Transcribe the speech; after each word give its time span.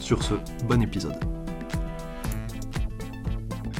Sur 0.00 0.22
ce, 0.22 0.34
bon 0.68 0.82
épisode. 0.82 1.16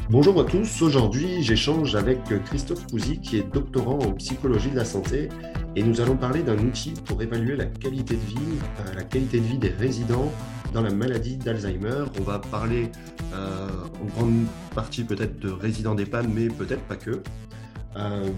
Bonjour 0.09 0.41
à 0.41 0.45
tous, 0.45 0.83
aujourd'hui 0.83 1.43
j'échange 1.43 1.95
avec 1.97 2.21
Christophe 2.45 2.87
Cousy 2.87 3.21
qui 3.21 3.39
est 3.39 3.53
doctorant 3.53 3.99
en 3.99 4.13
psychologie 4.13 4.71
de 4.71 4.77
la 4.77 4.85
santé 4.85 5.29
et 5.77 5.83
nous 5.83 6.01
allons 6.01 6.17
parler 6.17 6.43
d'un 6.43 6.59
outil 6.59 6.95
pour 7.05 7.21
évaluer 7.23 7.55
la 7.55 7.67
qualité 7.67 8.15
de 8.15 8.21
vie, 8.21 8.37
euh, 8.81 8.95
la 8.95 9.03
qualité 9.03 9.41
de 9.41 9.45
vie 9.45 9.59
des 9.59 9.69
résidents 9.69 10.33
dans 10.73 10.81
la 10.81 10.91
maladie 10.91 11.37
d'Alzheimer. 11.37 12.05
On 12.19 12.23
va 12.23 12.39
parler 12.39 12.91
euh, 13.35 13.69
en 14.03 14.05
grande 14.17 14.47
partie 14.75 15.05
peut-être 15.05 15.39
de 15.39 15.51
résidents 15.51 15.95
d'EHPAD, 15.95 16.29
mais 16.33 16.49
peut-être 16.49 16.83
pas 16.85 16.97
que. 16.97 17.23
Euh, 17.97 18.31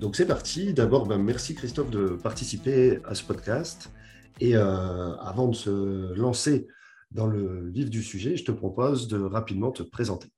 donc 0.00 0.16
c'est 0.16 0.26
parti. 0.26 0.74
D'abord, 0.74 1.06
ben, 1.06 1.18
merci 1.18 1.54
Christophe 1.54 1.90
de 1.90 2.08
participer 2.08 3.00
à 3.06 3.14
ce 3.14 3.24
podcast. 3.24 3.90
Et 4.38 4.54
avant 4.54 5.48
de 5.48 5.54
se 5.54 6.12
lancer 6.12 6.68
dans 7.16 7.26
le 7.26 7.70
vif 7.70 7.90
du 7.90 8.02
sujet, 8.02 8.36
je 8.36 8.44
te 8.44 8.52
propose 8.52 9.08
de 9.08 9.18
rapidement 9.18 9.72
te 9.72 9.82
présenter. 9.82 10.28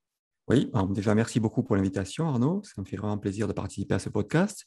Oui, 0.48 0.70
déjà 0.90 1.14
merci 1.14 1.40
beaucoup 1.40 1.62
pour 1.62 1.76
l'invitation 1.76 2.26
Arnaud, 2.26 2.62
ça 2.64 2.80
me 2.80 2.86
fait 2.86 2.96
vraiment 2.96 3.18
plaisir 3.18 3.46
de 3.46 3.52
participer 3.52 3.94
à 3.94 3.98
ce 3.98 4.08
podcast. 4.08 4.64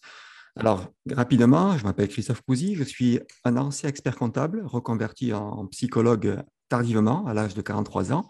Alors 0.57 0.89
rapidement, 1.09 1.77
je 1.77 1.83
m'appelle 1.85 2.09
Christophe 2.09 2.41
Cousy, 2.41 2.75
je 2.75 2.83
suis 2.83 3.19
un 3.45 3.57
ancien 3.57 3.89
expert 3.89 4.17
comptable 4.17 4.61
reconverti 4.65 5.33
en 5.33 5.65
psychologue 5.67 6.43
tardivement 6.69 7.25
à 7.25 7.33
l'âge 7.33 7.55
de 7.55 7.61
43 7.61 8.13
ans, 8.13 8.27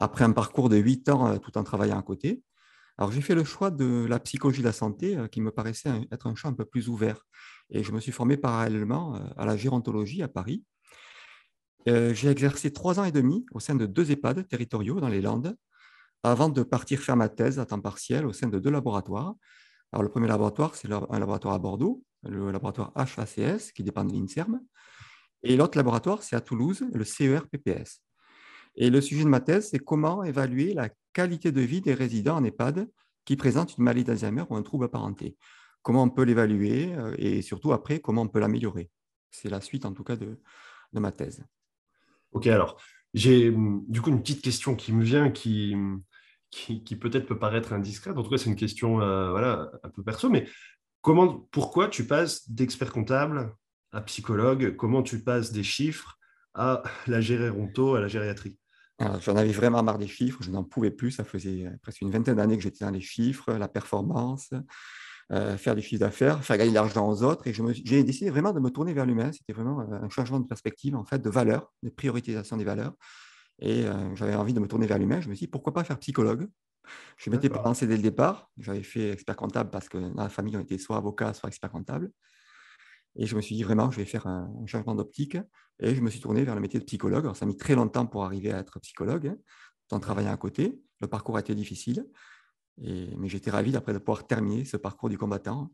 après 0.00 0.24
un 0.24 0.32
parcours 0.32 0.68
de 0.68 0.76
8 0.76 1.08
ans 1.10 1.28
euh, 1.28 1.36
tout 1.36 1.56
en 1.58 1.62
travaillant 1.62 1.98
à 1.98 2.02
côté. 2.02 2.42
Alors 2.98 3.12
j'ai 3.12 3.20
fait 3.20 3.34
le 3.34 3.44
choix 3.44 3.70
de 3.70 4.06
la 4.08 4.18
psychologie 4.18 4.60
de 4.60 4.66
la 4.66 4.72
santé 4.72 5.16
euh, 5.16 5.28
qui 5.28 5.40
me 5.40 5.50
paraissait 5.50 5.90
être 6.10 6.26
un 6.26 6.34
champ 6.34 6.48
un 6.48 6.54
peu 6.54 6.64
plus 6.64 6.88
ouvert 6.88 7.26
et 7.70 7.84
je 7.84 7.92
me 7.92 8.00
suis 8.00 8.12
formé 8.12 8.36
parallèlement 8.36 9.16
euh, 9.16 9.20
à 9.36 9.44
la 9.44 9.56
gérontologie 9.56 10.22
à 10.22 10.28
Paris 10.28 10.64
euh, 11.88 12.12
j'ai 12.14 12.28
exercé 12.28 12.72
trois 12.72 13.00
ans 13.00 13.04
et 13.04 13.12
demi 13.12 13.46
au 13.52 13.60
sein 13.60 13.74
de 13.74 13.86
deux 13.86 14.10
EHPAD 14.10 14.46
territoriaux 14.48 15.00
dans 15.00 15.08
les 15.08 15.20
Landes, 15.20 15.56
avant 16.22 16.48
de 16.48 16.62
partir 16.62 17.00
faire 17.00 17.16
ma 17.16 17.28
thèse 17.28 17.58
à 17.58 17.66
temps 17.66 17.80
partiel 17.80 18.26
au 18.26 18.32
sein 18.32 18.48
de 18.48 18.58
deux 18.58 18.70
laboratoires. 18.70 19.34
Alors, 19.92 20.02
le 20.02 20.10
premier 20.10 20.28
laboratoire, 20.28 20.74
c'est 20.74 20.90
un 20.92 21.18
laboratoire 21.18 21.54
à 21.54 21.58
Bordeaux, 21.58 22.04
le 22.22 22.50
laboratoire 22.50 22.92
HACS, 22.94 23.72
qui 23.72 23.82
dépend 23.82 24.04
de 24.04 24.12
l'INSERM. 24.12 24.60
Et 25.42 25.56
l'autre 25.56 25.78
laboratoire, 25.78 26.22
c'est 26.22 26.36
à 26.36 26.40
Toulouse, 26.40 26.84
le 26.92 27.04
CER-PPS. 27.04 28.02
Et 28.76 28.90
le 28.90 29.00
sujet 29.00 29.24
de 29.24 29.28
ma 29.28 29.40
thèse, 29.40 29.70
c'est 29.70 29.78
comment 29.78 30.22
évaluer 30.22 30.74
la 30.74 30.90
qualité 31.12 31.50
de 31.50 31.60
vie 31.60 31.80
des 31.80 31.94
résidents 31.94 32.36
en 32.36 32.44
EHPAD 32.44 32.88
qui 33.24 33.36
présentent 33.36 33.76
une 33.78 33.84
maladie 33.84 34.04
d'Alzheimer 34.04 34.44
ou 34.50 34.56
un 34.56 34.62
trouble 34.62 34.84
apparenté. 34.84 35.36
Comment 35.82 36.04
on 36.04 36.10
peut 36.10 36.22
l'évaluer 36.22 36.94
euh, 36.94 37.14
et 37.18 37.42
surtout 37.42 37.72
après, 37.72 38.00
comment 38.00 38.22
on 38.22 38.28
peut 38.28 38.38
l'améliorer. 38.38 38.90
C'est 39.30 39.48
la 39.48 39.60
suite 39.60 39.86
en 39.86 39.92
tout 39.92 40.04
cas 40.04 40.16
de 40.16 40.36
ma 40.92 41.10
thèse. 41.10 41.42
Ok, 42.32 42.46
alors 42.46 42.80
j'ai 43.14 43.52
du 43.88 44.00
coup 44.00 44.10
une 44.10 44.20
petite 44.20 44.42
question 44.42 44.76
qui 44.76 44.92
me 44.92 45.02
vient 45.02 45.30
qui, 45.30 45.74
qui, 46.50 46.96
peut-être 46.96 47.26
peut 47.26 47.38
paraître 47.38 47.72
indiscrète. 47.72 48.16
En 48.16 48.22
tout 48.22 48.30
cas, 48.30 48.38
c'est 48.38 48.50
une 48.50 48.56
question 48.56 49.00
euh, 49.00 49.30
voilà, 49.30 49.70
un 49.82 49.88
peu 49.88 50.02
perso, 50.02 50.28
mais 50.28 50.48
comment, 51.00 51.48
pourquoi 51.50 51.88
tu 51.88 52.06
passes 52.06 52.48
d'expert 52.50 52.92
comptable 52.92 53.54
à 53.92 54.00
psychologue? 54.02 54.76
Comment 54.76 55.02
tu 55.02 55.22
passes 55.22 55.52
des 55.52 55.64
chiffres 55.64 56.18
à 56.54 56.82
la 57.06 57.20
géréronto, 57.20 57.94
à 57.94 58.00
la 58.00 58.08
gériatrie? 58.08 58.58
J'en 59.22 59.34
avais 59.34 59.52
vraiment 59.52 59.82
marre 59.82 59.98
des 59.98 60.08
chiffres, 60.08 60.42
je 60.42 60.50
n'en 60.50 60.62
pouvais 60.62 60.90
plus. 60.90 61.10
Ça 61.10 61.24
faisait 61.24 61.70
presque 61.80 62.02
une 62.02 62.10
vingtaine 62.10 62.36
d'années 62.36 62.56
que 62.56 62.62
j'étais 62.62 62.84
dans 62.84 62.90
les 62.90 63.00
chiffres, 63.00 63.52
la 63.54 63.68
performance. 63.68 64.50
Euh, 65.32 65.56
faire 65.56 65.76
du 65.76 65.82
chiffre 65.82 66.00
d'affaires, 66.00 66.44
faire 66.44 66.58
gagner 66.58 66.70
de 66.70 66.74
l'argent 66.74 67.08
aux 67.08 67.22
autres. 67.22 67.46
Et 67.46 67.54
j'ai 67.54 68.02
décidé 68.02 68.30
vraiment 68.30 68.52
de 68.52 68.58
me 68.58 68.68
tourner 68.68 68.92
vers 68.92 69.06
l'humain. 69.06 69.30
C'était 69.30 69.52
vraiment 69.52 69.80
euh, 69.80 70.02
un 70.02 70.08
changement 70.08 70.40
de 70.40 70.46
perspective, 70.46 70.96
en 70.96 71.04
fait, 71.04 71.20
de 71.20 71.30
valeur, 71.30 71.72
de 71.84 71.90
prioritisation 71.90 72.56
des 72.56 72.64
valeurs. 72.64 72.94
Et 73.60 73.86
euh, 73.86 74.16
j'avais 74.16 74.34
envie 74.34 74.54
de 74.54 74.58
me 74.58 74.66
tourner 74.66 74.88
vers 74.88 74.98
l'humain. 74.98 75.20
Je 75.20 75.28
me 75.28 75.34
suis 75.34 75.46
dit, 75.46 75.50
pourquoi 75.50 75.72
pas 75.72 75.84
faire 75.84 76.00
psychologue? 76.00 76.48
Je 77.16 77.30
m'étais 77.30 77.48
pas 77.48 77.62
lancé 77.62 77.86
dès 77.86 77.96
le 77.96 78.02
départ. 78.02 78.50
J'avais 78.58 78.82
fait 78.82 79.12
expert 79.12 79.36
comptable 79.36 79.70
parce 79.70 79.88
que 79.88 79.98
dans 79.98 80.22
la 80.24 80.28
famille, 80.28 80.56
on 80.56 80.60
était 80.60 80.78
soit 80.78 80.96
avocat, 80.96 81.32
soit 81.32 81.48
expert 81.48 81.70
comptable. 81.70 82.10
Et 83.14 83.26
je 83.26 83.36
me 83.36 83.40
suis 83.40 83.54
dit 83.54 83.62
vraiment, 83.62 83.88
je 83.92 83.98
vais 83.98 84.06
faire 84.06 84.26
un, 84.26 84.50
changement 84.66 84.96
d'optique. 84.96 85.36
Et 85.78 85.94
je 85.94 86.00
me 86.00 86.10
suis 86.10 86.20
tourné 86.20 86.42
vers 86.42 86.56
le 86.56 86.60
métier 86.60 86.80
de 86.80 86.84
psychologue. 86.84 87.24
Alors, 87.24 87.36
ça 87.36 87.44
a 87.44 87.48
mis 87.48 87.56
très 87.56 87.76
longtemps 87.76 88.04
pour 88.04 88.24
arriver 88.24 88.52
à 88.52 88.58
être 88.58 88.80
psychologue, 88.80 89.28
hein, 89.28 89.36
en 89.92 90.00
travaillant 90.00 90.32
à 90.32 90.36
côté. 90.36 90.82
Le 91.00 91.06
parcours 91.06 91.36
a 91.36 91.40
été 91.40 91.54
difficile 91.54 92.04
mais 92.80 93.28
j'étais 93.28 93.50
ravi 93.50 93.72
d'après 93.72 93.92
de 93.92 93.98
pouvoir 93.98 94.26
terminer 94.26 94.64
ce 94.64 94.76
parcours 94.76 95.08
du 95.08 95.18
combattant, 95.18 95.70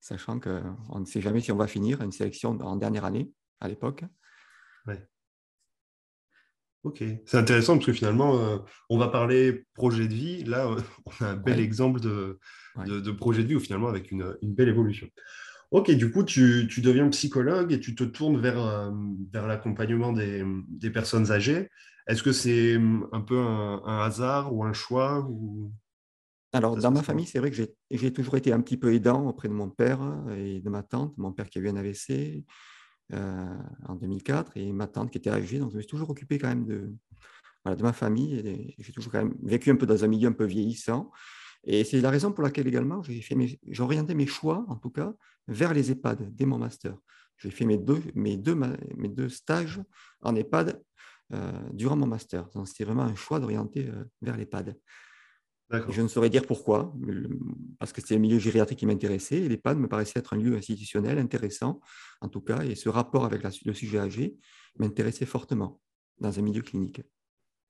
sachant 0.00 0.38
qu'on 0.38 1.00
ne 1.00 1.04
sait 1.04 1.20
jamais 1.20 1.40
si 1.40 1.52
on 1.52 1.56
va 1.56 1.66
finir 1.66 2.02
une 2.02 2.12
sélection 2.12 2.50
en 2.60 2.76
dernière 2.76 3.04
année 3.04 3.30
à 3.60 3.68
l'époque. 3.68 4.04
Ouais. 4.86 5.08
Ok, 6.86 7.02
c'est 7.24 7.36
intéressant 7.36 7.74
parce 7.74 7.86
que 7.86 7.92
finalement, 7.92 8.38
euh, 8.38 8.58
on 8.88 8.96
va 8.96 9.08
parler 9.08 9.64
projet 9.74 10.06
de 10.06 10.14
vie. 10.14 10.44
Là, 10.44 10.68
euh, 10.68 10.80
on 11.20 11.24
a 11.24 11.30
un 11.30 11.36
bel 11.36 11.58
exemple 11.58 11.98
de, 11.98 12.38
de, 12.86 13.10
projet 13.10 13.42
de 13.42 13.48
vie 13.48 13.56
ou 13.56 13.60
finalement 13.60 13.88
avec 13.88 14.12
une, 14.12 14.36
une, 14.40 14.54
belle 14.54 14.68
évolution. 14.68 15.08
Ok, 15.72 15.90
du 15.90 16.12
coup, 16.12 16.22
tu, 16.22 16.68
tu, 16.70 16.82
deviens 16.82 17.08
psychologue 17.08 17.72
et 17.72 17.80
tu 17.80 17.96
te 17.96 18.04
tournes 18.04 18.40
vers, 18.40 18.64
euh, 18.64 18.92
vers 19.32 19.48
l'accompagnement 19.48 20.12
des, 20.12 20.44
des, 20.68 20.90
personnes 20.90 21.32
âgées. 21.32 21.68
Est-ce 22.06 22.22
que 22.22 22.30
c'est 22.30 22.80
un 23.10 23.20
peu 23.20 23.40
un, 23.40 23.82
un, 23.84 23.98
hasard 24.04 24.54
ou 24.54 24.62
un 24.62 24.72
choix 24.72 25.26
ou... 25.28 25.72
Alors, 26.56 26.74
dans 26.74 26.90
ma 26.90 27.02
famille, 27.02 27.26
c'est 27.26 27.38
vrai 27.38 27.50
que 27.50 27.66
j'ai 27.90 28.12
toujours 28.14 28.38
été 28.38 28.50
un 28.50 28.62
petit 28.62 28.78
peu 28.78 28.94
aidant 28.94 29.28
auprès 29.28 29.46
de 29.46 29.52
mon 29.52 29.68
père 29.68 30.00
et 30.34 30.60
de 30.60 30.70
ma 30.70 30.82
tante. 30.82 31.16
Mon 31.18 31.30
père 31.30 31.50
qui 31.50 31.58
a 31.58 31.60
eu 31.60 31.68
un 31.68 31.76
AVC 31.76 32.46
euh, 33.12 33.56
en 33.86 33.94
2004 33.94 34.56
et 34.56 34.72
ma 34.72 34.86
tante 34.86 35.10
qui 35.10 35.18
était 35.18 35.28
âgée. 35.28 35.58
Donc, 35.58 35.72
je 35.72 35.76
me 35.76 35.82
suis 35.82 35.90
toujours 35.90 36.08
occupé 36.08 36.38
quand 36.38 36.48
même 36.48 36.64
de, 36.64 36.94
de 37.66 37.82
ma 37.82 37.92
famille. 37.92 38.74
J'ai 38.78 38.92
toujours 38.94 39.12
quand 39.12 39.18
même 39.18 39.34
vécu 39.42 39.70
un 39.70 39.76
peu 39.76 39.84
dans 39.84 40.02
un 40.02 40.06
milieu 40.06 40.28
un 40.28 40.32
peu 40.32 40.46
vieillissant. 40.46 41.12
Et 41.64 41.84
c'est 41.84 42.00
la 42.00 42.08
raison 42.08 42.32
pour 42.32 42.42
laquelle 42.42 42.66
également 42.66 43.02
j'ai 43.02 43.82
orienté 43.82 44.14
mes 44.14 44.26
choix, 44.26 44.64
en 44.68 44.76
tout 44.76 44.90
cas, 44.90 45.12
vers 45.48 45.74
les 45.74 45.90
EHPAD 45.90 46.34
dès 46.34 46.46
mon 46.46 46.56
master. 46.56 46.96
J'ai 47.36 47.50
fait 47.50 47.66
mes 47.66 47.76
deux, 47.76 48.02
mes, 48.14 48.38
deux, 48.38 48.54
mes 48.96 49.08
deux 49.08 49.28
stages 49.28 49.82
en 50.22 50.34
EHPAD 50.34 50.82
euh, 51.34 51.52
durant 51.74 51.96
mon 51.96 52.06
master. 52.06 52.48
Donc, 52.54 52.66
c'était 52.66 52.84
vraiment 52.84 53.02
un 53.02 53.14
choix 53.14 53.40
d'orienter 53.40 53.90
euh, 53.90 54.04
vers 54.22 54.38
l'EHPAD. 54.38 54.74
Je 55.70 56.00
ne 56.00 56.08
saurais 56.08 56.30
dire 56.30 56.46
pourquoi, 56.46 56.94
parce 57.80 57.92
que 57.92 58.00
c'était 58.00 58.14
le 58.14 58.20
milieu 58.20 58.38
gériatrique 58.38 58.78
qui 58.78 58.86
m'intéressait 58.86 59.38
et 59.38 59.48
l'EHPAD 59.48 59.78
me 59.78 59.88
paraissait 59.88 60.20
être 60.20 60.34
un 60.34 60.36
lieu 60.36 60.56
institutionnel 60.56 61.18
intéressant, 61.18 61.80
en 62.20 62.28
tout 62.28 62.40
cas, 62.40 62.62
et 62.62 62.76
ce 62.76 62.88
rapport 62.88 63.24
avec 63.24 63.42
le 63.64 63.74
sujet 63.74 63.98
âgé 63.98 64.36
m'intéressait 64.78 65.26
fortement 65.26 65.80
dans 66.18 66.38
un 66.38 66.42
milieu 66.42 66.62
clinique. 66.62 67.02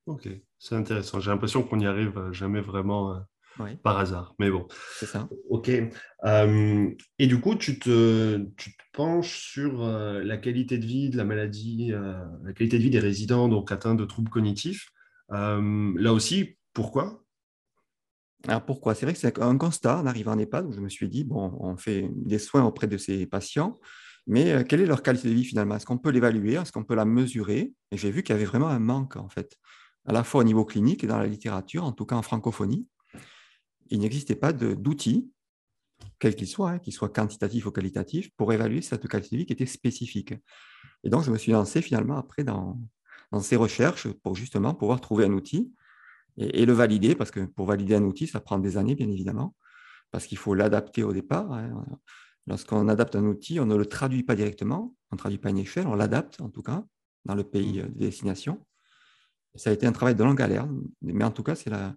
Ok, 0.07 0.29
c'est 0.59 0.75
intéressant. 0.75 1.21
J'ai 1.21 1.31
l'impression 1.31 1.63
qu'on 1.63 1.79
n'y 1.79 1.87
arrive 1.87 2.31
jamais 2.33 2.61
vraiment 2.61 3.15
euh, 3.61 3.75
par 3.83 3.99
hasard, 3.99 4.35
mais 4.39 4.51
bon. 4.51 4.69
C'est 4.95 5.07
ça. 5.07 5.29
Ok. 5.49 5.71
Euh, 6.25 6.91
et 7.19 7.27
du 7.27 7.41
coup, 7.41 7.57
tu 7.57 7.79
te, 7.79 8.37
tu 8.57 8.77
te 8.77 8.83
penches 8.93 9.41
sur 9.41 9.83
euh, 9.83 10.23
la 10.23 10.37
qualité 10.37 10.79
de 10.79 10.87
vie 10.87 11.11
de 11.11 11.17
la 11.17 11.25
maladie, 11.25 11.93
la 11.93 12.53
qualité 12.53 12.79
de 12.79 12.83
vie 12.83 12.91
des 12.91 13.01
résidents 13.01 13.49
donc 13.49 13.73
atteints 13.73 13.95
de 13.97 14.05
troubles 14.05 14.31
cognitifs. 14.31 14.87
là 15.31 16.13
aussi, 16.13 16.57
pourquoi? 16.73 17.26
Alors 18.47 18.65
pourquoi? 18.65 18.95
C'est 18.95 19.07
vrai 19.07 19.13
que 19.13 19.19
c'est 19.19 19.41
un 19.41 19.59
constat 19.59 19.99
en 19.99 20.07
arrivant 20.07 20.33
en 20.33 20.39
EHPAD 20.39 20.67
où 20.67 20.73
je 20.73 20.81
me 20.81 20.89
suis 20.89 21.09
dit, 21.09 21.25
bon, 21.25 21.57
on 21.59 21.77
fait 21.77 22.09
des 22.15 22.39
soins 22.39 22.65
auprès 22.65 22.87
de 22.87 22.97
ces 22.97 23.27
patients, 23.27 23.79
mais 24.27 24.53
euh, 24.53 24.63
quelle 24.63 24.81
est 24.81 24.87
leur 24.87 25.03
qualité 25.03 25.29
de 25.29 25.35
vie 25.35 25.45
finalement? 25.45 25.77
Est-ce 25.77 25.87
qu'on 25.87 25.99
peut 25.99 26.11
l'évaluer? 26.11 26.55
Est-ce 26.55 26.73
qu'on 26.73 26.85
peut 26.85 26.95
la 26.95 27.05
mesurer? 27.05 27.73
Et 27.91 27.97
j'ai 27.97 28.11
vu 28.11 28.23
qu'il 28.23 28.35
y 28.35 28.37
avait 28.37 28.45
vraiment 28.45 28.69
un 28.69 28.79
manque 28.79 29.17
en 29.17 29.29
fait, 29.29 29.57
à 30.05 30.13
la 30.13 30.23
fois 30.23 30.43
au 30.43 30.45
niveau 30.45 30.65
clinique 30.65 31.03
et 31.03 31.07
dans 31.07 31.19
la 31.19 31.27
littérature, 31.27 31.85
en 31.85 31.93
tout 31.93 32.07
cas 32.07 32.17
en 32.17 32.23
francophonie. 32.23 32.87
Il 33.89 34.01
n'existait 34.01 34.35
pas 34.35 34.53
d'outils, 34.53 35.31
quels 36.19 36.35
qu'ils 36.35 36.49
soient, 36.49 36.73
hein, 36.73 36.79
qu'ils 36.79 36.93
soient 36.93 37.09
quantitatifs 37.09 37.67
ou 37.67 37.71
qualitatifs, 37.71 38.31
pour 38.37 38.53
évaluer 38.53 38.83
cette 38.83 39.07
qualité 39.09 39.37
de 39.37 39.41
vie 39.41 39.47
qui 39.47 39.53
était 39.53 39.67
spécifique. 39.67 40.35
Et 41.05 41.09
donc 41.09 41.25
je 41.25 41.31
me 41.31 41.39
suis 41.39 41.53
lancé 41.53 41.83
finalement 41.83 42.17
après 42.17 42.45
dans, 42.45 42.81
dans 43.33 43.41
ces 43.41 43.57
recherches 43.57 44.09
pour 44.09 44.35
justement 44.35 44.75
pouvoir 44.75 45.01
trouver 45.01 45.25
un 45.25 45.33
outil 45.33 45.73
et, 46.37 46.67
le 46.67 46.73
valider, 46.73 47.15
parce 47.15 47.31
que 47.31 47.41
pour 47.41 47.67
valider 47.67 47.95
un 47.95 48.03
outil, 48.03 48.27
ça 48.27 48.41
prend 48.41 48.59
des 48.59 48.77
années, 48.77 48.95
bien 48.95 49.09
évidemment, 49.09 49.55
parce 50.11 50.27
qu'il 50.27 50.39
faut 50.39 50.55
l'adapter 50.55 51.03
au 51.03 51.13
départ. 51.13 51.53
Hein. 51.53 51.85
Lorsqu'on 52.47 52.89
adapte 52.89 53.17
un 53.17 53.25
outil, 53.25 53.59
on 53.59 53.67
ne 53.67 53.75
le 53.75 53.87
traduit 53.87 54.23
pas 54.23 54.37
directement, 54.37 54.95
on 55.11 55.17
ne 55.17 55.19
traduit 55.19 55.39
pas 55.39 55.51
une 55.51 55.59
échelle, 55.59 55.87
on 55.87 55.95
l'adapte 55.95 56.41
en 56.41 56.51
tout 56.51 56.63
cas 56.63 56.85
dans 57.25 57.35
le 57.35 57.45
pays 57.45 57.81
mmh. 57.81 57.89
de 57.89 57.99
destination. 57.99 58.67
Ça 59.55 59.71
a 59.71 59.73
été 59.73 59.87
un 59.87 59.93
travail 59.93 60.15
de 60.15 60.23
longue 60.23 60.41
haleine, 60.41 60.83
mais 61.03 61.25
en 61.25 61.31
tout 61.31 61.43
cas, 61.43 61.55
c'est 61.55 61.71
la, 61.71 61.97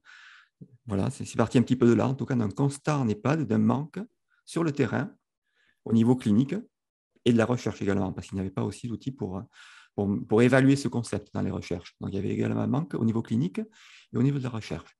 voilà, 0.85 1.09
c'est 1.09 1.35
parti 1.35 1.57
un 1.57 1.61
petit 1.61 1.75
peu 1.75 1.87
de 1.87 1.93
là, 1.93 2.07
en 2.07 2.15
tout 2.15 2.25
cas 2.25 2.35
d'un 2.35 2.49
constat 2.49 2.97
en 2.97 3.07
EHPAD, 3.07 3.45
d'un 3.45 3.57
manque 3.57 3.99
sur 4.45 4.63
le 4.63 4.71
terrain, 4.71 5.11
au 5.85 5.93
niveau 5.93 6.15
clinique, 6.15 6.55
et 7.25 7.33
de 7.33 7.37
la 7.37 7.45
recherche 7.45 7.81
également, 7.81 8.13
parce 8.13 8.27
qu'il 8.27 8.35
n'y 8.35 8.41
avait 8.41 8.49
pas 8.49 8.63
aussi 8.63 8.87
d'outils 8.87 9.11
pour, 9.11 9.43
pour, 10.27 10.41
évaluer 10.41 10.75
ce 10.75 10.87
concept 10.87 11.33
dans 11.33 11.41
les 11.41 11.51
recherches. 11.51 11.95
Donc 12.01 12.11
il 12.11 12.15
y 12.15 12.19
avait 12.19 12.29
également 12.29 12.61
un 12.61 12.67
manque 12.67 12.93
au 12.93 13.05
niveau 13.05 13.21
clinique 13.21 13.59
et 13.59 14.17
au 14.17 14.23
niveau 14.23 14.37
de 14.37 14.43
la 14.43 14.49
recherche. 14.49 14.95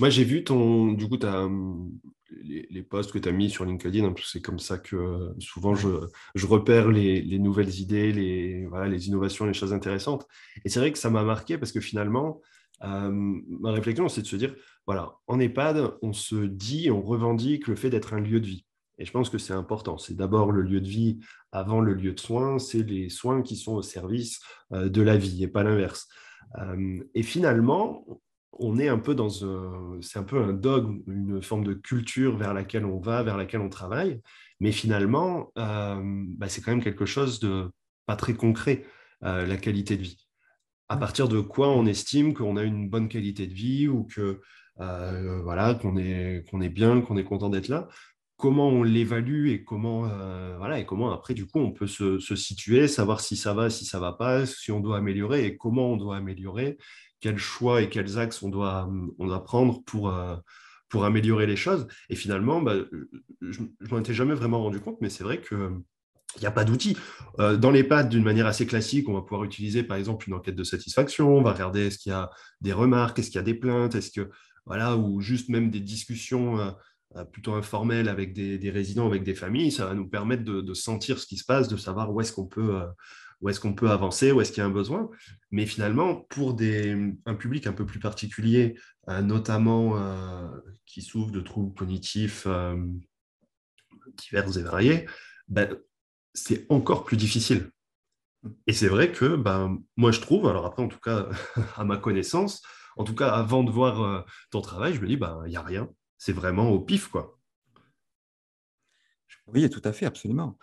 Moi, 0.00 0.10
j'ai 0.10 0.24
vu 0.24 0.42
ton, 0.42 0.92
du 0.92 1.08
coup, 1.08 1.18
as, 1.22 1.44
hum, 1.44 1.92
les, 2.42 2.66
les, 2.68 2.82
posts 2.82 3.12
que 3.12 3.18
tu 3.18 3.28
as 3.28 3.32
mis 3.32 3.48
sur 3.48 3.64
LinkedIn. 3.64 4.12
c'est 4.24 4.42
comme 4.42 4.58
ça 4.58 4.78
que 4.78 4.96
euh, 4.96 5.34
souvent 5.38 5.76
je, 5.76 5.88
je 6.34 6.46
repère 6.46 6.88
les, 6.90 7.22
les, 7.22 7.38
nouvelles 7.38 7.78
idées, 7.78 8.12
les, 8.12 8.66
voilà, 8.66 8.88
les 8.88 9.06
innovations, 9.06 9.46
les 9.46 9.54
choses 9.54 9.72
intéressantes. 9.72 10.26
Et 10.64 10.68
c'est 10.68 10.80
vrai 10.80 10.90
que 10.90 10.98
ça 10.98 11.10
m'a 11.10 11.22
marqué 11.22 11.58
parce 11.58 11.70
que 11.70 11.80
finalement, 11.80 12.40
euh, 12.82 13.10
ma 13.60 13.70
réflexion, 13.72 14.08
c'est 14.08 14.22
de 14.22 14.26
se 14.26 14.36
dire, 14.36 14.54
voilà, 14.86 15.16
en 15.26 15.38
EHPAD, 15.38 15.92
on 16.02 16.12
se 16.12 16.36
dit, 16.36 16.90
on 16.90 17.00
revendique 17.00 17.68
le 17.68 17.76
fait 17.76 17.90
d'être 17.90 18.14
un 18.14 18.20
lieu 18.20 18.40
de 18.40 18.46
vie. 18.46 18.66
Et 18.98 19.04
je 19.04 19.12
pense 19.12 19.30
que 19.30 19.38
c'est 19.38 19.52
important. 19.52 19.98
C'est 19.98 20.16
d'abord 20.16 20.52
le 20.52 20.62
lieu 20.62 20.80
de 20.80 20.88
vie 20.88 21.20
avant 21.52 21.80
le 21.80 21.94
lieu 21.94 22.12
de 22.12 22.20
soins. 22.20 22.58
C'est 22.58 22.82
les 22.82 23.08
soins 23.08 23.42
qui 23.42 23.56
sont 23.56 23.74
au 23.74 23.82
service 23.82 24.40
euh, 24.72 24.88
de 24.88 25.02
la 25.02 25.16
vie 25.16 25.42
et 25.42 25.48
pas 25.48 25.62
l'inverse. 25.62 26.08
et 27.14 27.22
finalement, 27.22 28.04
on 28.58 28.78
est 28.78 28.88
un 28.88 28.98
peu 28.98 29.14
dans 29.14 29.44
un, 29.44 29.98
c'est 30.00 30.18
un 30.18 30.22
peu 30.22 30.42
un 30.42 30.52
dogme, 30.52 31.02
une 31.06 31.42
forme 31.42 31.64
de 31.64 31.74
culture 31.74 32.36
vers 32.36 32.54
laquelle 32.54 32.84
on 32.84 32.98
va, 32.98 33.22
vers 33.22 33.36
laquelle 33.36 33.60
on 33.60 33.68
travaille, 33.68 34.20
mais 34.60 34.72
finalement, 34.72 35.52
euh, 35.58 36.24
bah, 36.36 36.48
c'est 36.48 36.60
quand 36.62 36.70
même 36.70 36.82
quelque 36.82 37.06
chose 37.06 37.40
de 37.40 37.70
pas 38.06 38.16
très 38.16 38.34
concret, 38.34 38.84
euh, 39.24 39.46
la 39.46 39.56
qualité 39.56 39.96
de 39.96 40.02
vie. 40.02 40.26
À 40.88 40.96
partir 40.96 41.28
de 41.28 41.40
quoi 41.40 41.68
on 41.70 41.86
estime 41.86 42.34
qu'on 42.34 42.56
a 42.56 42.62
une 42.62 42.88
bonne 42.88 43.08
qualité 43.08 43.46
de 43.46 43.54
vie 43.54 43.88
ou 43.88 44.04
que 44.04 44.40
euh, 44.80 45.40
voilà 45.42 45.74
qu'on 45.74 45.96
est 45.96 46.44
qu'on 46.50 46.60
est 46.60 46.68
bien, 46.68 47.00
qu'on 47.00 47.16
est 47.16 47.24
content 47.24 47.48
d'être 47.48 47.68
là? 47.68 47.88
Comment 48.36 48.68
on 48.68 48.82
l'évalue 48.82 49.48
et 49.48 49.64
comment 49.64 50.02
voilà 50.58 50.78
et 50.78 50.84
comment 50.84 51.10
après 51.10 51.32
du 51.32 51.46
coup 51.46 51.58
on 51.58 51.72
peut 51.72 51.86
se, 51.86 52.18
situer, 52.36 52.86
savoir 52.86 53.20
si 53.20 53.34
ça 53.34 53.54
va, 53.54 53.70
si 53.70 53.86
ça 53.86 53.98
va 53.98 54.12
pas, 54.12 54.44
si 54.44 54.70
on 54.70 54.80
doit 54.80 54.98
améliorer 54.98 55.46
et 55.46 55.56
comment 55.56 55.92
on 55.92 55.96
doit 55.96 56.16
améliorer 56.16 56.76
quels 57.20 57.38
choix 57.38 57.82
et 57.82 57.88
quels 57.88 58.18
axes 58.18 58.42
on 58.42 58.48
doit, 58.48 58.88
on 59.18 59.26
doit 59.26 59.44
prendre 59.44 59.82
pour, 59.84 60.10
euh, 60.10 60.36
pour 60.88 61.04
améliorer 61.04 61.46
les 61.46 61.56
choses. 61.56 61.86
Et 62.10 62.16
finalement, 62.16 62.62
bah, 62.62 62.74
je 63.40 63.60
ne 63.60 63.88
m'en 63.90 63.98
étais 63.98 64.14
jamais 64.14 64.34
vraiment 64.34 64.62
rendu 64.62 64.80
compte, 64.80 64.98
mais 65.00 65.10
c'est 65.10 65.24
vrai 65.24 65.40
que 65.40 65.72
il 66.36 66.40
n'y 66.40 66.46
a 66.46 66.50
pas 66.50 66.64
d'outils. 66.64 66.98
Euh, 67.40 67.56
dans 67.56 67.70
les 67.70 67.82
pads, 67.82 68.04
d'une 68.04 68.22
manière 68.22 68.46
assez 68.46 68.66
classique, 68.66 69.08
on 69.08 69.14
va 69.14 69.22
pouvoir 69.22 69.44
utiliser 69.44 69.82
par 69.82 69.96
exemple 69.96 70.28
une 70.28 70.34
enquête 70.34 70.56
de 70.56 70.64
satisfaction, 70.64 71.34
on 71.34 71.40
va 71.40 71.52
regarder 71.52 71.86
est-ce 71.86 71.98
qu'il 71.98 72.10
y 72.10 72.14
a 72.14 72.30
des 72.60 72.74
remarques, 72.74 73.18
est-ce 73.18 73.28
qu'il 73.28 73.36
y 73.36 73.40
a 73.40 73.42
des 73.42 73.54
plaintes, 73.54 73.94
est-ce 73.94 74.10
que 74.10 74.30
voilà, 74.66 74.96
ou 74.96 75.20
juste 75.20 75.48
même 75.48 75.70
des 75.70 75.80
discussions 75.80 76.58
euh, 76.58 76.70
plutôt 77.32 77.54
informelles 77.54 78.08
avec 78.08 78.32
des, 78.32 78.70
résidents, 78.70 79.06
avec 79.06 79.22
des 79.22 79.34
familles, 79.34 79.72
ça 79.72 79.86
va 79.86 79.94
nous 79.94 80.08
permettre 80.08 80.44
de, 80.44 80.74
sentir 80.74 81.18
ce 81.18 81.26
qui 81.26 81.36
se 81.36 81.44
passe, 81.44 81.68
de 81.68 81.76
savoir 81.76 82.12
où 82.12 82.20
est-ce 82.20 82.32
qu'on 82.32 82.46
peut, 82.46 82.82
où 83.40 83.48
est-ce 83.48 83.60
peut 83.68 83.90
avancer, 83.90 84.32
où 84.32 84.40
est-ce 84.40 84.50
qu'il 84.50 84.60
y 84.60 84.62
a 84.62 84.66
un 84.66 84.70
besoin. 84.70 85.10
Mais 85.50 85.66
finalement, 85.66 86.16
pour 86.16 86.54
des, 86.54 87.14
un 87.26 87.34
public 87.34 87.66
un 87.66 87.72
peu 87.72 87.84
plus 87.84 88.00
particulier, 88.00 88.78
euh, 89.08 89.20
notamment 89.20 89.96
euh, 89.96 90.48
qui 90.86 91.02
souffre 91.02 91.30
de 91.30 91.40
troubles 91.40 91.74
cognitifs 91.74 92.44
euh, 92.46 92.76
divers 94.16 94.56
et 94.56 94.62
variés, 94.62 95.06
ben, 95.48 95.76
c'est 96.34 96.66
encore 96.70 97.04
plus 97.04 97.16
difficile. 97.16 97.70
Et 98.66 98.72
c'est 98.72 98.88
vrai 98.88 99.12
que 99.12 99.36
ben, 99.36 99.78
moi, 99.96 100.12
je 100.12 100.20
trouve, 100.20 100.48
alors 100.48 100.66
après, 100.66 100.82
en 100.82 100.88
tout 100.88 101.00
cas, 101.00 101.28
à 101.76 101.84
ma 101.84 101.96
connaissance, 101.96 102.62
en 102.96 103.04
tout 103.04 103.14
cas, 103.14 103.28
avant 103.28 103.62
de 103.62 103.70
voir 103.70 104.24
ton 104.50 104.62
travail, 104.62 104.94
je 104.94 105.00
me 105.02 105.06
dis, 105.06 105.18
ben, 105.18 105.42
il 105.44 105.50
n'y 105.50 105.56
a 105.56 105.62
rien. 105.62 105.90
C'est 106.18 106.32
vraiment 106.32 106.70
au 106.70 106.80
pif, 106.80 107.08
quoi. 107.08 107.38
Oui, 109.52 109.68
tout 109.70 109.82
à 109.84 109.92
fait, 109.92 110.06
absolument. 110.06 110.58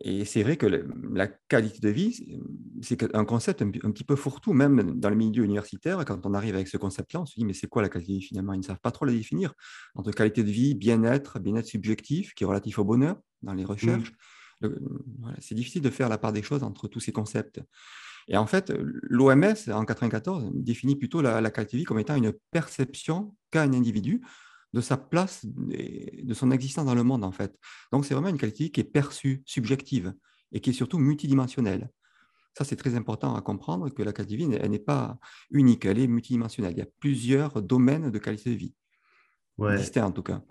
Et 0.00 0.24
c'est 0.24 0.42
vrai 0.42 0.56
que 0.56 0.66
la 0.66 1.26
qualité 1.26 1.80
de 1.80 1.90
vie, 1.90 2.40
c'est 2.80 3.14
un 3.14 3.24
concept 3.26 3.60
un, 3.60 3.70
petit 3.70 4.04
peu 4.04 4.16
fourre-tout, 4.16 4.54
même 4.54 4.98
dans 4.98 5.10
le 5.10 5.16
milieu 5.16 5.44
universitaire. 5.44 6.02
Quand 6.06 6.24
on 6.24 6.32
arrive 6.32 6.54
avec 6.54 6.68
ce 6.68 6.78
concept-là, 6.78 7.20
on 7.20 7.26
se 7.26 7.34
dit, 7.34 7.44
mais 7.44 7.52
c'est 7.52 7.66
quoi 7.66 7.82
la 7.82 7.90
qualité 7.90 8.12
de 8.12 8.18
vie 8.18 8.24
finalement? 8.24 8.54
Ils 8.54 8.58
ne 8.58 8.64
savent 8.64 8.80
pas 8.80 8.90
trop 8.90 9.04
la 9.04 9.12
définir. 9.12 9.52
Entre 9.94 10.10
qualité 10.12 10.44
de 10.44 10.50
vie, 10.50 10.74
bien-être, 10.74 11.40
bien-être 11.40 11.66
subjectif, 11.66 12.32
qui 12.34 12.44
est 12.44 12.46
relatif 12.46 12.78
au 12.78 12.84
bonheur 12.84 13.20
dans 13.42 13.52
les 13.52 13.64
recherches. 13.64 14.12
Mmh. 14.62 14.68
c'est 15.40 15.56
difficile 15.56 15.82
de 15.82 15.90
faire 15.90 16.08
la 16.08 16.18
part 16.18 16.32
des 16.32 16.42
choses 16.42 16.62
entre 16.62 16.88
tous 16.88 17.00
ces 17.00 17.12
concepts. 17.12 17.60
Et 18.28 18.36
en 18.36 18.46
fait, 18.46 18.72
l'OMS, 18.78 19.42
en 19.42 19.82
1994, 19.82 20.52
définit 20.54 20.96
plutôt 20.96 21.20
la, 21.20 21.40
la, 21.40 21.50
qualité 21.50 21.76
de 21.76 21.80
vie 21.80 21.84
comme 21.84 21.98
étant 21.98 22.14
une 22.14 22.32
perception 22.50 23.34
qu'a 23.50 23.62
un 23.62 23.72
individu 23.72 24.22
de 24.72 24.80
sa 24.80 24.96
place, 24.96 25.44
de 25.44 26.34
son 26.34 26.50
existence 26.50 26.86
dans 26.86 26.94
le 26.94 27.02
monde, 27.02 27.24
en 27.24 27.32
fait. 27.32 27.58
Donc, 27.92 28.06
c'est 28.06 28.14
vraiment 28.14 28.28
une 28.28 28.38
qualité 28.38 28.70
qui 28.70 28.80
est 28.80 28.84
perçue, 28.84 29.42
subjective, 29.44 30.14
et 30.52 30.60
qui 30.60 30.70
est 30.70 30.74
surtout 30.74 30.98
multidimensionnelle. 30.98 31.90
Ça, 32.56 32.64
c'est 32.64 32.76
très 32.76 32.94
important 32.94 33.34
à 33.34 33.40
comprendre 33.40 33.88
que 33.88 34.02
la 34.02 34.12
qualité 34.12 34.36
de 34.36 34.50
vie, 34.50 34.58
elle 34.60 34.70
n'est 34.70 34.78
pas 34.78 35.18
unique, 35.50 35.84
elle 35.86 35.98
est 35.98 36.06
multidimensionnelle. 36.06 36.72
Il 36.72 36.78
y 36.78 36.82
a 36.82 36.88
plusieurs 37.00 37.62
domaines 37.62 38.10
de 38.10 38.18
qualité 38.18 38.50
de 38.50 38.56
vie, 38.56 38.74
ouais. 39.58 39.78
distincts 39.78 40.04
en 40.04 40.12
tout 40.12 40.22
cas. 40.22 40.42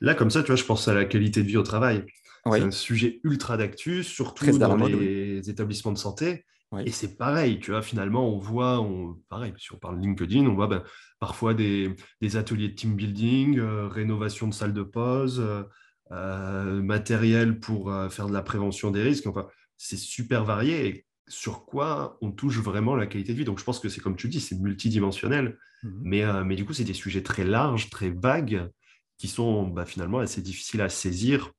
Là, 0.00 0.14
comme 0.14 0.30
ça, 0.30 0.42
tu 0.42 0.48
vois, 0.48 0.56
je 0.56 0.64
pense 0.64 0.86
à 0.88 0.94
la 0.94 1.06
qualité 1.06 1.42
de 1.42 1.48
vie 1.48 1.56
au 1.56 1.62
travail. 1.62 2.04
C'est 2.46 2.62
un 2.62 2.70
sujet 2.70 3.20
ultra 3.24 3.56
d'actu, 3.56 4.02
surtout 4.02 4.58
dans, 4.58 4.76
les 4.76 5.48
établissements 5.50 5.92
de 5.92 5.98
santé. 5.98 6.44
Et 6.78 6.92
c'est 6.92 7.16
pareil, 7.16 7.58
tu 7.58 7.72
vois, 7.72 7.82
finalement, 7.82 8.32
on 8.32 8.38
voit, 8.38 8.80
on, 8.80 9.14
pareil, 9.28 9.52
si 9.58 9.72
on 9.72 9.78
parle 9.78 10.00
LinkedIn, 10.00 10.46
on 10.46 10.54
voit 10.54 10.68
ben, 10.68 10.84
parfois 11.18 11.52
des, 11.52 11.96
ateliers 12.34 12.68
de 12.68 12.74
team 12.74 12.94
building, 12.94 13.58
euh, 13.58 13.88
rénovation 13.88 14.46
de 14.46 14.54
salles 14.54 14.72
de 14.72 14.84
pause, 14.84 15.40
euh, 15.40 15.64
euh, 16.12 16.80
matériel 16.80 17.58
pour 17.58 17.92
faire 18.10 18.28
de 18.28 18.32
la 18.32 18.42
prévention 18.42 18.92
des 18.92 19.02
risques. 19.02 19.26
Enfin, 19.26 19.48
c'est 19.76 19.96
super 19.96 20.44
varié 20.44 20.86
et 20.86 21.06
sur 21.26 21.64
quoi 21.64 22.18
on 22.20 22.30
touche 22.30 22.58
vraiment 22.58 22.94
la 22.94 23.06
qualité 23.06 23.32
de 23.32 23.38
vie. 23.38 23.44
Donc, 23.44 23.58
je 23.58 23.64
pense 23.64 23.80
que 23.80 23.88
c'est 23.88 24.00
comme 24.00 24.16
tu 24.16 24.28
dis, 24.28 24.40
c'est 24.40 24.56
multidimensionnel, 24.56 25.58
mmh 25.82 25.88
mais, 26.02 26.44
mais 26.44 26.54
du 26.54 26.64
coup, 26.64 26.72
c'est 26.72 26.84
des 26.84 26.94
sujets 26.94 27.22
très 27.22 27.44
larges, 27.44 27.90
très 27.90 28.10
vagues, 28.10 28.70
qui 29.18 29.28
sont 29.28 29.66
bah, 29.66 29.86
finalement 29.86 30.18
assez 30.18 30.40
difficiles 30.40 30.80
à 30.82 30.88
saisir 30.88 31.52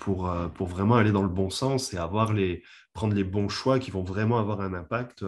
pour, 0.00 0.32
pour 0.54 0.66
vraiment 0.66 0.96
aller 0.96 1.12
dans 1.12 1.22
le 1.22 1.28
bon 1.28 1.48
sens 1.48 1.94
et 1.94 1.96
avoir 1.96 2.32
les, 2.32 2.62
prendre 2.98 3.14
les 3.14 3.22
bons 3.22 3.48
choix 3.48 3.78
qui 3.78 3.92
vont 3.92 4.02
vraiment 4.02 4.40
avoir 4.40 4.60
un 4.60 4.74
impact 4.74 5.24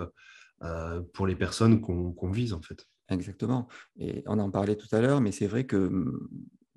euh, 0.65 1.01
pour 1.15 1.29
les 1.29 1.37
personnes 1.37 1.81
qu'on 1.81 2.31
vise 2.33 2.53
en 2.53 2.61
fait. 2.61 2.85
Exactement. 3.09 3.69
Et 3.97 4.25
on 4.27 4.41
en 4.41 4.51
parlait 4.51 4.75
tout 4.75 4.89
à 4.91 5.01
l'heure, 5.01 5.21
mais 5.21 5.31
c'est 5.31 5.47
vrai 5.47 5.67
que 5.67 5.77
hum, 5.77 6.29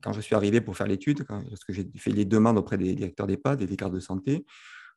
quand 0.04 0.14
je 0.14 0.22
suis 0.22 0.36
arrivé 0.36 0.62
pour 0.62 0.78
faire 0.78 0.86
l'étude, 0.86 1.26
lorsque 1.50 1.72
j'ai 1.72 1.90
fait 1.98 2.12
les 2.12 2.26
demandes 2.26 2.60
auprès 2.60 2.78
des 2.78 2.94
directeurs 2.94 3.26
d'EHPAD 3.26 3.64
et 3.64 3.66
des 3.66 3.76
cartes 3.76 3.94
de 3.94 4.00
santé, 4.00 4.46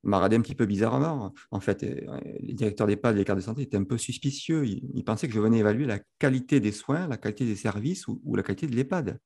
on 0.04 0.10
m'a 0.10 0.18
regardé 0.18 0.36
un 0.36 0.42
petit 0.42 0.54
peu 0.54 0.66
bizarrement. 0.66 1.32
En 1.50 1.60
fait, 1.60 1.82
euh, 1.82 2.20
les 2.40 2.52
directeurs 2.52 2.86
d'EHPAD 2.86 3.16
et 3.16 3.20
les 3.20 3.24
cartes 3.24 3.38
de 3.38 3.44
santé 3.44 3.62
étaient 3.62 3.78
un 3.78 3.84
peu 3.84 3.96
suspicieux. 3.96 4.66
Ils, 4.66 5.02
pensaient 5.02 5.28
que 5.28 5.34
je 5.34 5.40
venais 5.40 5.60
évaluer 5.60 5.86
la 5.86 6.00
qualité 6.18 6.60
des 6.60 6.72
soins, 6.72 7.08
la 7.08 7.16
qualité 7.16 7.46
des 7.46 7.56
services 7.56 8.06
ou, 8.06 8.20
ou 8.22 8.36
la 8.36 8.42
qualité 8.42 8.66
de 8.66 8.76
l'EHPAD. 8.76 9.18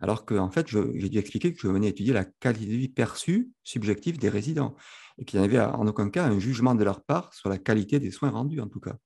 Alors 0.00 0.26
qu'en 0.26 0.38
en 0.38 0.50
fait, 0.50 0.68
j'ai 0.68 1.08
dû 1.08 1.18
expliquer 1.18 1.54
que 1.54 1.60
je 1.60 1.68
venais 1.68 1.88
étudier 1.88 2.12
la 2.12 2.24
qualité 2.24 2.66
de 2.66 2.76
vie 2.76 2.88
perçue, 2.88 3.50
subjective 3.62 4.18
des 4.18 4.28
résidents 4.28 4.76
et 5.18 5.24
qu'il 5.24 5.40
n'y 5.40 5.46
avait 5.46 5.60
en 5.60 5.86
aucun 5.86 6.10
cas 6.10 6.26
un 6.26 6.38
jugement 6.38 6.74
de 6.74 6.84
leur 6.84 7.02
part 7.02 7.32
sur 7.32 7.48
la 7.48 7.58
qualité 7.58 7.98
des 7.98 8.10
soins 8.10 8.30
rendus, 8.30 8.60
en 8.60 8.68
tout 8.68 8.80
cas. 8.80 8.96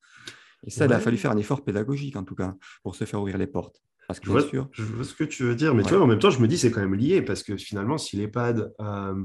Et 0.67 0.71
ça, 0.71 0.87
il 0.87 0.93
a 0.93 1.01
fallu 1.01 1.17
faire 1.17 1.31
un 1.31 1.37
effort 1.37 1.65
pédagogique, 1.65 2.17
en 2.17 2.25
tout 2.25 2.35
cas, 2.35 2.55
pour 2.83 2.95
se 2.95 3.05
faire 3.05 3.21
ouvrir 3.21 3.39
les 3.39 3.47
portes. 3.47 3.81
Parce 4.07 4.19
que, 4.19 4.27
je, 4.27 4.33
vois, 4.33 4.43
sûr, 4.43 4.69
je 4.73 4.83
vois 4.83 5.05
ce 5.05 5.15
que 5.15 5.25
tu 5.25 5.45
veux 5.45 5.55
dire, 5.55 5.75
mais 5.75 5.85
tu 5.85 5.91
vois, 5.91 6.03
en 6.03 6.07
même 6.07 6.19
temps, 6.19 6.31
je 6.31 6.41
me 6.41 6.49
dis 6.49 6.59
c'est 6.59 6.73
quand 6.73 6.81
même 6.81 6.97
lié, 6.97 7.23
parce 7.23 7.45
que 7.45 7.57
finalement, 7.57 7.97
si 7.97 8.17
l'EHPAD, 8.17 8.73
euh, 8.81 9.25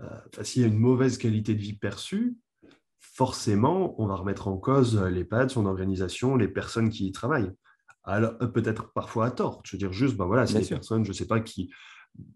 euh, 0.00 0.42
s'il 0.42 0.62
y 0.62 0.64
a 0.66 0.68
une 0.68 0.78
mauvaise 0.78 1.16
qualité 1.16 1.54
de 1.54 1.60
vie 1.60 1.72
perçue, 1.72 2.36
forcément, 3.00 4.00
on 4.00 4.06
va 4.06 4.16
remettre 4.16 4.46
en 4.46 4.58
cause 4.58 5.02
l'EHPAD, 5.02 5.50
son 5.50 5.64
organisation, 5.64 6.36
les 6.36 6.46
personnes 6.46 6.90
qui 6.90 7.06
y 7.06 7.12
travaillent. 7.12 7.50
Alors, 8.08 8.34
euh, 8.42 8.46
peut-être 8.46 8.92
parfois 8.92 9.26
à 9.26 9.30
tort. 9.30 9.60
Je 9.64 9.72
veux 9.72 9.78
dire, 9.78 9.92
juste, 9.92 10.16
ben 10.16 10.26
voilà, 10.26 10.46
c'est 10.46 10.60
des 10.60 10.66
personnes, 10.66 11.04
je 11.04 11.10
ne 11.10 11.14
sais 11.14 11.26
pas 11.26 11.40
qui. 11.40 11.70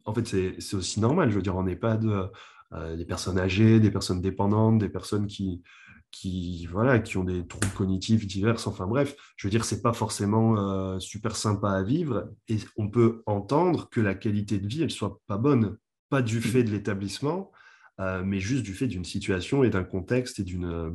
En 0.04 0.14
fait, 0.14 0.26
c'est 0.26 0.74
aussi 0.74 1.00
normal. 1.00 1.30
Je 1.30 1.36
veux 1.36 1.42
dire, 1.42 1.56
en 1.56 1.66
EHPAD, 1.66 2.30
euh, 2.74 2.96
des 2.96 3.04
personnes 3.04 3.38
âgées, 3.38 3.80
des 3.80 3.90
personnes 3.90 4.22
dépendantes, 4.22 4.78
des 4.78 4.88
personnes 4.88 5.26
qui, 5.26 5.62
qui, 6.10 6.66
voilà, 6.66 7.00
qui 7.00 7.18
ont 7.18 7.24
des 7.24 7.46
troubles 7.46 7.68
cognitifs 7.76 8.26
divers. 8.26 8.56
Enfin 8.66 8.86
bref, 8.86 9.14
je 9.36 9.46
veux 9.46 9.50
dire, 9.50 9.64
c'est 9.64 9.82
pas 9.82 9.92
forcément 9.92 10.56
euh, 10.56 10.98
super 10.98 11.36
sympa 11.36 11.70
à 11.70 11.82
vivre 11.82 12.30
et 12.48 12.56
on 12.78 12.88
peut 12.88 13.22
entendre 13.26 13.90
que 13.90 14.00
la 14.00 14.14
qualité 14.14 14.58
de 14.58 14.66
vie, 14.66 14.82
elle 14.82 14.90
soit 14.90 15.20
pas 15.26 15.36
bonne, 15.36 15.76
pas 16.08 16.22
du 16.22 16.38
mmh. 16.38 16.42
fait 16.42 16.64
de 16.64 16.70
l'établissement, 16.70 17.52
euh, 18.00 18.22
mais 18.24 18.40
juste 18.40 18.62
du 18.62 18.72
fait 18.72 18.86
d'une 18.86 19.04
situation 19.04 19.64
et 19.64 19.70
d'un 19.70 19.84
contexte 19.84 20.38
et 20.38 20.44
d'une 20.44 20.94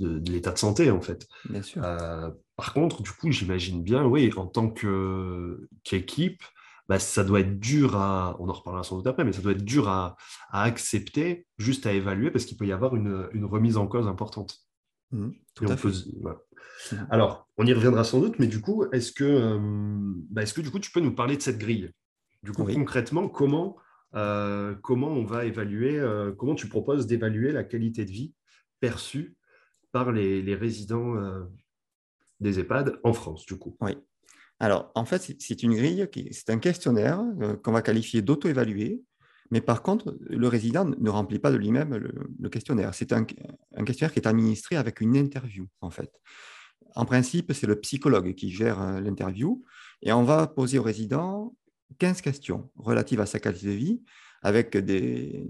de, 0.00 0.32
l'état 0.32 0.52
de 0.52 0.58
santé 0.58 0.90
en 0.90 1.02
fait. 1.02 1.26
Bien 1.48 1.62
sûr. 1.62 1.82
Par 2.62 2.74
contre, 2.74 3.02
du 3.02 3.10
coup, 3.10 3.32
j'imagine 3.32 3.82
bien, 3.82 4.04
oui, 4.04 4.30
en 4.36 4.46
tant 4.46 4.72
qu'équipe, 5.82 6.44
bah, 6.88 7.00
ça 7.00 7.24
doit 7.24 7.40
être 7.40 7.58
dur 7.58 7.96
à, 7.96 8.36
on 8.38 8.48
en 8.48 8.52
reparlera 8.52 8.84
sans 8.84 8.98
doute 8.98 9.08
après, 9.08 9.24
mais 9.24 9.32
ça 9.32 9.42
doit 9.42 9.50
être 9.50 9.64
dur 9.64 9.88
à, 9.88 10.16
accepter, 10.52 11.48
juste 11.58 11.86
à 11.86 11.92
évaluer, 11.92 12.30
parce 12.30 12.44
qu'il 12.44 12.56
peut 12.56 12.64
y 12.64 12.70
avoir 12.70 12.94
une, 12.94 13.44
remise 13.46 13.76
en 13.76 13.88
cause 13.88 14.06
importante. 14.06 14.60
Mmh, 15.10 15.30
tout 15.56 15.64
à 15.64 15.76
fait. 15.76 15.88
Mmh. 15.88 16.96
Alors, 17.10 17.48
on 17.56 17.66
y 17.66 17.72
reviendra 17.72 18.04
sans 18.04 18.20
doute, 18.20 18.38
mais 18.38 18.46
du 18.46 18.60
coup, 18.60 18.84
est-ce 18.92 19.10
que, 19.10 19.24
euh, 19.24 19.58
bah, 20.30 20.42
est-ce 20.42 20.54
que 20.54 20.60
du 20.60 20.70
coup, 20.70 20.78
tu 20.78 20.92
peux 20.92 21.00
nous 21.00 21.16
parler 21.16 21.36
de 21.36 21.42
cette 21.42 21.58
grille? 21.58 21.90
Du 22.44 22.52
coup, 22.52 22.64
concrètement, 22.64 23.28
comment, 23.28 23.76
euh, 24.14 24.76
comment 24.84 25.08
on 25.08 25.24
va 25.24 25.46
évaluer, 25.46 25.98
euh, 25.98 26.30
comment 26.30 26.54
tu 26.54 26.68
proposes 26.68 27.08
d'évaluer 27.08 27.50
la 27.50 27.64
qualité 27.64 28.04
de 28.04 28.12
vie 28.12 28.34
perçue 28.78 29.36
par 29.90 30.12
les, 30.12 30.42
les 30.42 30.54
résidents 30.54 31.16
des 32.42 32.58
EHPAD 32.60 32.98
en 33.04 33.12
France, 33.12 33.46
du 33.46 33.56
coup 33.56 33.76
Oui. 33.80 33.96
Alors, 34.60 34.92
en 34.94 35.04
fait, 35.04 35.34
c'est 35.40 35.62
une 35.64 35.74
grille, 35.74 36.06
c'est 36.30 36.50
un 36.50 36.58
questionnaire 36.58 37.20
qu'on 37.64 37.72
va 37.72 37.82
qualifier 37.82 38.22
d'auto-évalué, 38.22 39.02
mais 39.50 39.60
par 39.60 39.82
contre, 39.82 40.16
le 40.20 40.48
résident 40.48 40.84
ne 40.84 41.10
remplit 41.10 41.40
pas 41.40 41.50
de 41.50 41.56
lui-même 41.56 41.96
le, 41.96 42.48
questionnaire. 42.48 42.94
C'est 42.94 43.12
un, 43.12 43.24
questionnaire 43.24 44.12
qui 44.12 44.20
est 44.20 44.26
administré 44.26 44.76
avec 44.76 45.00
une 45.00 45.16
interview, 45.16 45.66
en 45.80 45.90
fait. 45.90 46.10
En 46.94 47.04
principe, 47.04 47.52
c'est 47.52 47.66
le 47.66 47.80
psychologue 47.80 48.34
qui 48.34 48.50
gère 48.50 48.80
euh, 48.80 49.00
l'interview 49.00 49.64
et 50.00 50.12
on 50.12 50.22
va 50.22 50.46
poser 50.46 50.78
au 50.78 50.82
résident 50.82 51.54
15 51.98 52.20
questions 52.20 52.70
relatives 52.76 53.20
à 53.20 53.26
sa 53.26 53.40
qualité 53.40 53.66
de 53.66 53.72
vie 53.72 54.02
avec 54.42 54.76
des, 54.76 55.46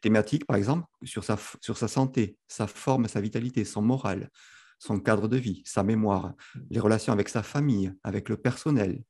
thématiques, 0.00 0.46
par 0.46 0.56
exemple, 0.56 0.86
sur 1.04 1.24
sa 1.24 1.88
santé, 1.88 2.36
sa 2.46 2.66
forme, 2.66 3.06
sa 3.06 3.20
vitalité, 3.20 3.64
son 3.64 3.82
moral, 3.82 4.30
son 4.78 5.00
cadre 5.00 5.28
de 5.28 5.36
vie, 5.36 5.62
sa 5.64 5.82
mémoire, 5.82 6.34
les 6.70 6.80
relations 6.80 7.12
avec 7.12 7.28
sa 7.28 7.42
famille, 7.42 7.92
avec 8.04 8.28
le 8.28 8.36
personnel, 8.36 9.02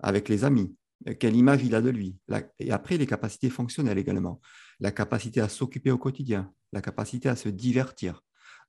avec 0.00 0.28
les 0.28 0.44
amis, 0.44 0.76
euh, 1.08 1.14
quelle 1.14 1.36
image 1.36 1.62
il 1.64 1.74
a 1.74 1.80
de 1.80 1.90
lui. 1.90 2.18
Et 2.58 2.72
après, 2.72 2.96
les 2.96 3.06
capacités 3.06 3.50
fonctionnelles 3.50 3.98
également. 3.98 4.40
La 4.80 4.90
capacité 4.90 5.40
à 5.40 5.48
s'occuper 5.48 5.90
au 5.90 5.98
quotidien, 5.98 6.52
la 6.72 6.82
capacité 6.82 7.28
à 7.28 7.36
se 7.36 7.48
divertir, 7.48 8.22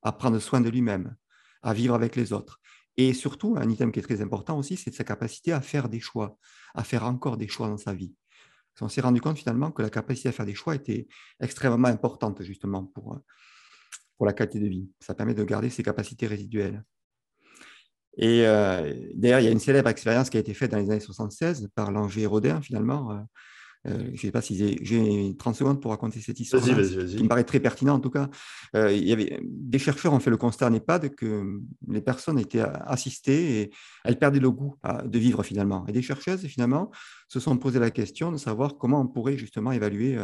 à 0.03 0.12
prendre 0.12 0.39
soin 0.39 0.62
de 0.62 0.70
lui-même, 0.70 1.15
à 1.63 1.74
vivre 1.74 1.96
avec 1.96 2.15
les 2.15 2.34
autres. 2.34 2.60
Et 2.98 3.13
surtout, 3.13 3.56
un 3.58 3.70
item 3.70 3.91
qui 3.91 4.00
est 4.00 4.03
très 4.03 4.22
important 4.22 4.58
aussi, 4.58 4.75
c'est 4.75 4.94
sa 4.94 5.03
capacité 5.03 5.51
à 5.51 5.62
faire 5.62 5.88
des 5.89 6.00
choix, 6.00 6.38
à 6.74 6.84
faire 6.84 7.03
encore 7.06 7.38
des 7.38 7.48
choix 7.48 7.67
dans 7.67 7.77
sa 7.77 7.94
vie. 7.94 8.13
On 8.79 8.89
s'est 8.89 9.01
rendu 9.01 9.22
compte 9.22 9.39
finalement 9.39 9.72
que 9.72 9.82
la 9.82 9.89
capacité 9.89 10.29
à 10.29 10.32
faire 10.32 10.46
des 10.46 10.53
choix 10.53 10.75
était 10.75 11.08
extrêmement 11.39 11.88
importante 11.88 12.44
justement 12.44 12.86
pour, 12.86 13.20
pour 14.17 14.25
la 14.25 14.33
qualité 14.33 14.59
de 14.59 14.67
vie. 14.67 14.89
Ça 15.00 15.13
permet 15.13 15.33
de 15.33 15.43
garder 15.43 15.69
ses 15.69 15.83
capacités 15.83 16.27
résiduelles. 16.27 16.83
Et 18.17 18.47
euh, 18.47 18.93
d'ailleurs, 19.13 19.39
il 19.39 19.45
y 19.45 19.47
a 19.47 19.51
une 19.51 19.59
célèbre 19.59 19.89
expérience 19.89 20.29
qui 20.29 20.38
a 20.38 20.39
été 20.39 20.53
faite 20.53 20.71
dans 20.71 20.79
les 20.79 20.89
années 20.89 21.00
76 21.00 21.69
par 21.75 21.91
Langer 21.91 22.25
Rodin, 22.25 22.62
finalement. 22.62 23.12
Euh, 23.12 23.15
euh, 23.88 24.05
je 24.07 24.12
ne 24.12 24.17
sais 24.17 24.31
pas 24.31 24.41
si 24.41 24.57
j'ai 24.81 25.38
30 25.38 25.55
secondes 25.55 25.79
pour 25.79 25.91
raconter 25.91 26.19
cette 26.19 26.39
histoire, 26.39 26.63
qui 26.63 26.71
me 26.71 27.27
paraît 27.27 27.43
très 27.43 27.59
pertinente 27.59 27.97
en 27.97 28.01
tout 28.01 28.09
cas. 28.09 28.27
il 28.74 29.07
y 29.07 29.13
avait, 29.13 29.39
des 29.43 29.77
chercheurs 29.79 30.13
ont 30.13 30.19
fait 30.19 30.31
le 30.31 30.36
constat 30.36 30.67
en 30.67 30.74
EHPAD 30.74 31.15
que 31.15 31.62
les 31.88 32.01
personnes 32.01 32.39
étaient 32.39 32.59
assistées 32.59 33.62
et 33.62 33.69
elles 34.03 34.17
perdaient 34.17 34.39
le 34.39 34.50
goût 34.50 34.75
de 35.05 35.19
vivre 35.19 35.43
finalement. 35.43 35.86
Et 35.88 35.91
des 35.91 36.01
chercheuses, 36.01 36.45
finalement, 36.47 36.91
se 37.29 37.39
sont 37.39 37.55
posé 37.55 37.77
la 37.79 37.91
question 37.91 38.31
de 38.31 38.38
savoir 38.38 38.77
comment 38.77 39.00
on 39.00 39.07
pourrait 39.07 39.38
justement 39.38 39.71
évaluer 39.71 40.17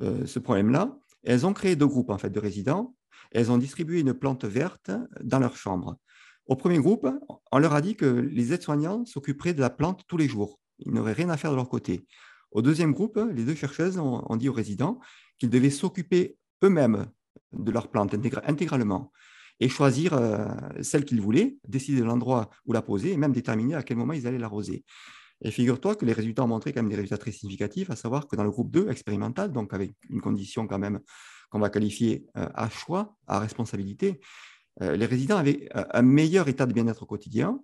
ce 0.00 0.38
problème-là. 0.38 0.96
Elles 1.24 1.44
ont 1.44 1.52
créé 1.52 1.74
deux 1.76 1.88
groupes 1.88 2.10
en 2.10 2.18
fait, 2.18 2.30
de 2.30 2.40
résidents. 2.40 2.95
Elles 3.32 3.50
ont 3.50 3.58
distribué 3.58 4.00
une 4.00 4.14
plante 4.14 4.44
verte 4.44 4.90
dans 5.22 5.38
leur 5.38 5.56
chambre. 5.56 5.96
Au 6.46 6.56
premier 6.56 6.78
groupe, 6.78 7.08
on 7.50 7.58
leur 7.58 7.74
a 7.74 7.80
dit 7.80 7.96
que 7.96 8.06
les 8.06 8.52
aides-soignants 8.52 9.04
s'occuperaient 9.04 9.54
de 9.54 9.60
la 9.60 9.70
plante 9.70 10.04
tous 10.06 10.16
les 10.16 10.28
jours. 10.28 10.60
Ils 10.78 10.92
n'auraient 10.92 11.12
rien 11.12 11.28
à 11.30 11.36
faire 11.36 11.50
de 11.50 11.56
leur 11.56 11.68
côté. 11.68 12.06
Au 12.52 12.62
deuxième 12.62 12.92
groupe, 12.92 13.18
les 13.32 13.44
deux 13.44 13.54
chercheuses 13.54 13.98
ont, 13.98 14.36
dit 14.36 14.48
aux 14.48 14.52
résidents 14.52 15.00
qu'ils 15.38 15.50
devaient 15.50 15.70
s'occuper 15.70 16.38
eux-mêmes 16.62 17.06
de 17.52 17.70
leur 17.70 17.88
plante 17.88 18.14
intégralement 18.14 19.12
et 19.58 19.68
choisir 19.68 20.12
euh, 20.14 20.46
celle 20.82 21.04
qu'ils 21.04 21.20
voulaient, 21.20 21.56
décider 21.66 22.00
de 22.00 22.04
l'endroit 22.04 22.50
où 22.66 22.72
la 22.72 22.82
poser 22.82 23.12
et 23.12 23.16
même 23.16 23.32
déterminer 23.32 23.74
à 23.74 23.82
quel 23.82 23.96
moment 23.96 24.12
ils 24.12 24.26
allaient 24.26 24.38
l'arroser. 24.38 24.84
Et 25.42 25.50
figure-toi 25.50 25.96
que 25.96 26.04
les 26.04 26.12
résultats 26.12 26.44
ont 26.44 26.48
montré 26.48 26.72
quand 26.72 26.82
même 26.82 26.90
des 26.90 26.96
résultats 26.96 27.18
très 27.18 27.32
significatifs, 27.32 27.90
à 27.90 27.96
savoir 27.96 28.26
que 28.26 28.36
dans 28.36 28.44
le 28.44 28.50
groupe 28.50 28.70
2 28.70 28.88
expérimental, 28.88 29.52
donc 29.52 29.74
avec 29.74 29.92
une 30.08 30.20
condition 30.20 30.66
quand 30.66 30.78
même 30.78 31.00
qu'on 31.50 31.58
va 31.58 31.70
qualifier 31.70 32.26
euh, 32.36 32.48
à 32.54 32.68
choix, 32.68 33.16
à 33.26 33.38
responsabilité, 33.38 34.20
euh, 34.82 34.96
les 34.96 35.06
résidents 35.06 35.36
avaient 35.36 35.68
euh, 35.76 35.84
un 35.92 36.02
meilleur 36.02 36.48
état 36.48 36.66
de 36.66 36.72
bien-être 36.72 37.02
au 37.02 37.06
quotidien, 37.06 37.60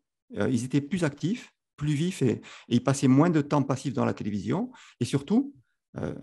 ils 0.48 0.64
étaient 0.64 0.80
plus 0.80 1.04
actifs, 1.04 1.52
plus 1.76 1.92
vifs 1.92 2.22
et, 2.22 2.40
ils 2.68 2.82
passaient 2.82 3.06
moins 3.06 3.28
de 3.28 3.42
temps 3.42 3.62
passif 3.62 3.92
dans 3.92 4.06
la 4.06 4.14
télévision. 4.14 4.72
Et 4.98 5.04
surtout, 5.04 5.54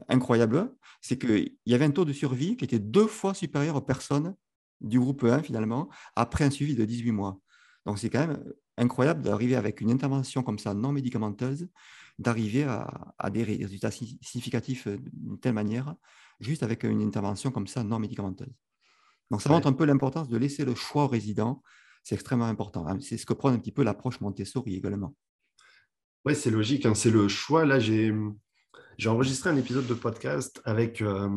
incroyable, 0.07 0.73
c'est 0.99 1.19
qu'il 1.19 1.57
y 1.67 1.75
avait 1.75 1.85
un 1.85 1.91
taux 1.91 2.05
de 2.05 2.11
survie 2.11 2.57
qui 2.57 2.65
était 2.65 2.79
deux 2.79 3.05
fois 3.05 3.35
supérieur 3.35 3.75
aux 3.75 3.81
personnes 3.81 4.33
du 4.81 4.99
groupe 4.99 5.23
1 5.23 5.43
finalement, 5.43 5.89
après 6.15 6.43
un 6.43 6.49
suivi 6.49 6.73
de 6.73 6.85
18 6.85 7.11
mois. 7.11 7.39
Donc 7.85 7.99
c'est 7.99 8.09
quand 8.09 8.25
même 8.25 8.43
incroyable 8.77 9.21
d'arriver 9.21 9.55
avec 9.55 9.81
une 9.81 9.91
intervention 9.91 10.41
comme 10.41 10.57
ça 10.57 10.73
non 10.73 10.91
médicamenteuse, 10.91 11.67
d'arriver 12.17 12.63
à, 12.63 13.29
des 13.29 13.43
résultats 13.43 13.91
significatifs 13.91 14.87
d'une 14.87 15.39
telle 15.39 15.53
manière, 15.53 15.95
juste 16.39 16.63
avec 16.63 16.83
une 16.83 17.01
intervention 17.01 17.51
comme 17.51 17.67
ça 17.67 17.83
non 17.83 17.99
médicamenteuse. 17.99 18.53
Donc, 19.31 19.41
ça 19.41 19.49
montre 19.49 19.67
un 19.67 19.73
peu 19.73 19.85
l'importance 19.85 20.27
de 20.27 20.37
laisser 20.37 20.65
le 20.65 20.73
choix 20.75 21.03
aux 21.03 21.07
résidents. 21.07 21.61
C'est 22.03 22.15
extrêmement 22.15 22.45
important. 22.45 22.87
Hein. 22.87 22.99
C'est 22.99 23.17
ce 23.17 23.25
que 23.25 23.33
prend 23.33 23.49
un 23.49 23.59
petit 23.59 23.71
peu 23.71 23.83
l'approche 23.83 24.21
Montessori 24.21 24.75
également. 24.75 25.15
Oui, 26.25 26.35
c'est 26.35 26.49
logique. 26.49 26.85
Hein. 26.85 26.95
C'est 26.95 27.11
le 27.11 27.27
choix. 27.27 27.65
Là, 27.65 27.79
j'ai 27.79 28.11
enregistré 29.05 29.49
un 29.49 29.57
épisode 29.57 29.85
de 29.85 29.93
podcast 29.93 30.61
avec 30.65 31.01
euh, 31.01 31.29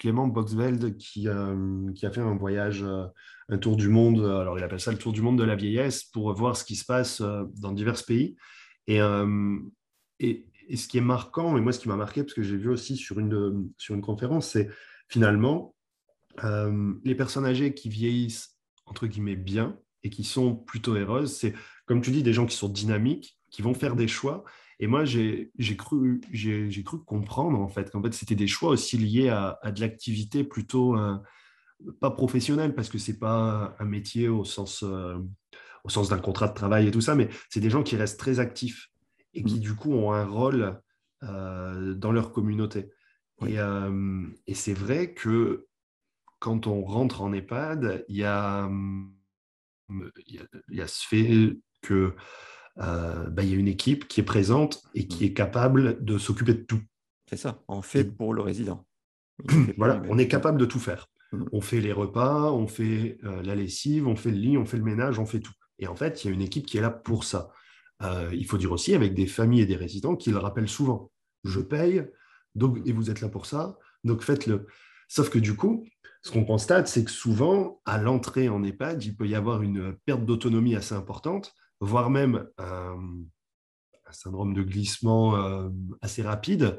Clément 0.00 0.28
Boxveld 0.28 0.96
qui, 0.98 1.28
euh, 1.28 1.90
qui, 1.94 2.04
a 2.04 2.10
fait 2.10 2.20
un 2.20 2.36
voyage, 2.36 2.82
euh, 2.82 3.06
un 3.48 3.58
tour 3.58 3.76
du 3.76 3.88
monde. 3.88 4.20
Alors, 4.20 4.58
il 4.58 4.64
appelle 4.64 4.80
ça 4.80 4.92
le 4.92 4.98
tour 4.98 5.12
du 5.12 5.22
monde 5.22 5.38
de 5.38 5.44
la 5.44 5.56
vieillesse 5.56 6.04
pour 6.04 6.32
voir 6.34 6.56
ce 6.56 6.64
qui 6.64 6.76
se 6.76 6.84
passe 6.84 7.22
dans 7.22 7.72
divers 7.72 8.04
pays. 8.06 8.36
Et, 8.86 8.98
et, 10.18 10.46
et, 10.70 10.76
ce 10.76 10.88
qui 10.88 10.98
est 10.98 11.02
marquant, 11.02 11.56
et 11.56 11.60
moi, 11.60 11.72
ce 11.72 11.80
qui 11.80 11.88
m'a 11.88 11.96
marqué, 11.96 12.22
parce 12.22 12.34
que 12.34 12.42
j'ai 12.42 12.56
vu 12.56 12.68
aussi 12.68 12.96
sur 12.96 13.18
une, 13.18 13.70
sur 13.76 13.94
une 13.94 14.00
conférence, 14.00 14.50
c'est 14.50 14.68
finalement, 15.08 15.74
euh, 16.44 16.94
les 17.04 17.14
personnes 17.14 17.44
âgées 17.44 17.74
qui 17.74 17.88
vieillissent, 17.88 18.56
entre 18.86 19.06
guillemets, 19.06 19.36
bien 19.36 19.78
et 20.02 20.10
qui 20.10 20.24
sont 20.24 20.54
plutôt 20.54 20.94
heureuses, 20.94 21.34
c'est, 21.36 21.54
comme 21.86 22.00
tu 22.00 22.10
dis, 22.10 22.22
des 22.22 22.32
gens 22.32 22.46
qui 22.46 22.56
sont 22.56 22.68
dynamiques, 22.68 23.38
qui 23.50 23.62
vont 23.62 23.74
faire 23.74 23.96
des 23.96 24.08
choix. 24.08 24.44
Et 24.78 24.86
moi, 24.86 25.04
j'ai 25.04 25.50
cru, 25.76 26.20
cru 26.84 26.98
comprendre, 27.04 27.58
en 27.58 27.68
fait, 27.68 27.90
qu'en 27.90 28.02
fait, 28.02 28.14
c'était 28.14 28.34
des 28.34 28.46
choix 28.46 28.70
aussi 28.70 28.96
liés 28.96 29.28
à, 29.28 29.58
de 29.70 29.80
l'activité 29.80 30.42
plutôt 30.42 30.96
euh, 30.96 31.16
pas 32.00 32.10
professionnelle, 32.10 32.74
parce 32.74 32.88
que 32.88 32.98
c'est 32.98 33.18
pas 33.18 33.76
un 33.78 33.84
métier 33.84 34.28
au 34.28 34.44
sens, 34.44 34.82
euh, 34.82 35.18
au 35.84 35.90
sens 35.90 36.08
d'un 36.08 36.18
contrat 36.18 36.48
de 36.48 36.54
travail 36.54 36.86
et 36.86 36.90
tout 36.90 37.02
ça, 37.02 37.14
mais 37.14 37.28
c'est 37.50 37.60
des 37.60 37.70
gens 37.70 37.82
qui 37.82 37.96
restent 37.96 38.18
très 38.18 38.40
actifs 38.40 38.90
et 39.34 39.42
qui, 39.42 39.56
mmh. 39.56 39.60
du 39.60 39.74
coup, 39.74 39.92
ont 39.92 40.12
un 40.12 40.24
rôle 40.24 40.80
dans 41.22 42.12
leur 42.12 42.32
communauté. 42.32 42.90
Et, 43.46 43.56
et 44.46 44.54
c'est 44.54 44.72
vrai 44.72 45.12
que 45.12 45.66
quand 46.40 46.66
on 46.66 46.82
rentre 46.82 47.22
en 47.22 47.32
EHPAD, 47.32 48.04
il 48.08 48.16
y 48.16 48.24
a, 48.24 48.68
il 50.26 50.40
y 50.70 50.80
a, 50.80 50.86
ce 50.86 51.06
fait 51.06 51.56
que 51.82 52.14
euh, 52.78 53.28
bah, 53.28 53.44
y 53.44 53.52
a 53.52 53.56
une 53.56 53.68
équipe 53.68 54.08
qui 54.08 54.20
est 54.20 54.24
présente 54.24 54.82
et 54.94 55.06
qui 55.06 55.24
mmh. 55.24 55.26
est 55.26 55.32
capable 55.34 56.04
de 56.04 56.18
s'occuper 56.18 56.54
de 56.54 56.62
tout. 56.62 56.80
C'est 57.28 57.36
ça, 57.36 57.62
on 57.68 57.82
fait 57.82 58.04
pour 58.04 58.34
le 58.34 58.42
résident. 58.42 58.86
voilà, 59.76 60.02
on 60.08 60.18
est 60.18 60.28
capable 60.28 60.58
de 60.58 60.66
tout 60.66 60.80
faire. 60.80 61.08
Mmh. 61.32 61.44
On 61.52 61.60
fait 61.60 61.80
les 61.80 61.92
repas, 61.92 62.50
on 62.52 62.66
fait 62.66 63.18
euh, 63.24 63.42
la 63.42 63.54
lessive, 63.54 64.08
on 64.08 64.16
fait 64.16 64.30
le 64.30 64.38
lit, 64.38 64.56
on 64.56 64.64
fait 64.64 64.78
le 64.78 64.84
ménage, 64.84 65.18
on 65.18 65.26
fait 65.26 65.40
tout. 65.40 65.52
Et 65.78 65.86
en 65.86 65.94
fait, 65.94 66.24
il 66.24 66.28
y 66.28 66.30
a 66.30 66.34
une 66.34 66.42
équipe 66.42 66.66
qui 66.66 66.78
est 66.78 66.82
là 66.82 66.90
pour 66.90 67.24
ça. 67.24 67.50
Euh, 68.02 68.30
il 68.32 68.46
faut 68.46 68.58
dire 68.58 68.72
aussi 68.72 68.94
avec 68.94 69.14
des 69.14 69.26
familles 69.26 69.62
et 69.62 69.66
des 69.66 69.76
résidents 69.76 70.16
qui 70.16 70.30
le 70.30 70.38
rappellent 70.38 70.68
souvent. 70.68 71.10
Je 71.44 71.60
paye, 71.60 72.04
donc, 72.54 72.78
et 72.86 72.92
vous 72.92 73.10
êtes 73.10 73.20
là 73.20 73.28
pour 73.28 73.46
ça, 73.46 73.78
donc 74.04 74.22
faites-le. 74.22 74.66
Sauf 75.08 75.30
que 75.30 75.38
du 75.38 75.56
coup, 75.56 75.84
ce 76.22 76.30
qu'on 76.30 76.44
constate, 76.44 76.86
c'est 76.88 77.04
que 77.04 77.10
souvent, 77.10 77.80
à 77.84 77.98
l'entrée 77.98 78.48
en 78.48 78.62
EHPAD, 78.62 79.02
il 79.04 79.16
peut 79.16 79.26
y 79.26 79.34
avoir 79.34 79.62
une 79.62 79.96
perte 80.04 80.24
d'autonomie 80.24 80.76
assez 80.76 80.94
importante, 80.94 81.54
voire 81.80 82.10
même 82.10 82.46
un, 82.58 82.96
syndrome 84.12 84.54
de 84.54 84.62
glissement 84.62 85.36
euh, 85.36 85.68
assez 86.02 86.22
rapide, 86.22 86.78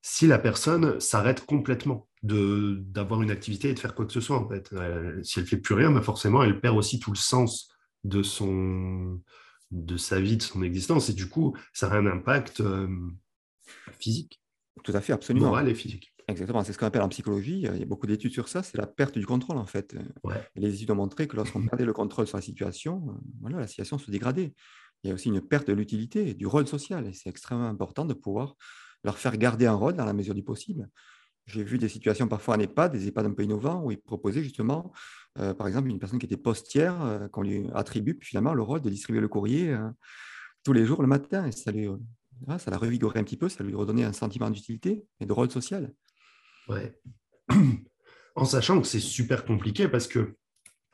si 0.00 0.26
la 0.26 0.38
personne 0.38 0.98
s'arrête 0.98 1.44
complètement 1.44 2.08
d'avoir 2.22 3.20
une 3.20 3.30
activité 3.30 3.68
et 3.68 3.74
de 3.74 3.78
faire 3.78 3.94
quoi 3.94 4.06
que 4.06 4.12
ce 4.12 4.20
soit. 4.20 4.38
En 4.38 4.48
fait. 4.48 4.72
Euh, 4.72 5.22
si 5.22 5.38
elle 5.38 5.46
fait 5.46 5.58
plus 5.58 5.74
rien, 5.74 5.90
mais 5.90 6.00
forcément, 6.00 6.42
elle 6.42 6.58
perd 6.60 6.76
aussi 6.76 6.98
tout 6.98 7.10
le 7.10 7.18
sens 7.18 7.68
de, 8.04 8.22
son, 8.22 9.20
de 9.70 9.96
sa 9.96 10.20
vie, 10.20 10.36
de 10.36 10.42
son 10.42 10.62
existence. 10.62 11.08
Et 11.08 11.12
du 11.12 11.28
coup, 11.28 11.56
ça 11.72 11.88
a 11.88 11.96
un 11.96 12.06
impact 12.06 12.60
euh, 12.60 12.88
physique. 13.98 14.40
Tout 14.82 14.92
à 14.94 15.00
fait, 15.00 15.12
absolument. 15.12 15.48
Moral 15.48 15.68
et 15.68 15.74
physique. 15.74 16.12
Exactement, 16.30 16.62
c'est 16.62 16.72
ce 16.72 16.78
qu'on 16.78 16.86
appelle 16.86 17.02
en 17.02 17.08
psychologie, 17.08 17.62
il 17.62 17.78
y 17.78 17.82
a 17.82 17.86
beaucoup 17.86 18.06
d'études 18.06 18.32
sur 18.32 18.48
ça, 18.48 18.62
c'est 18.62 18.78
la 18.78 18.86
perte 18.86 19.18
du 19.18 19.26
contrôle 19.26 19.56
en 19.56 19.66
fait. 19.66 19.96
Les 20.54 20.74
études 20.74 20.92
ont 20.92 20.94
montré 20.94 21.26
que 21.26 21.34
lorsqu'on 21.34 21.66
perdait 21.66 21.84
le 21.84 21.92
contrôle 21.92 22.28
sur 22.28 22.36
la 22.36 22.42
situation, 22.42 23.04
euh, 23.08 23.12
voilà, 23.40 23.58
la 23.58 23.66
situation 23.66 23.98
se 23.98 24.10
dégradait. 24.12 24.54
Il 25.02 25.08
y 25.08 25.10
a 25.10 25.14
aussi 25.14 25.28
une 25.28 25.40
perte 25.40 25.66
de 25.66 25.72
l'utilité, 25.72 26.34
du 26.34 26.46
rôle 26.46 26.68
social, 26.68 27.06
et 27.08 27.12
c'est 27.14 27.28
extrêmement 27.28 27.68
important 27.68 28.04
de 28.04 28.14
pouvoir 28.14 28.54
leur 29.02 29.18
faire 29.18 29.36
garder 29.38 29.66
un 29.66 29.74
rôle 29.74 29.94
dans 29.94 30.04
la 30.04 30.12
mesure 30.12 30.34
du 30.34 30.44
possible. 30.44 30.88
J'ai 31.52 31.64
vu 31.64 31.78
des 31.78 31.88
situations 31.88 32.28
parfois 32.28 32.56
en 32.56 32.60
EHPAD, 32.60 32.92
des 32.92 33.08
EHPAD 33.08 33.26
un 33.26 33.32
peu 33.32 33.42
innovants, 33.42 33.82
où 33.84 33.90
ils 33.90 34.00
proposaient 34.00 34.42
justement, 34.42 34.92
euh, 35.38 35.54
par 35.54 35.66
exemple, 35.66 35.88
une 35.88 35.98
personne 35.98 36.18
qui 36.18 36.26
était 36.26 36.36
postière, 36.36 37.00
euh, 37.02 37.28
qu'on 37.28 37.42
lui 37.42 37.68
attribue 37.74 38.18
finalement 38.22 38.54
le 38.54 38.62
rôle 38.62 38.80
de 38.80 38.90
distribuer 38.90 39.20
le 39.20 39.28
courrier 39.28 39.72
euh, 39.72 39.88
tous 40.64 40.72
les 40.72 40.86
jours 40.86 41.02
le 41.02 41.08
matin. 41.08 41.46
Et 41.46 41.52
ça, 41.52 41.72
lui, 41.72 41.88
ça 42.58 42.70
l'a 42.70 42.78
revigoré 42.78 43.18
un 43.20 43.24
petit 43.24 43.36
peu, 43.36 43.48
ça 43.48 43.64
lui 43.64 43.74
redonnait 43.74 44.04
un 44.04 44.12
sentiment 44.12 44.50
d'utilité 44.50 45.04
et 45.20 45.26
de 45.26 45.32
rôle 45.32 45.50
social. 45.50 45.92
Ouais. 46.68 46.98
En 48.36 48.44
sachant 48.44 48.80
que 48.80 48.86
c'est 48.86 49.00
super 49.00 49.44
compliqué 49.44 49.88
parce 49.88 50.06
que 50.06 50.36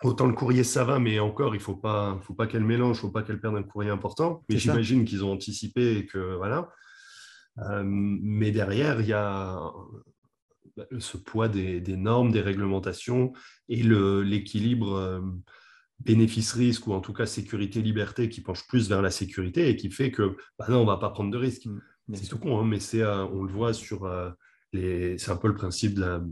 autant 0.03 0.27
le 0.27 0.33
courrier 0.33 0.65
ça 0.65 0.85
va, 0.85 0.99
mais 0.99 1.21
encore, 1.21 1.55
il 1.55 1.59
ne 1.59 1.63
faut 1.63 1.77
pas, 1.77 2.19
faut 2.23 2.33
pas 2.33 2.47
qu'elle 2.47 2.65
mélange, 2.65 2.97
il 2.97 3.01
ne 3.01 3.03
faut 3.03 3.11
pas 3.11 3.23
qu'elle 3.23 3.39
perde 3.39 3.57
un 3.57 3.63
courrier 3.63 3.91
important. 3.91 4.43
Mais 4.49 4.57
j'imagine 4.57 5.05
qu'ils 5.05 5.23
ont 5.23 5.33
anticipé 5.33 5.99
et 5.99 6.07
que 6.07 6.35
voilà. 6.37 6.73
mais 7.85 8.51
derrière, 8.53 9.03
il 9.03 9.07
y 9.07 9.13
a 9.13 9.71
ce 10.99 11.17
poids 11.17 11.49
des, 11.49 11.81
normes, 11.97 12.33
des 12.33 12.41
réglementations 12.41 13.33
et 13.69 13.83
l'équilibre 13.83 14.95
euh, 14.95 15.21
bénéfice-risque 16.01 16.87
ou 16.87 16.93
en 16.93 17.01
tout 17.01 17.13
cas 17.13 17.27
sécurité-liberté 17.27 18.29
qui 18.29 18.43
penche 18.43 18.67
plus 18.67 18.89
vers 18.89 19.03
la 19.03 19.11
sécurité 19.11 19.69
et 19.69 19.77
qui 19.77 19.91
fait 19.91 20.11
que 20.11 20.37
bah 20.59 20.67
non, 20.69 20.79
on 20.79 20.83
ne 20.83 20.87
va 20.87 20.99
pas 20.99 21.11
prendre 21.11 21.31
de 21.31 21.39
risques. 21.39 21.67
Mmh, 21.67 22.15
c'est 22.15 22.29
tout 22.29 22.39
con, 22.39 22.61
hein, 22.61 22.65
mais 22.65 22.81
c'est, 22.81 23.03
euh, 23.03 23.25
on 23.27 23.43
le 23.43 23.53
voit 23.53 23.73
sur 23.73 24.05
euh, 24.05 24.31
les. 24.73 25.19
C'est 25.19 25.31
un 25.31 25.37
peu 25.37 25.49
le 25.49 25.55
principe 25.55 25.95
de, 25.95 26.23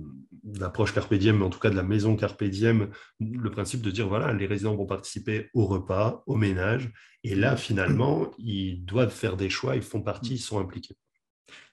l'approche 0.60 0.92
Carpe 0.92 1.14
Diem, 1.14 1.38
mais 1.38 1.44
en 1.44 1.50
tout 1.50 1.58
cas 1.58 1.70
de 1.70 1.76
la 1.76 1.82
maison 1.82 2.16
Carpe 2.16 2.44
Diem, 2.44 2.90
le 3.18 3.50
principe 3.50 3.80
de 3.80 3.90
dire 3.90 4.08
voilà, 4.08 4.32
les 4.32 4.46
résidents 4.46 4.76
vont 4.76 4.86
participer 4.86 5.50
au 5.54 5.66
repas, 5.66 6.22
au 6.26 6.36
ménage, 6.36 6.92
et 7.24 7.34
là, 7.34 7.56
finalement, 7.56 8.30
ils 8.38 8.84
doivent 8.84 9.10
faire 9.10 9.36
des 9.36 9.48
choix, 9.48 9.76
ils 9.76 9.82
font 9.82 10.02
partie, 10.02 10.34
ils 10.34 10.38
sont 10.38 10.60
impliqués. 10.60 10.96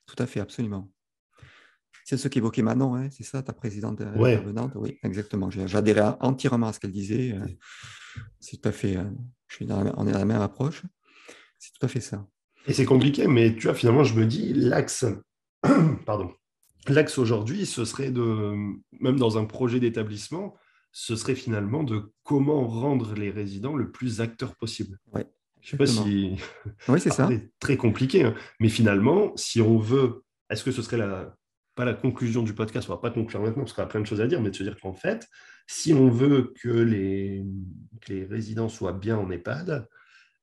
Tout 0.05 0.15
à 0.17 0.25
fait, 0.25 0.39
absolument. 0.39 0.89
C'est 2.05 2.17
ce 2.17 2.27
qu'évoquait 2.27 2.62
Manon, 2.62 2.96
hein, 2.96 3.10
c'est 3.12 3.24
ça, 3.24 3.41
ta 3.41 3.53
présidente 3.53 4.01
intervenante? 4.01 4.74
Oui, 4.75 4.98
exactement. 5.03 5.50
J'adhérais 5.50 6.15
entièrement 6.20 6.67
à 6.67 6.74
ce 6.74 6.79
qu'elle 6.79 6.91
disait. 6.91 7.34
Euh, 7.34 7.46
c'est 8.39 8.58
tout 8.58 8.70
à 8.70 8.72
fait. 8.72 8.98
Euh, 8.98 9.03
je 9.48 9.55
suis 9.55 9.67
on 9.72 10.08
est 10.08 10.12
dans 10.12 10.20
la 10.20 10.25
même 10.25 10.41
approche. 10.41 10.84
C'est 11.60 11.72
tout 11.77 11.86
à 11.86 11.89
fait 11.89 12.01
ça. 12.01 12.25
Et 12.67 12.74
c'est 12.74 12.86
compliqué, 12.86 13.27
mais 13.27 13.55
tu 13.55 13.63
vois, 13.63 13.74
finalement, 13.74 14.03
je 14.03 14.15
me 14.15 14.25
dis, 14.25 14.53
l'axe, 14.53 15.05
pardon, 16.05 16.31
l'axe 16.88 17.17
aujourd'hui, 17.17 17.65
ce 17.65 17.86
serait 17.86 18.12
de, 18.12 18.53
même 19.00 19.17
dans 19.17 19.38
un 19.38 19.46
projet 19.46 19.79
d'établissement, 19.79 20.55
ce 20.91 21.15
serait 21.15 21.36
finalement 21.36 21.84
de 21.84 22.13
comment 22.24 22.67
rendre 22.67 23.13
les 23.15 23.29
résidents 23.29 23.75
le 23.75 23.91
plus 23.91 24.22
acteurs 24.22 24.55
possible. 24.55 25.00
Ouais, 25.13 25.25
je 25.62 25.67
ne 25.67 25.72
sais 25.72 25.77
pas 25.77 25.86
si. 25.86 26.36
Oui, 26.88 27.00
c'est 27.00 27.12
ça. 27.12 27.27
C'est 27.29 27.51
très 27.60 27.77
compliqué, 27.77 28.24
hein. 28.24 28.36
mais 28.60 28.70
finalement, 28.70 29.31
si 29.36 29.62
on 29.62 29.77
veut, 29.77 30.24
est-ce 30.50 30.63
que 30.63 30.72
ce 30.72 30.81
serait 30.81 30.98
la, 30.98 31.36
pas 31.75 31.85
la 31.85 31.93
conclusion 31.93 32.43
du 32.43 32.53
podcast, 32.53 32.89
on 32.89 32.93
ne 32.93 32.97
va 32.97 33.01
pas 33.01 33.11
conclure 33.11 33.41
maintenant 33.41 33.63
parce 33.63 33.73
qu'on 33.73 33.83
a 33.83 33.87
plein 33.87 34.01
de 34.01 34.05
choses 34.05 34.21
à 34.21 34.27
dire, 34.27 34.41
mais 34.41 34.49
de 34.49 34.55
se 34.55 34.63
dire 34.63 34.77
qu'en 34.79 34.93
fait, 34.93 35.27
si 35.67 35.93
on 35.93 36.09
veut 36.09 36.53
que 36.61 36.69
les, 36.69 37.45
les 38.07 38.25
résidents 38.25 38.69
soient 38.69 38.93
bien 38.93 39.17
en 39.17 39.29
EHPAD, 39.31 39.87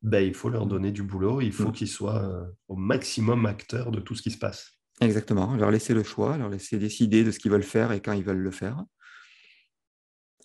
ben, 0.02 0.20
il 0.20 0.34
faut 0.34 0.48
leur 0.48 0.66
donner 0.66 0.92
du 0.92 1.02
boulot, 1.02 1.40
il 1.40 1.52
faut 1.52 1.68
mm. 1.68 1.72
qu'ils 1.72 1.88
soient 1.88 2.22
euh, 2.22 2.44
au 2.68 2.76
maximum 2.76 3.46
acteurs 3.46 3.90
de 3.90 4.00
tout 4.00 4.14
ce 4.14 4.22
qui 4.22 4.30
se 4.30 4.38
passe. 4.38 4.78
Exactement, 5.00 5.54
leur 5.54 5.70
laisser 5.70 5.94
le 5.94 6.02
choix, 6.02 6.36
leur 6.36 6.48
laisser 6.48 6.78
décider 6.78 7.24
de 7.24 7.30
ce 7.30 7.38
qu'ils 7.38 7.50
veulent 7.50 7.62
faire 7.62 7.92
et 7.92 8.00
quand 8.00 8.12
ils 8.12 8.24
veulent 8.24 8.38
le 8.38 8.50
faire. 8.50 8.84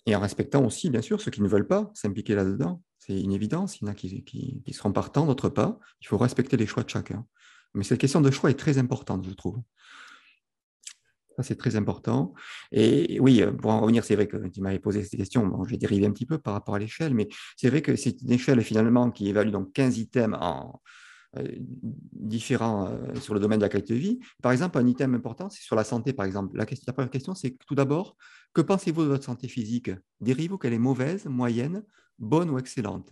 Et 0.06 0.14
en 0.14 0.20
respectant 0.20 0.64
aussi, 0.64 0.90
bien 0.90 1.02
sûr, 1.02 1.20
ceux 1.20 1.30
qui 1.30 1.42
ne 1.42 1.48
veulent 1.48 1.66
pas 1.66 1.90
s'impliquer 1.94 2.34
là-dedans. 2.34 2.82
C'est 2.98 3.18
une 3.18 3.32
évidence, 3.32 3.80
il 3.80 3.84
y 3.84 3.88
en 3.88 3.92
a 3.92 3.94
qui, 3.94 4.22
qui, 4.24 4.62
qui 4.64 4.72
seront 4.72 4.92
partants, 4.92 5.26
d'autres 5.26 5.48
pas. 5.48 5.78
Il 6.00 6.06
faut 6.06 6.18
respecter 6.18 6.56
les 6.56 6.66
choix 6.66 6.82
de 6.82 6.90
chacun. 6.90 7.26
Mais 7.74 7.84
cette 7.84 8.00
question 8.00 8.20
de 8.20 8.30
choix 8.30 8.50
est 8.50 8.58
très 8.58 8.78
importante, 8.78 9.26
je 9.26 9.34
trouve. 9.34 9.60
C'est 11.42 11.56
très 11.56 11.76
important. 11.76 12.34
Et 12.72 13.18
oui, 13.20 13.42
euh, 13.42 13.52
pour 13.52 13.70
en 13.72 13.80
revenir, 13.80 14.04
c'est 14.04 14.14
vrai 14.14 14.26
que 14.26 14.36
tu 14.48 14.60
m'avais 14.60 14.78
posé 14.78 15.02
cette 15.02 15.18
question. 15.18 15.46
Bon, 15.46 15.64
j'ai 15.64 15.76
dérivé 15.76 16.06
un 16.06 16.12
petit 16.12 16.26
peu 16.26 16.38
par 16.38 16.54
rapport 16.54 16.74
à 16.74 16.78
l'échelle, 16.78 17.14
mais 17.14 17.28
c'est 17.56 17.70
vrai 17.70 17.82
que 17.82 17.96
c'est 17.96 18.22
une 18.22 18.32
échelle 18.32 18.60
finalement 18.62 19.10
qui 19.10 19.28
évalue 19.28 19.50
donc 19.50 19.72
15 19.72 19.98
items 19.98 20.38
euh, 21.36 21.48
différents 22.12 22.86
euh, 22.86 23.14
sur 23.20 23.34
le 23.34 23.40
domaine 23.40 23.58
de 23.58 23.64
la 23.64 23.68
qualité 23.68 23.94
de 23.94 23.98
vie. 23.98 24.20
Par 24.40 24.52
exemple, 24.52 24.78
un 24.78 24.86
item 24.86 25.14
important, 25.14 25.50
c'est 25.50 25.62
sur 25.62 25.74
la 25.74 25.82
santé, 25.82 26.12
par 26.12 26.26
exemple. 26.26 26.56
La, 26.56 26.66
première 26.92 27.10
question, 27.10 27.34
c'est 27.34 27.56
tout 27.66 27.74
d'abord, 27.74 28.16
que 28.52 28.60
pensez-vous 28.60 29.02
de 29.02 29.08
votre 29.08 29.24
santé 29.24 29.48
physique? 29.48 29.90
Diriez-vous 30.20 30.58
qu'elle 30.58 30.74
est 30.74 30.78
mauvaise, 30.78 31.26
moyenne, 31.26 31.82
bonne 32.18 32.50
ou 32.50 32.58
excellente? 32.58 33.10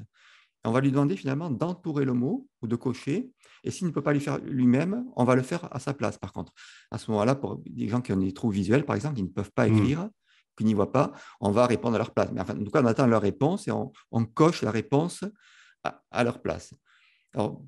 On 0.64 0.70
va 0.70 0.81
lui 0.81 0.90
demander 0.90 1.16
finalement 1.16 1.51
d'entourer 1.51 2.05
le 2.05 2.12
mot 2.12 2.48
ou 2.61 2.66
de 2.66 2.77
cocher. 2.77 3.31
Et 3.64 3.70
s'il 3.70 3.87
ne 3.87 3.92
peut 3.92 4.03
pas 4.03 4.12
le 4.12 4.20
faire 4.20 4.38
lui-même, 4.38 5.05
on 5.16 5.25
va 5.25 5.35
le 5.35 5.42
faire 5.42 5.68
à 5.75 5.79
sa 5.79 5.94
place, 5.94 6.18
par 6.18 6.33
contre. 6.33 6.53
À 6.90 6.98
ce 6.98 7.11
moment-là, 7.11 7.35
pour 7.35 7.61
des 7.66 7.88
gens 7.88 8.01
qui 8.01 8.12
ont 8.12 8.16
des 8.16 8.33
trous 8.33 8.51
visuels, 8.51 8.85
par 8.85 8.96
exemple, 8.96 9.16
qui 9.16 9.22
ne 9.22 9.29
peuvent 9.29 9.53
pas 9.53 9.68
mmh. 9.68 9.77
écrire, 9.77 10.09
qui 10.57 10.64
n'y 10.64 10.75
voient 10.75 10.92
pas, 10.92 11.12
on 11.40 11.51
va 11.51 11.66
répondre 11.66 11.96
à 11.96 11.98
leur 11.98 12.12
place. 12.12 12.31
Mais 12.33 12.40
enfin, 12.40 12.55
en 12.55 12.64
tout 12.64 12.70
cas, 12.70 12.83
on 12.83 12.87
attend 12.87 13.07
leur 13.07 13.22
réponse 13.22 13.66
et 13.68 13.72
on, 13.72 13.90
coche 14.35 14.62
la 14.62 14.70
réponse 14.70 15.25
à, 15.83 16.25
leur 16.25 16.40
place. 16.42 16.75
Alors, 17.35 17.62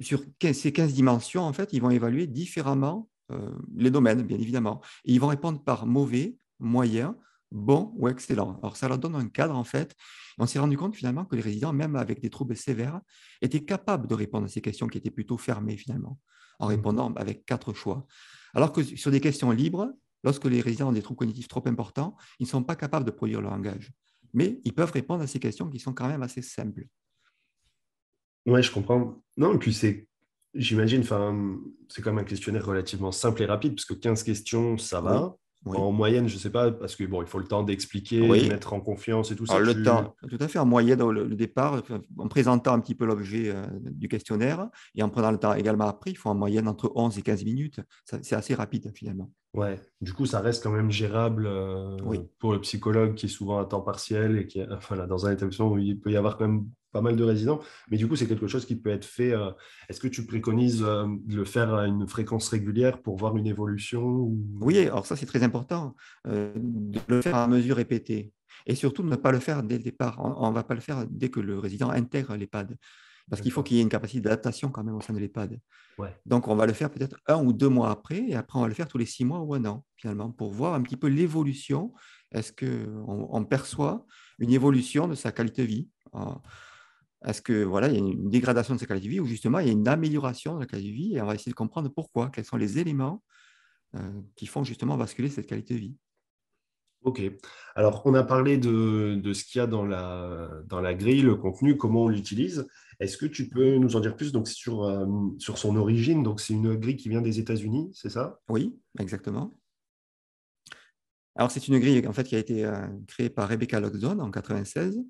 sur 0.00 0.22
ces 0.40 0.72
15 0.72 0.94
dimensions, 0.94 1.42
en 1.42 1.52
fait, 1.52 1.72
ils 1.72 1.82
vont 1.82 1.90
évaluer 1.90 2.26
différemment 2.26 3.08
euh, 3.30 3.50
les 3.76 3.90
domaines, 3.90 4.22
bien 4.22 4.38
évidemment. 4.38 4.80
Et 5.04 5.12
ils 5.12 5.20
vont 5.20 5.28
répondre 5.28 5.62
par 5.62 5.86
mauvais, 5.86 6.36
moyen, 6.58 7.16
bon 7.52 7.92
ou 7.96 8.08
excellent. 8.08 8.58
Alors, 8.62 8.76
ça 8.76 8.88
leur 8.88 8.98
donne 8.98 9.14
un 9.14 9.28
cadre, 9.28 9.56
en 9.56 9.64
fait. 9.64 9.94
On 10.38 10.46
s'est 10.46 10.58
rendu 10.58 10.76
compte, 10.76 10.96
finalement, 10.96 11.24
que 11.24 11.36
les 11.36 11.42
résidents, 11.42 11.72
même 11.72 11.96
avec 11.96 12.20
des 12.20 12.30
troubles 12.30 12.56
sévères, 12.56 13.00
étaient 13.40 13.64
capables 13.64 14.08
de 14.08 14.14
répondre 14.14 14.46
à 14.46 14.48
ces 14.48 14.60
questions 14.60 14.88
qui 14.88 14.98
étaient 14.98 15.10
plutôt 15.10 15.38
fermées, 15.38 15.76
finalement, 15.76 16.18
en 16.58 16.66
mmh. 16.66 16.70
répondant 16.70 17.12
avec 17.14 17.44
quatre 17.46 17.72
choix. 17.72 18.06
Alors 18.54 18.72
que 18.72 18.82
sur 18.82 19.10
des 19.10 19.20
questions 19.20 19.50
libres, 19.50 19.92
lorsque 20.24 20.44
les 20.44 20.60
résidents 20.60 20.88
ont 20.88 20.92
des 20.92 21.02
troubles 21.02 21.18
cognitifs 21.18 21.48
trop 21.48 21.62
importants, 21.66 22.16
ils 22.38 22.44
ne 22.44 22.48
sont 22.48 22.62
pas 22.62 22.76
capables 22.76 23.04
de 23.04 23.10
produire 23.10 23.40
leur 23.40 23.50
langage. 23.50 23.92
Mais 24.34 24.60
ils 24.64 24.74
peuvent 24.74 24.92
répondre 24.92 25.22
à 25.22 25.26
ces 25.26 25.38
questions 25.38 25.68
qui 25.68 25.78
sont 25.78 25.92
quand 25.92 26.08
même 26.08 26.22
assez 26.22 26.42
simples. 26.42 26.86
Oui, 28.46 28.62
je 28.62 28.72
comprends. 28.72 29.22
Non, 29.36 29.54
et 29.54 29.58
puis 29.58 29.72
c'est 29.72 30.08
J'imagine, 30.54 31.02
c'est 31.02 32.02
quand 32.02 32.12
même 32.12 32.18
un 32.18 32.24
questionnaire 32.24 32.66
relativement 32.66 33.10
simple 33.10 33.42
et 33.42 33.46
rapide, 33.46 33.74
parce 33.74 33.86
que 33.86 33.94
15 33.94 34.22
questions, 34.22 34.76
ça 34.76 35.00
va. 35.00 35.34
En 35.64 35.92
moyenne, 35.92 36.28
je 36.28 36.34
ne 36.34 36.40
sais 36.40 36.50
pas, 36.50 36.72
parce 36.72 36.96
que 36.96 37.04
bon, 37.04 37.22
il 37.22 37.28
faut 37.28 37.38
le 37.38 37.46
temps 37.46 37.62
d'expliquer, 37.62 38.20
de 38.20 38.48
mettre 38.48 38.72
en 38.72 38.80
confiance 38.80 39.30
et 39.30 39.36
tout 39.36 39.46
ça. 39.46 39.60
le 39.60 39.82
temps, 39.82 40.14
tout 40.28 40.38
à 40.40 40.48
fait. 40.48 40.58
En 40.58 40.66
moyenne, 40.66 41.08
le, 41.08 41.24
le 41.24 41.36
départ, 41.36 41.82
en 42.18 42.28
présentant 42.28 42.72
un 42.72 42.80
petit 42.80 42.94
peu 42.94 43.04
l'objet 43.04 43.50
euh, 43.50 43.66
du 43.82 44.08
questionnaire 44.08 44.68
et 44.94 45.02
en 45.02 45.08
prenant 45.08 45.30
le 45.30 45.38
temps 45.38 45.54
également 45.54 45.86
après, 45.86 46.10
il 46.10 46.16
faut 46.16 46.30
en 46.30 46.34
moyenne 46.34 46.68
entre 46.68 46.92
11 46.94 47.16
et 47.18 47.22
15 47.22 47.44
minutes. 47.44 47.80
C'est 48.04 48.34
assez 48.34 48.54
rapide 48.54 48.92
finalement. 48.94 49.30
Ouais, 49.54 49.78
du 50.00 50.14
coup, 50.14 50.24
ça 50.24 50.40
reste 50.40 50.62
quand 50.62 50.70
même 50.70 50.90
gérable 50.90 51.46
euh, 51.46 51.96
pour 52.38 52.52
le 52.52 52.60
psychologue 52.62 53.14
qui 53.14 53.26
est 53.26 53.28
souvent 53.28 53.58
à 53.58 53.66
temps 53.66 53.82
partiel 53.82 54.38
et 54.38 54.46
qui 54.46 54.60
est 54.60 54.66
enfin, 54.72 55.06
dans 55.06 55.26
un 55.26 55.32
établissement 55.32 55.70
où 55.70 55.78
il 55.78 56.00
peut 56.00 56.10
y 56.10 56.16
avoir 56.16 56.38
quand 56.38 56.48
même 56.48 56.66
pas 56.92 57.00
mal 57.00 57.16
de 57.16 57.24
résidents, 57.24 57.60
mais 57.90 57.96
du 57.96 58.06
coup, 58.06 58.16
c'est 58.16 58.26
quelque 58.26 58.46
chose 58.46 58.66
qui 58.66 58.76
peut 58.76 58.90
être 58.90 59.04
fait. 59.04 59.32
Euh, 59.32 59.50
est-ce 59.88 59.98
que 59.98 60.08
tu 60.08 60.26
préconises 60.26 60.82
euh, 60.82 61.06
de 61.24 61.36
le 61.36 61.44
faire 61.44 61.74
à 61.74 61.86
une 61.86 62.06
fréquence 62.06 62.48
régulière 62.48 63.00
pour 63.00 63.16
voir 63.16 63.36
une 63.36 63.46
évolution 63.46 64.30
Oui, 64.60 64.78
alors 64.78 65.06
ça, 65.06 65.16
c'est 65.16 65.26
très 65.26 65.42
important, 65.42 65.96
euh, 66.26 66.52
de 66.54 67.00
le 67.08 67.22
faire 67.22 67.36
à 67.36 67.48
mesure 67.48 67.76
répétée. 67.76 68.32
Et 68.66 68.74
surtout, 68.74 69.02
de 69.02 69.08
ne 69.08 69.16
pas 69.16 69.32
le 69.32 69.40
faire 69.40 69.62
dès 69.62 69.78
le 69.78 69.82
départ. 69.82 70.20
On 70.20 70.50
ne 70.50 70.54
va 70.54 70.62
pas 70.62 70.74
le 70.74 70.80
faire 70.80 71.06
dès 71.08 71.30
que 71.30 71.40
le 71.40 71.58
résident 71.58 71.90
intègre 71.90 72.36
l'EHPAD. 72.36 72.76
Parce 73.30 73.40
qu'il 73.40 73.50
faut 73.50 73.62
qu'il 73.62 73.76
y 73.76 73.80
ait 73.80 73.82
une 73.82 73.88
capacité 73.88 74.20
d'adaptation 74.20 74.68
quand 74.68 74.84
même 74.84 74.94
au 74.94 75.00
sein 75.00 75.14
de 75.14 75.18
l'EHPAD. 75.18 75.58
Donc, 76.26 76.48
on 76.48 76.54
va 76.54 76.66
le 76.66 76.72
faire 76.72 76.90
peut-être 76.90 77.16
un 77.26 77.42
ou 77.42 77.52
deux 77.52 77.68
mois 77.68 77.90
après, 77.90 78.22
et 78.28 78.34
après, 78.34 78.58
on 78.58 78.62
va 78.62 78.68
le 78.68 78.74
faire 78.74 78.88
tous 78.88 78.98
les 78.98 79.06
six 79.06 79.24
mois 79.24 79.40
ou 79.40 79.54
un 79.54 79.64
an, 79.64 79.84
finalement, 79.96 80.30
pour 80.30 80.52
voir 80.52 80.74
un 80.74 80.82
petit 80.82 80.96
peu 80.96 81.06
l'évolution. 81.06 81.92
Est-ce 82.32 82.52
qu'on 82.52 83.28
on 83.30 83.44
perçoit 83.44 84.04
une 84.38 84.52
évolution 84.52 85.08
de 85.08 85.14
sa 85.14 85.32
qualité 85.32 85.62
de 85.62 85.68
vie 85.68 85.88
est-ce 87.24 87.42
que 87.42 87.64
voilà, 87.64 87.88
il 87.88 87.94
y 87.94 87.96
a 87.96 88.00
une 88.00 88.30
dégradation 88.30 88.74
de 88.74 88.80
sa 88.80 88.86
qualité 88.86 89.06
de 89.08 89.12
vie 89.12 89.20
ou 89.20 89.26
justement 89.26 89.58
il 89.58 89.66
y 89.66 89.70
a 89.70 89.72
une 89.72 89.88
amélioration 89.88 90.54
de 90.54 90.60
la 90.60 90.66
qualité 90.66 90.90
de 90.90 90.94
vie 90.94 91.14
et 91.16 91.20
on 91.20 91.26
va 91.26 91.34
essayer 91.34 91.52
de 91.52 91.56
comprendre 91.56 91.88
pourquoi, 91.88 92.30
quels 92.30 92.44
sont 92.44 92.56
les 92.56 92.78
éléments 92.78 93.22
euh, 93.94 94.20
qui 94.36 94.46
font 94.46 94.64
justement 94.64 94.96
basculer 94.96 95.28
cette 95.28 95.46
qualité 95.46 95.74
de 95.74 95.80
vie? 95.80 95.96
Ok. 97.04 97.20
Alors, 97.74 98.00
on 98.06 98.14
a 98.14 98.22
parlé 98.22 98.58
de, 98.58 99.20
ce 99.32 99.44
qu'il 99.44 99.58
y 99.58 99.62
a 99.62 99.66
dans 99.66 99.84
la, 99.84 100.48
dans 100.66 100.80
la 100.80 100.94
grille, 100.94 101.22
le 101.22 101.34
contenu, 101.34 101.76
comment 101.76 102.04
on 102.04 102.08
l'utilise. 102.08 102.66
Est-ce 103.00 103.16
que 103.16 103.26
tu 103.26 103.48
peux 103.48 103.74
nous 103.76 103.96
en 103.96 104.00
dire 104.00 104.14
plus 104.14 104.30
donc, 104.30 104.46
sur, 104.46 104.84
euh, 104.84 105.04
sur 105.38 105.58
son 105.58 105.74
origine? 105.74 106.22
Donc, 106.22 106.40
c'est 106.40 106.54
une 106.54 106.76
grille 106.76 106.96
qui 106.96 107.08
vient 107.08 107.20
des 107.20 107.40
États-Unis, 107.40 107.90
c'est 107.92 108.08
ça? 108.08 108.38
Oui, 108.48 108.78
exactement. 109.00 109.58
Alors, 111.34 111.50
c'est 111.50 111.66
une 111.66 111.80
grille 111.80 112.06
en 112.06 112.12
fait, 112.12 112.24
qui 112.24 112.36
a 112.36 112.38
été 112.38 112.64
euh, 112.64 112.86
créée 113.08 113.30
par 113.30 113.48
Rebecca 113.48 113.80
Loxton 113.80 114.20
en 114.20 114.28
1996 114.28 115.02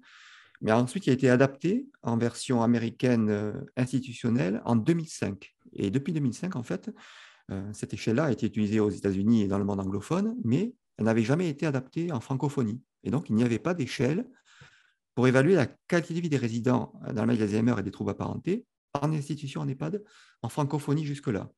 mais 0.63 0.73
ensuite 0.73 1.07
il 1.07 1.11
a 1.11 1.13
été 1.13 1.29
adapté 1.29 1.89
en 2.03 2.17
version 2.17 2.63
américaine 2.63 3.29
euh, 3.31 3.53
institutionnelle 3.77 4.63
en 4.65 4.77
2005. 4.77 5.55
Et 5.75 5.91
depuis 5.91 6.13
2005, 6.13 6.57
en 6.57 6.63
fait, 6.63 6.91
euh, 7.51 7.69
cette 7.73 7.93
échelle-là 7.93 8.25
a 8.25 8.33
été 8.33 8.47
utilisée 8.47 8.81
aux 8.81 8.91
États-Unis 8.91 9.43
et 9.43 9.49
dans 9.49 9.59
le 9.59 9.65
monde 9.65 9.81
anglophone, 9.81 10.37
mais 10.45 10.75
elle 10.97 11.05
n'avait 11.05 11.25
jamais 11.25 11.49
été 11.49 11.67
adaptée 11.67 12.13
en 12.13 12.21
francophonie. 12.21 12.81
Et 13.03 13.11
donc, 13.11 13.29
il 13.29 13.35
n'y 13.35 13.43
avait 13.43 13.59
pas 13.59 13.75
d'échelle 13.75 14.25
pour 15.15 15.27
évaluer 15.27 15.55
la 15.55 15.67
qualité 15.67 16.15
de 16.15 16.21
vie 16.21 16.29
des 16.29 16.37
résidents 16.37 16.93
dans 17.13 17.27
le 17.27 17.37
d'Alzheimer 17.37 17.75
et 17.79 17.83
des 17.83 17.91
troubles 17.91 18.11
apparentés 18.11 18.65
en 18.95 19.13
institution 19.13 19.61
en 19.61 19.69
EHPAD 19.69 20.03
en 20.43 20.49
francophonie 20.49 21.05
jusque-là. 21.05 21.51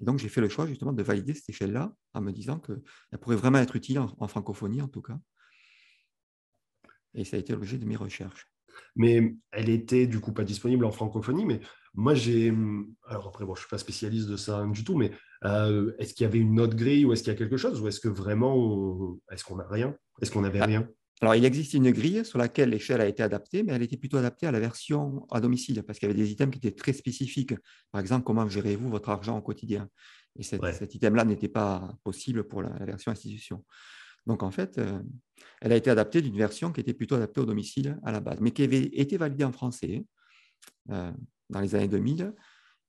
Donc, 0.00 0.18
j'ai 0.18 0.28
fait 0.28 0.40
le 0.40 0.48
choix 0.48 0.66
justement 0.66 0.92
de 0.92 1.02
valider 1.02 1.34
cette 1.34 1.48
échelle-là 1.50 1.94
en 2.14 2.20
me 2.20 2.32
disant 2.32 2.58
qu'elle 2.58 3.18
pourrait 3.20 3.36
vraiment 3.36 3.58
être 3.58 3.76
utile 3.76 4.00
en, 4.00 4.28
francophonie, 4.28 4.82
en 4.82 4.88
tout 4.88 5.02
cas. 5.02 5.18
Et 7.14 7.24
ça 7.24 7.36
a 7.36 7.40
été 7.40 7.52
l'objet 7.52 7.78
de 7.78 7.84
mes 7.84 7.96
recherches. 7.96 8.48
Mais 8.96 9.36
elle 9.52 9.68
était 9.68 10.06
du 10.06 10.20
coup 10.20 10.32
pas 10.32 10.44
disponible 10.44 10.84
en 10.84 10.90
francophonie, 10.90 11.46
mais 11.46 11.60
moi 11.94 12.14
j'ai. 12.14 12.52
Alors 13.06 13.28
après, 13.28 13.44
bon, 13.44 13.54
je 13.54 13.60
ne 13.60 13.62
suis 13.62 13.70
pas 13.70 13.78
spécialiste 13.78 14.28
de 14.28 14.36
ça 14.36 14.66
du 14.66 14.82
tout, 14.82 14.96
mais 14.96 15.12
euh, 15.44 15.92
est-ce 15.98 16.12
qu'il 16.14 16.24
y 16.24 16.26
avait 16.26 16.38
une 16.38 16.58
autre 16.58 16.74
grille 16.74 17.04
ou 17.04 17.12
est-ce 17.12 17.22
qu'il 17.22 17.32
y 17.32 17.36
a 17.36 17.38
quelque 17.38 17.56
chose 17.56 17.80
Ou 17.80 17.88
est-ce 17.88 18.00
que 18.00 18.08
vraiment. 18.08 19.16
Est-ce 19.30 19.44
qu'on 19.44 19.56
n'a 19.56 19.68
rien? 19.68 19.96
Est-ce 20.20 20.30
qu'on 20.30 20.40
n'avait 20.40 20.60
ah, 20.60 20.66
rien? 20.66 20.88
alors, 21.24 21.36
il 21.36 21.44
existe 21.44 21.74
une 21.74 21.90
grille 21.90 22.24
sur 22.24 22.38
laquelle 22.38 22.70
l'échelle 22.70 23.00
a 23.00 23.06
été 23.06 23.22
adaptée, 23.22 23.62
mais 23.62 23.72
elle 23.72 23.82
était 23.82 23.96
plutôt 23.96 24.18
adaptée 24.18 24.46
à 24.46 24.52
la 24.52 24.60
version 24.60 25.26
à 25.30 25.40
domicile, 25.40 25.82
parce 25.82 25.98
qu'il 25.98 26.08
y 26.08 26.12
avait 26.12 26.20
des 26.20 26.30
items 26.32 26.52
qui 26.52 26.58
étaient 26.58 26.76
très 26.76 26.92
spécifiques. 26.92 27.54
Par 27.92 28.00
exemple, 28.00 28.24
comment 28.24 28.46
gérez-vous 28.48 28.90
votre 28.90 29.08
argent 29.08 29.38
au 29.38 29.40
quotidien? 29.40 29.88
Et 30.38 30.42
cet 30.42 30.94
item-là 30.94 31.24
n'était 31.24 31.48
pas 31.48 31.96
possible 32.02 32.44
pour 32.44 32.62
la, 32.62 32.70
version 32.84 33.12
institution. 33.12 33.64
Donc, 34.26 34.42
en 34.42 34.50
fait, 34.50 34.78
euh, 34.78 35.00
elle 35.60 35.72
a 35.72 35.76
été 35.76 35.90
adaptée 35.90 36.22
d'une 36.22 36.36
version 36.36 36.72
qui 36.72 36.80
était 36.80 36.94
plutôt 36.94 37.14
adaptée 37.14 37.40
au 37.40 37.46
domicile 37.46 37.98
à 38.04 38.12
la 38.12 38.20
base, 38.20 38.38
mais 38.40 38.50
qui 38.50 38.62
avait 38.62 38.82
été 38.82 39.16
validée 39.16 39.44
en 39.44 39.52
français 39.52 40.04
euh, 40.90 41.12
dans 41.50 41.60
les 41.60 41.74
années 41.74 41.88
2000. 41.88 42.32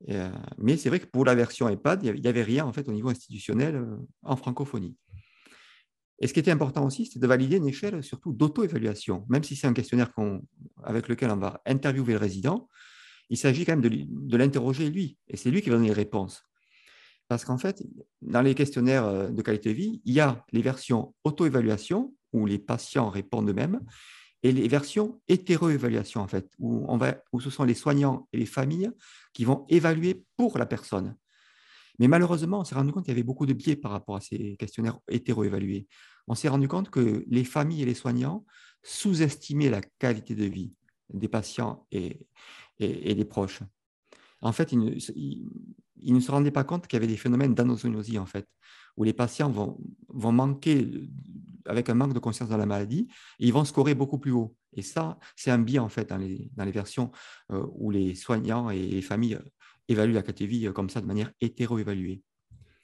Euh, 0.10 0.30
mais 0.58 0.78
c'est 0.78 0.90
vrai 0.90 1.00
que 1.00 1.06
pour 1.06 1.26
la 1.26 1.36
version 1.36 1.70
EHPAD, 1.70 2.04
il 2.04 2.22
n'y 2.22 2.28
avait 2.28 2.44
rien 2.44 2.66
en 2.66 2.74
fait 2.74 2.88
au 2.88 2.92
niveau 2.92 3.10
institutionnel 3.10 3.86
en 4.24 4.36
francophonie. 4.36 4.96
Et 6.20 6.28
ce 6.28 6.34
qui 6.34 6.40
était 6.40 6.52
important 6.52 6.86
aussi, 6.86 7.06
c'était 7.06 7.20
de 7.20 7.28
valider 7.28 7.58
une 7.58 7.68
échelle 7.68 8.02
surtout 8.04 8.32
d'auto-évaluation. 8.32 9.26
Même 9.30 9.44
si 9.44 9.56
c'est 9.56 9.68
un 9.68 9.74
questionnaire 9.74 10.12
avec 10.84 11.10
lequel 11.10 11.30
on 11.32 11.38
va 11.38 11.62
interviewer 11.66 12.14
le 12.14 12.20
résident, 12.20 12.70
il 13.30 13.38
s'agit 13.38 13.66
quand 13.66 13.78
même 13.78 13.82
de, 13.82 14.38
l'interroger 14.38 14.90
lui. 14.90 15.18
Et 15.28 15.36
c'est 15.36 15.52
lui 15.52 15.62
qui 15.62 15.70
va 15.70 15.76
donner 15.76 15.90
les 15.90 15.94
réponses. 15.94 16.44
Parce 17.28 17.44
qu'en 17.46 17.58
fait, 17.58 17.84
dans 18.22 18.42
les 18.42 18.56
questionnaires 18.56 19.06
euh, 19.06 19.30
de 19.30 19.42
qualité 19.42 19.70
de 19.70 19.76
vie, 19.76 20.02
il 20.06 20.14
y 20.14 20.20
a 20.20 20.46
les 20.52 20.62
versions 20.62 21.14
auto-évaluation, 21.24 22.14
où 22.34 22.46
les 22.46 22.60
patients 22.60 23.10
répondent 23.10 23.50
eux-mêmes, 23.50 23.82
et 24.44 24.52
les 24.52 24.68
versions 24.68 25.20
hétéro-évaluation, 25.28 26.22
en 26.22 26.28
fait, 26.28 26.52
où, 26.60 26.86
on 26.88 26.98
va, 26.98 27.18
où 27.32 27.40
ce 27.40 27.50
sont 27.50 27.64
les 27.64 27.74
soignants 27.74 28.28
et 28.32 28.38
les 28.38 28.46
familles 28.46 28.92
qui 29.34 29.44
vont 29.44 29.66
évaluer 29.70 30.24
pour 30.38 30.60
la 30.60 30.68
personne. 30.68 31.16
Mais 31.98 32.08
malheureusement, 32.08 32.60
on 32.60 32.64
s'est 32.64 32.76
rendu 32.76 32.92
compte 32.92 33.06
qu'il 33.06 33.14
y 33.14 33.16
avait 33.16 33.24
beaucoup 33.24 33.46
de 33.46 33.54
biais 33.54 33.76
par 33.76 33.92
rapport 33.92 34.18
à 34.18 34.22
ces 34.22 34.56
questionnaires 34.58 35.00
hétéro-évalués. 35.10 35.88
On 36.28 36.36
s'est 36.36 36.50
rendu 36.50 36.68
compte 36.68 36.90
que 36.90 37.24
les 37.28 37.44
familles 37.44 37.84
et 37.84 37.86
les 37.86 37.94
soignants 37.94 38.46
sous-estimaient 38.84 39.70
la 39.70 39.82
qualité 39.82 40.36
de 40.36 40.46
vie 40.46 40.74
des 41.14 41.28
patients 41.28 41.86
et, 41.92 42.28
des 42.80 43.26
proches. 43.26 43.62
En 44.42 44.52
fait, 44.52 44.74
ne, 46.04 46.20
se 46.20 46.32
rendaient 46.32 46.52
pas 46.52 46.64
compte 46.64 46.88
qu'il 46.88 46.98
y 46.98 47.02
avait 47.02 47.12
des 47.12 47.18
phénomènes 47.18 47.54
d'anosognosie, 47.54 48.20
en 48.20 48.26
fait, 48.26 48.48
où 48.98 49.04
les 49.04 49.14
patients 49.14 49.50
vont, 49.50 49.78
vont 50.10 50.32
manquer, 50.32 50.90
avec 51.66 51.90
un 51.90 51.96
manque 51.96 52.14
de 52.14 52.20
conscience 52.20 52.50
de 52.50 52.56
la 52.56 52.66
maladie, 52.66 53.08
et 53.40 53.48
ils 53.48 53.54
vont 53.54 53.66
scorer 53.66 53.96
beaucoup 53.96 54.20
plus 54.20 54.32
haut. 54.32 54.56
Et 54.74 54.82
ça, 54.82 55.18
c'est 55.36 55.52
un 55.52 55.60
biais, 55.60 55.80
en 55.80 55.90
fait, 55.90 56.10
dans 56.10 56.18
les, 56.18 56.50
dans 56.56 56.66
les 56.66 56.72
versions 56.72 57.12
euh, 57.52 57.66
où 57.74 57.92
les 57.92 58.16
soignants 58.16 58.70
et 58.70 58.82
les 58.82 59.02
familles 59.02 59.40
évalue 59.88 60.14
la 60.14 60.24
catégorie 60.24 60.68
euh, 60.68 60.72
comme 60.72 60.90
ça 60.90 61.02
de 61.02 61.06
manière 61.06 61.32
hétéro-évaluée. 61.42 62.22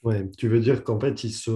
Ouais, 0.04 0.30
tu 0.38 0.48
veux 0.48 0.60
dire 0.60 0.84
qu'en 0.84 1.00
fait, 1.00 1.24
il 1.24 1.32
se. 1.32 1.52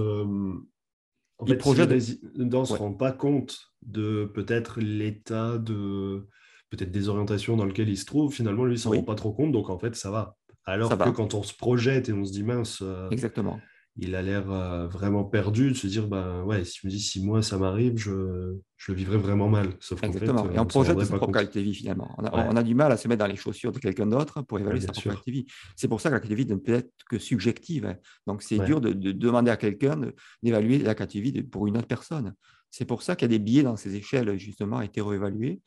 En 1.38 1.46
fait, 1.46 1.66
ne 1.66 2.66
se 2.66 2.74
rend 2.74 2.94
pas 2.94 3.12
compte 3.12 3.74
de 3.82 4.32
peut-être 4.34 4.80
l'état 4.80 5.58
de 5.58 6.30
peut-être 6.70 6.92
des 6.92 7.10
orientations 7.10 7.58
dans 7.58 7.66
lequel 7.66 7.90
il 7.90 7.98
se 7.98 8.06
trouve, 8.06 8.34
finalement, 8.34 8.64
lui, 8.64 8.74
il 8.74 8.78
ne 8.78 8.82
s'en 8.82 8.92
rend 8.92 9.04
pas 9.04 9.16
trop 9.16 9.34
compte, 9.34 9.52
donc 9.52 9.70
en 9.70 9.78
fait, 9.78 9.96
ça 9.96 10.12
va. 10.12 10.38
Alors 10.66 10.98
que 10.98 11.10
quand 11.10 11.34
on 11.34 11.44
se 11.44 11.54
projette 11.54 12.10
et 12.10 12.14
on 12.14 12.26
se 12.26 12.32
dit 12.32 12.44
mince, 12.44 12.80
euh, 12.82 13.10
Exactement. 13.12 13.60
il 13.98 14.16
a 14.16 14.22
l'air 14.24 14.52
euh, 14.52 14.88
vraiment 14.88 15.24
perdu 15.24 15.70
de 15.70 15.76
se 15.76 15.86
dire 15.86 16.08
ben 16.08 16.44
ouais 16.44 16.66
si 16.66 16.80
tu 16.80 16.88
me 16.88 16.92
dis 16.92 17.00
si 17.00 17.24
moi 17.24 17.44
ça 17.44 17.60
m'arrive 17.60 17.98
je, 17.98 18.56
je, 18.78 18.92
le 18.92 18.98
vivrai 18.98 19.18
vraiment 19.18 19.48
mal. 19.48 19.68
Exactement. 20.02 20.52
et 20.52 20.58
on, 20.58 20.66
projette 20.66 21.00
sa 21.02 21.18
propre 21.18 21.34
qualité 21.34 21.60
de 21.60 21.66
vie 21.66 21.76
finalement. 21.76 22.16
On 22.18 22.56
a, 22.56 22.64
du 22.64 22.74
mal 22.74 22.92
à 22.92 22.98
se 22.98 23.08
mettre 23.08 23.20
dans 23.20 23.28
les 23.28 23.36
chaussures 23.36 23.72
de 23.72 23.78
quelqu'un 23.78 24.08
d'autre 24.08 24.42
pour 24.42 24.60
évaluer 24.60 24.82
sa 24.82 24.92
propre 24.92 25.10
qualité 25.10 25.32
de 25.32 25.36
vie. 25.36 25.46
C'est 25.76 25.88
pour 25.88 26.02
ça 26.02 26.10
que 26.10 26.16
la 26.16 26.20
qualité 26.20 26.44
de 26.44 26.48
vie 26.48 26.54
ne 26.56 26.60
peut 26.60 26.74
être 26.74 26.92
que 27.10 27.20
subjective 27.20 27.86
hein. 27.86 27.96
donc 28.26 28.42
c'est 28.42 28.60
dur 28.60 28.82
de, 28.82 28.92
demander 28.94 29.52
à 29.52 29.58
quelqu'un 29.58 30.00
d'évaluer 30.42 30.80
la 30.80 30.96
qualité 30.96 31.20
de 31.20 31.24
vie 31.24 31.44
pour 31.44 31.68
une 31.68 31.78
autre 31.78 31.88
personne. 31.88 32.34
C'est 32.72 32.86
pour 32.86 33.04
ça 33.04 33.16
qu'il 33.16 33.32
y 33.32 33.34
a 33.34 33.38
des 33.38 33.44
biais 33.44 33.64
dans 33.64 33.78
ces 33.78 33.96
échelles 33.96 34.36
justement 34.38 34.82
hétéro-évaluées 34.82 35.62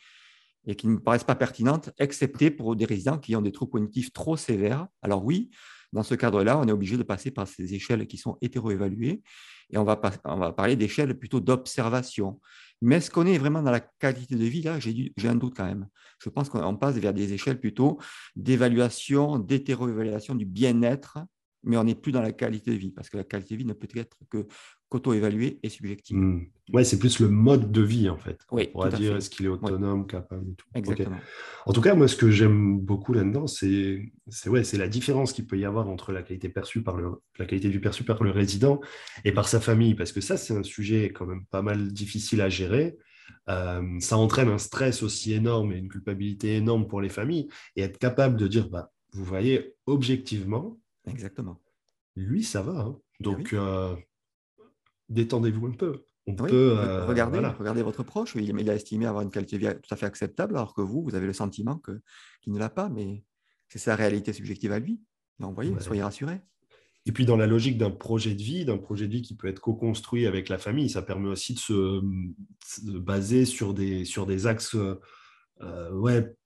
et 0.69 0.77
qui 0.77 0.87
ne 0.87 0.93
me 0.93 1.01
paraissent 1.01 1.25
pas 1.25 1.35
pertinentes, 1.35 1.91
excepté 1.99 2.51
pour 2.51 2.77
des 2.77 2.85
résidents 2.85 3.19
qui 3.19 3.35
ont 3.35 3.41
des 3.41 3.53
troubles 3.53 3.73
cognitifs 3.73 4.13
trop 4.13 4.37
sévères. 4.37 4.87
Alors 5.03 5.25
oui, 5.25 5.51
dans 5.93 6.03
ce 6.03 6.15
cadre-là, 6.15 6.59
on 6.59 6.69
est 6.69 6.73
obligé 6.73 6.99
de 6.99 7.03
passer 7.03 7.31
par 7.31 7.49
ces 7.49 7.75
échelles 7.75 8.07
qui 8.07 8.19
sont 8.19 8.37
hétéro-évaluées 8.43 9.23
et 9.71 9.79
on 9.79 9.85
va, 9.85 10.01
on 10.25 10.37
va 10.37 10.53
parler 10.53 10.77
d'échelles 10.77 11.19
plutôt 11.19 11.41
d'observation. 11.41 12.39
Mais 12.83 12.97
est-ce 12.97 13.11
qu'on 13.11 13.27
est 13.27 13.39
vraiment 13.39 13.63
dans 13.63 13.71
la 13.71 13.81
qualité 13.81 14.37
de 14.37 14.45
vie 14.45 14.63
Là, 14.63 14.79
j'ai 14.79 15.13
un 15.25 15.35
doute 15.35 15.55
quand 15.57 15.65
même. 15.65 15.89
Je 16.23 16.29
pense 16.29 16.51
qu'on 16.51 16.77
passe 16.77 16.97
vers 16.97 17.15
des 17.15 17.33
échelles 17.33 17.59
plutôt 17.59 17.99
d'évaluation, 18.37 19.39
d'hétéro-évaluation 19.39 20.35
du 20.35 20.45
bien-être, 20.45 21.19
mais 21.65 21.77
on 21.77 21.85
n'est 21.85 21.95
plus 21.95 22.13
dans 22.13 22.23
la 22.23 22.33
qualité 22.33 22.71
de 22.71 22.77
vie, 22.77 22.93
parce 22.93 23.09
que 23.09 23.17
la 23.17 23.25
qualité 23.25 23.55
de 23.55 23.59
vie 23.59 23.65
ne 23.65 23.73
peut 23.73 23.89
être 23.95 24.19
que 24.31 24.47
qu'auto-évalué 24.89 25.59
et 25.63 25.69
subjectif. 25.69 26.17
Hmm. 26.17 26.47
Ouais, 26.73 26.85
c'est 26.85 26.99
plus 26.99 27.21
le 27.21 27.29
mode 27.29 27.73
de 27.73 27.83
vie, 27.83 28.09
en 28.09 28.19
fait. 28.19 28.39
Oui, 28.51 28.69
on 28.69 28.73
pourra 28.73 28.91
dire 28.91 29.17
est-ce 29.17 29.31
qu'il 29.31 29.47
est 29.47 29.49
autonome, 29.49 30.07
capable 30.07 30.51
et 30.51 30.55
tout. 30.55 30.67
Exactement. 30.75 31.19
En 31.67 31.73
tout 31.73 31.81
cas, 31.81 31.95
moi, 31.95 32.09
ce 32.09 32.17
que 32.17 32.31
j'aime 32.31 32.79
beaucoup 32.79 33.13
là-dedans, 33.13 33.47
c'est 33.47 34.03
ouais, 34.47 34.63
la 34.75 34.89
différence 34.89 35.33
qu'il 35.33 35.47
peut 35.47 35.59
y 35.59 35.65
avoir 35.65 35.89
entre 35.89 36.13
la 36.13 36.23
qualité, 36.23 36.49
perçue 36.49 36.83
par 36.83 36.97
le, 36.97 37.11
la 37.39 37.47
qualité 37.47 37.69
du 37.69 37.81
perçu 37.81 38.05
par 38.05 38.23
le 38.23 38.31
résident 38.31 38.81
et 39.25 39.33
par 39.33 39.49
sa 39.49 39.61
famille, 39.61 39.95
parce 39.95 40.13
que 40.13 40.21
ça, 40.21 40.37
c'est 40.37 40.55
un 40.55 40.63
sujet 40.63 41.11
quand 41.13 41.27
même 41.27 41.45
pas 41.47 41.63
mal 41.63 41.93
difficile 41.93 42.41
à 42.41 42.49
gérer. 42.49 42.97
Euh, 43.49 43.83
ça 44.01 44.17
entraîne 44.17 44.49
un 44.49 44.59
stress 44.59 45.03
aussi 45.03 45.33
énorme 45.33 45.73
et 45.73 45.77
une 45.77 45.89
culpabilité 45.89 46.57
énorme 46.57 46.87
pour 46.87 47.01
les 47.01 47.09
familles, 47.09 47.49
et 47.77 47.83
être 47.83 47.99
capable 47.99 48.37
de 48.37 48.47
dire, 48.47 48.69
bah, 48.69 48.93
vous 49.13 49.25
voyez, 49.25 49.75
objectivement, 49.87 50.79
Exactement. 51.07 51.61
lui, 52.17 52.43
ça 52.43 52.63
va. 52.63 52.81
Hein. 52.81 52.99
Eh 53.21 53.25
Donc, 53.25 53.53
euh, 53.53 53.97
détendez-vous 55.09 55.67
un 55.67 55.73
peu. 55.73 56.05
On 56.27 56.35
peut, 56.35 56.77
euh, 56.79 57.07
regardez, 57.07 57.83
votre 57.83 58.03
proche, 58.03 58.35
il, 58.35 58.69
a 58.69 58.75
estimé 58.75 59.07
avoir 59.07 59.23
une 59.23 59.31
qualité 59.31 59.57
de 59.59 59.67
vie 59.67 59.75
tout 59.75 59.95
à 59.95 59.97
fait 59.97 60.05
acceptable, 60.05 60.57
alors 60.57 60.75
que 60.75 60.83
vous, 60.83 61.03
vous 61.03 61.15
avez 61.15 61.27
le 61.27 61.33
sentiment 61.33 61.81
qu'il 62.43 62.53
ne 62.53 62.59
l'a 62.59 62.69
pas, 62.69 62.91
mais 62.91 63.25
c'est 63.69 63.79
sa 63.79 63.97
réalité 63.97 64.35
subjective 64.35 64.73
à 64.73 64.79
lui. 64.79 65.01
Donc, 65.39 65.55
voyez, 65.55 65.73
soyez 65.81 66.03
rassurés. 66.03 66.43
Et 67.07 67.13
puis, 67.13 67.25
dans 67.25 67.39
la 67.39 67.47
logique 67.47 67.79
d'un 67.79 67.91
projet 67.91 68.35
de 68.35 68.43
vie, 68.43 68.67
d'un 68.67 68.77
projet 68.77 69.07
de 69.07 69.13
vie 69.13 69.23
qui 69.23 69.37
peut 69.37 69.49
être 69.49 69.61
co-construit 69.61 70.27
avec 70.27 70.51
la 70.51 70.59
famille, 70.59 70.91
ça 70.91 71.01
permet 71.01 71.31
aussi 71.31 71.55
de 71.55 71.61
se, 71.61 72.99
baser 72.99 73.47
sur 73.47 73.73
des, 73.73 74.05
sur 74.05 74.27
des 74.27 74.47
axes 74.47 74.77
euh, 75.63 75.91
ouais, 75.93 76.37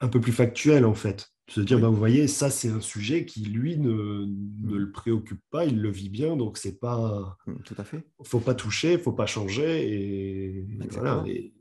un 0.00 0.08
peu 0.08 0.20
plus 0.20 0.32
factuels, 0.32 0.84
en 0.84 0.94
fait 0.94 1.30
se 1.50 1.60
dire, 1.60 1.80
bah, 1.80 1.88
vous 1.88 1.96
voyez, 1.96 2.28
ça, 2.28 2.48
c'est 2.48 2.68
un 2.68 2.80
sujet 2.80 3.24
qui, 3.24 3.40
lui, 3.44 3.76
ne, 3.76 4.26
ne, 4.62 4.76
le 4.76 4.92
préoccupe 4.92 5.40
pas, 5.50 5.64
il 5.64 5.80
le 5.80 5.90
vit 5.90 6.08
bien, 6.08 6.36
donc 6.36 6.58
c'est 6.58 6.78
pas. 6.78 7.36
Mmh, 7.46 7.54
tout 7.64 7.74
à 7.76 7.84
fait. 7.84 8.06
faut 8.22 8.40
pas 8.40 8.54
toucher, 8.54 8.98
faut 8.98 9.12
pas 9.12 9.26
changer. 9.26 9.92
Et, 9.92 10.66
voilà, 10.90 11.24
et, 11.26 11.52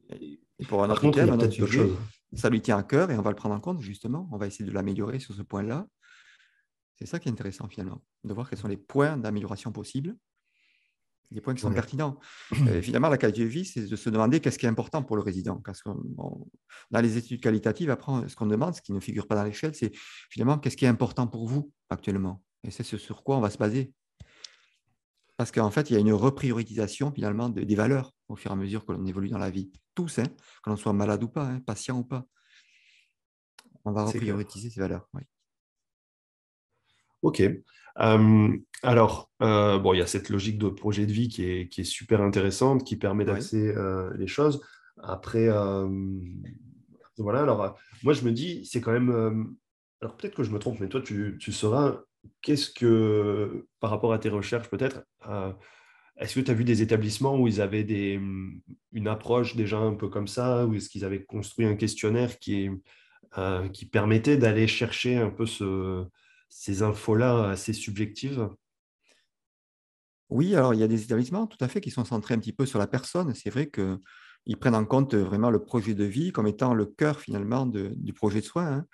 pour 0.67 0.84
un 0.84 0.89
autre 0.89 1.49
sujet, 1.49 1.89
ça 2.34 2.49
lui 2.49 2.62
tient 2.62 2.78
à 2.78 2.84
cœur 2.84 3.10
et 3.10 3.17
on 3.17 3.21
va 3.21 3.32
le 3.32 3.36
prendre 3.36 3.56
en 3.56 3.60
compte, 3.60 3.82
justement. 3.82 4.30
On 4.32 4.38
va 4.38 4.45
essayer 4.45 4.65
de 4.65 4.71
l'améliorer 4.71 5.19
sur 5.19 5.34
ce 5.34 5.41
point-là. 5.41 5.88
C'est 6.97 7.08
ça 7.08 7.19
qui 7.19 7.30
est 7.30 7.32
intéressant, 7.32 7.67
finalement, 7.67 8.04
de 8.23 8.34
voir 8.34 8.49
quels 8.49 8.60
sont 8.60 8.67
les 8.67 8.78
points 8.78 9.17
d'amélioration 9.17 9.71
possibles 9.71 10.15
des 11.32 11.42
points 11.42 11.54
qui 11.54 11.62
sont 11.62 11.72
pertinents. 11.72 12.20
Euh, 12.68 12.82
finalement, 12.82 13.10
la 13.10 13.18
qualité 13.18 13.42
de 13.42 13.48
vie, 13.48 13.65
c'est 13.65 13.88
de 13.88 13.96
se 13.96 14.10
demander 14.10 14.39
qu'est-ce 14.39 14.60
qui 14.60 14.65
est 14.65 14.70
important 14.70 15.02
pour 15.02 15.15
le 15.15 15.22
résident. 15.22 15.62
Parce 15.63 15.82
dans 15.84 17.02
les 17.02 17.18
études 17.18 17.42
qualitatives, 17.42 17.89
après, 17.89 18.28
ce 18.28 18.36
qu'on 18.36 18.48
demande, 18.48 18.76
ce 18.76 18.82
qui 18.82 18.92
ne 18.92 19.00
figure 19.00 19.28
pas 19.28 19.36
dans 19.36 19.44
l'échelle, 19.44 19.74
c'est 19.76 19.92
finalement 20.30 20.58
qu'est-ce 20.58 20.76
qui 20.76 20.86
est 20.86 20.89
important 20.89 21.28
pour 21.28 21.48
vous 21.48 21.72
actuellement? 21.89 22.44
Et 22.63 22.72
c'est 22.72 22.84
sur 22.84 23.24
quoi 23.24 23.38
on 23.38 23.42
va 23.42 23.50
se 23.50 23.58
baser. 23.58 23.94
Parce 25.38 25.52
qu'en 25.52 25.72
fait, 25.72 25.89
il 25.89 25.94
y 25.94 25.96
a 25.96 26.00
une 26.00 26.12
repriorisation 26.12 27.12
finalement 27.12 27.48
des 27.48 27.76
valeurs 27.76 28.13
au 28.28 28.36
fur 28.36 28.52
et 28.52 28.54
à 28.54 28.58
mesure 28.58 28.86
que 28.86 28.92
l'on 28.92 29.06
évolue 29.06 29.30
dans 29.30 29.38
la 29.38 29.50
vie. 29.50 29.72
Tous, 29.96 30.20
hein, 30.20 30.26
que 30.63 30.70
l'on 30.70 30.76
soit 30.76 30.92
malade 30.92 31.24
ou 31.24 31.30
pas, 31.30 31.46
hein, 31.46 31.62
patient 31.62 31.98
ou 31.98 32.04
pas. 32.04 32.26
On 33.86 33.92
va 33.92 34.04
reprioriser 34.04 34.70
ces 34.70 34.80
valeurs. 34.80 35.08
Oui. 35.13 35.22
Ok. 37.22 37.42
Euh, 38.00 38.58
alors, 38.82 39.30
euh, 39.42 39.78
bon, 39.78 39.94
il 39.94 40.00
y 40.00 40.02
a 40.02 40.08
cette 40.08 40.30
logique 40.30 40.58
de 40.58 40.70
projet 40.70 41.06
de 41.06 41.12
vie 41.12 41.28
qui 41.28 41.44
est, 41.44 41.84
super 41.84 42.22
intéressante, 42.22 42.86
qui 42.86 42.96
permet 42.96 43.26
d'axer 43.26 43.74
euh, 43.76 44.12
les 44.18 44.28
choses. 44.28 44.62
Après, 45.02 45.48
voilà, 47.18 47.42
alors 47.42 47.78
moi 48.04 48.14
je 48.14 48.24
me 48.24 48.32
dis, 48.32 48.66
c'est 48.66 48.82
quand 48.82 48.92
même. 48.92 49.56
alors 50.02 50.16
peut-être 50.18 50.36
que 50.36 50.44
je 50.44 50.52
me 50.52 50.60
trompe, 50.60 50.80
mais 50.80 50.90
toi 50.90 51.02
tu, 51.02 51.38
tu 51.40 51.52
sauras, 51.52 52.02
qu'est-ce 52.42 52.70
que, 52.70 53.66
par 53.80 53.90
rapport 53.90 54.14
à 54.14 54.20
tes 54.20 54.30
recherches 54.30 54.70
peut-être, 54.70 55.04
est-ce 56.18 56.36
que 56.36 56.40
tu 56.42 56.52
as 56.52 56.54
vu 56.54 56.66
des 56.66 56.82
établissements 56.82 57.38
où 57.38 57.48
ils 57.48 57.62
avaient 57.62 57.86
des, 57.86 58.20
une 58.92 59.08
approche 59.08 59.56
déjà 59.56 59.78
un 59.78 59.96
peu 59.96 60.10
comme 60.10 60.28
ça, 60.28 60.66
ou 60.66 60.76
est-ce 60.76 60.90
qu'ils 60.90 61.06
avaient 61.06 61.24
construit 61.24 61.66
un 61.66 61.76
questionnaire 61.76 62.40
qui, 62.40 62.70
qui 63.74 63.86
permettait 63.86 64.38
d'aller 64.38 64.68
chercher 64.68 65.16
un 65.18 65.30
peu 65.30 65.46
ce 65.46 66.06
ces 66.50 66.84
infos-là 66.84 67.50
assez 67.50 67.74
subjectives? 67.74 68.50
Oui, 70.30 70.56
alors 70.56 70.74
il 70.74 70.80
y 70.80 70.84
a 70.84 70.88
des 70.88 71.04
établissements 71.04 71.48
tout 71.48 71.58
à 71.62 71.68
fait 71.68 71.82
qui 71.82 71.90
sont 71.90 72.06
centrés 72.06 72.36
un 72.36 72.40
petit 72.40 72.54
peu 72.54 72.66
sur 72.66 72.78
la 72.78 72.88
personne. 72.88 73.34
C'est 73.34 73.50
vrai 73.50 73.70
qu'ils 73.70 74.58
prennent 74.60 74.76
en 74.76 74.86
compte 74.86 75.16
vraiment 75.16 75.50
le 75.50 75.64
projet 75.64 75.96
de 75.96 76.04
vie 76.04 76.32
comme 76.32 76.48
étant 76.48 76.74
le 76.74 76.86
cœur 76.86 77.20
finalement 77.20 77.66
du 77.66 78.14
projet 78.14 78.42
de 78.42 78.46
soins. 78.46 78.68
Hein. 78.68 78.86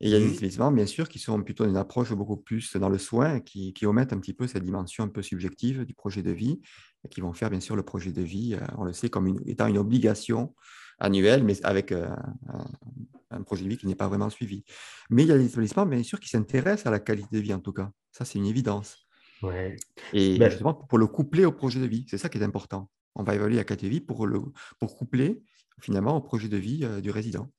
Et 0.00 0.06
il 0.06 0.12
y 0.12 0.14
a 0.14 0.20
des 0.20 0.26
mmh. 0.26 0.30
établissements, 0.30 0.70
bien 0.70 0.86
sûr, 0.86 1.08
qui 1.08 1.18
sont 1.18 1.42
plutôt 1.42 1.64
une 1.64 1.76
approche 1.76 2.12
beaucoup 2.12 2.36
plus 2.36 2.76
dans 2.76 2.88
le 2.88 2.98
soin, 2.98 3.40
qui, 3.40 3.72
qui, 3.72 3.84
omettent 3.84 4.12
un 4.12 4.20
petit 4.20 4.32
peu 4.32 4.46
cette 4.46 4.62
dimension 4.62 5.02
un 5.02 5.08
peu 5.08 5.22
subjective 5.22 5.84
du 5.84 5.94
projet 5.94 6.22
de 6.22 6.30
vie, 6.30 6.60
et 7.04 7.08
qui 7.08 7.20
vont 7.20 7.32
faire, 7.32 7.50
bien 7.50 7.58
sûr, 7.58 7.74
le 7.74 7.82
projet 7.82 8.12
de 8.12 8.22
vie, 8.22 8.54
euh, 8.54 8.64
on 8.76 8.84
le 8.84 8.92
sait, 8.92 9.08
comme 9.08 9.26
une, 9.26 9.40
étant 9.46 9.66
une 9.66 9.78
obligation 9.78 10.54
annuelle, 11.00 11.42
mais 11.42 11.64
avec 11.64 11.90
euh, 11.90 12.14
un, 13.30 13.42
projet 13.42 13.64
de 13.64 13.68
vie 13.68 13.78
qui 13.78 13.86
n'est 13.86 13.94
pas 13.94 14.08
vraiment 14.08 14.30
suivi. 14.30 14.64
Mais 15.10 15.22
il 15.22 15.28
y 15.28 15.32
a 15.32 15.38
des 15.38 15.46
établissements, 15.46 15.86
bien 15.86 16.02
sûr, 16.02 16.20
qui 16.20 16.28
s'intéressent 16.28 16.86
à 16.86 16.90
la 16.90 17.00
qualité 17.00 17.36
de 17.36 17.40
vie, 17.40 17.54
en 17.54 17.60
tout 17.60 17.72
cas. 17.72 17.90
Ça, 18.12 18.24
c'est 18.24 18.38
une 18.38 18.46
évidence. 18.46 19.06
Ouais. 19.42 19.76
Et 20.12 20.38
ben 20.38 20.50
justement, 20.50 20.74
pour 20.74 20.98
le 20.98 21.06
coupler 21.06 21.44
au 21.44 21.52
projet 21.52 21.80
de 21.80 21.86
vie, 21.86 22.04
c'est 22.08 22.18
ça 22.18 22.28
qui 22.28 22.38
est 22.38 22.42
important. 22.42 22.90
On 23.14 23.22
va 23.22 23.34
évaluer 23.34 23.56
la 23.56 23.64
qualité 23.64 23.86
de 23.86 23.92
vie 23.92 24.00
pour, 24.00 24.26
le, 24.26 24.40
pour 24.78 24.96
coupler, 24.96 25.42
finalement, 25.80 26.16
au 26.16 26.20
projet 26.20 26.48
de 26.48 26.56
vie 26.56 26.84
euh, 26.84 27.00
du 27.00 27.10
résident. 27.10 27.50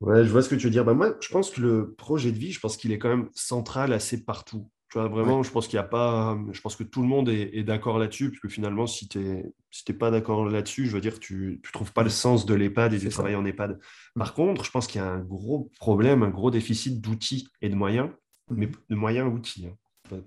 Ouais, 0.00 0.24
je 0.24 0.30
vois 0.30 0.42
ce 0.42 0.48
que 0.48 0.54
tu 0.54 0.64
veux 0.64 0.70
dire. 0.70 0.84
Bah, 0.84 0.94
moi, 0.94 1.16
je 1.20 1.28
pense 1.28 1.50
que 1.50 1.60
le 1.60 1.94
projet 1.94 2.32
de 2.32 2.38
vie, 2.38 2.52
je 2.52 2.60
pense 2.60 2.76
qu'il 2.76 2.92
est 2.92 2.98
quand 2.98 3.10
même 3.10 3.28
central 3.34 3.92
assez 3.92 4.24
partout. 4.24 4.70
Tu 4.90 4.98
vois, 4.98 5.06
vraiment, 5.06 5.44
je 5.44 5.50
pense 5.52 5.68
qu'il 5.68 5.78
n'y 5.78 5.84
a 5.84 5.88
pas. 5.88 6.36
Je 6.52 6.60
pense 6.60 6.74
que 6.74 6.82
tout 6.82 7.00
le 7.00 7.06
monde 7.06 7.28
est, 7.28 7.62
d'accord 7.62 7.98
là-dessus, 7.98 8.30
puisque 8.30 8.48
finalement, 8.48 8.88
si 8.88 9.08
tu 9.08 9.18
n'es 9.20 9.52
si 9.70 9.84
pas 9.92 10.10
d'accord 10.10 10.44
là-dessus, 10.48 10.86
je 10.86 10.92
veux 10.92 11.00
dire, 11.00 11.20
tu 11.20 11.60
ne 11.64 11.72
trouves 11.72 11.92
pas 11.92 12.02
le 12.02 12.10
sens 12.10 12.44
de 12.44 12.54
l'EHPAD 12.54 12.94
et 12.94 12.98
du 12.98 13.08
travail 13.08 13.36
en 13.36 13.44
EHPAD. 13.44 13.78
Par 14.16 14.34
contre, 14.34 14.64
je 14.64 14.70
pense 14.72 14.88
qu'il 14.88 15.00
y 15.00 15.04
a 15.04 15.08
un 15.08 15.20
gros 15.20 15.70
problème, 15.78 16.24
un 16.24 16.30
gros 16.30 16.50
déficit 16.50 17.00
d'outils 17.00 17.48
et 17.62 17.68
de 17.68 17.76
moyens, 17.76 18.10
mais 18.50 18.66
mmh. 18.66 18.72
de 18.90 18.96
moyens 18.96 19.32
outils. 19.32 19.68
Hein. 19.68 19.76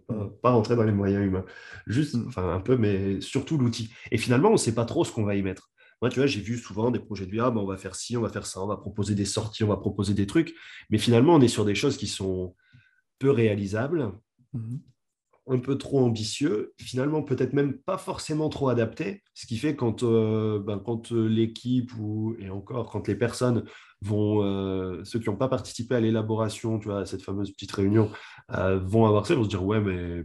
Pas, 0.07 0.29
pas, 0.41 0.51
rentrer 0.51 0.77
dans 0.77 0.83
les 0.83 0.93
moyens 0.93 1.25
humains. 1.25 1.43
Juste, 1.85 2.15
enfin, 2.25 2.53
un 2.53 2.61
peu, 2.61 2.77
mais 2.77 3.19
surtout 3.19 3.57
l'outil. 3.57 3.91
Et 4.11 4.17
finalement, 4.17 4.47
on 4.47 4.53
ne 4.53 4.57
sait 4.57 4.73
pas 4.73 4.85
trop 4.85 5.03
ce 5.03 5.11
qu'on 5.11 5.25
va 5.25 5.35
y 5.35 5.41
mettre. 5.41 5.71
Moi, 6.01 6.09
tu 6.09 6.19
vois, 6.19 6.27
j'ai 6.27 6.39
vu 6.39 6.57
souvent 6.57 6.89
des 6.89 6.99
projets 6.99 7.25
de 7.25 7.31
vie, 7.31 7.41
ah, 7.41 7.51
ben, 7.51 7.59
on 7.59 7.65
va 7.65 7.75
faire 7.75 7.95
ci, 7.95 8.15
on 8.15 8.21
va 8.21 8.29
faire 8.29 8.45
ça, 8.45 8.61
on 8.61 8.67
va 8.67 8.77
proposer 8.77 9.13
des 9.13 9.25
sorties, 9.25 9.65
on 9.65 9.69
va 9.69 9.77
proposer 9.77 10.13
des 10.13 10.25
trucs. 10.25 10.55
Mais 10.89 10.97
finalement, 10.97 11.35
on 11.35 11.41
est 11.41 11.49
sur 11.49 11.65
des 11.65 11.75
choses 11.75 11.97
qui 11.97 12.07
sont 12.07 12.55
peu 13.19 13.29
réalisables, 13.29 14.11
mhm. 14.53 14.79
un 15.47 15.59
peu 15.59 15.77
trop 15.77 15.99
ambitieux, 15.99 16.73
finalement, 16.77 17.23
peut-être 17.23 17.53
même 17.53 17.77
pas 17.77 17.97
forcément 17.97 18.49
trop 18.49 18.69
adaptés. 18.69 19.23
Ce 19.33 19.45
qui 19.45 19.57
fait 19.57 19.75
quand, 19.75 20.03
euh, 20.03 20.59
ben, 20.59 20.79
quand 20.79 21.11
euh, 21.11 21.27
l'équipe 21.27 21.91
ou, 21.99 22.35
et 22.39 22.49
encore, 22.49 22.89
quand 22.89 23.07
les 23.07 23.15
personnes 23.15 23.65
vont, 24.01 24.43
euh, 24.43 25.03
ceux 25.03 25.19
qui 25.19 25.29
n'ont 25.29 25.37
pas 25.37 25.49
participé 25.49 25.95
à 25.95 25.99
l'élaboration, 25.99 26.79
tu 26.79 26.89
vois, 26.89 27.01
à 27.01 27.05
cette 27.05 27.23
fameuse 27.23 27.51
petite 27.51 27.71
réunion, 27.71 28.11
vont 28.49 29.05
avoir 29.05 29.25
ça, 29.25 29.35
vont 29.35 29.43
se 29.43 29.49
dire, 29.49 29.63
ouais, 29.63 29.81
mais 29.81 30.23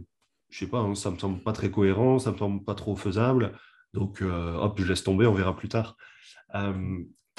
je 0.49 0.59
sais 0.59 0.67
pas, 0.67 0.79
hein, 0.79 0.95
ça 0.95 1.11
me 1.11 1.17
semble 1.17 1.43
pas 1.43 1.53
très 1.53 1.71
cohérent, 1.71 2.19
ça 2.19 2.31
me 2.31 2.37
semble 2.37 2.63
pas 2.63 2.75
trop 2.75 2.95
faisable. 2.95 3.53
Donc, 3.93 4.21
hop, 4.21 4.79
je 4.79 4.85
laisse 4.85 5.03
tomber, 5.03 5.25
on 5.25 5.33
verra 5.33 5.55
plus 5.55 5.69
tard. 5.69 5.95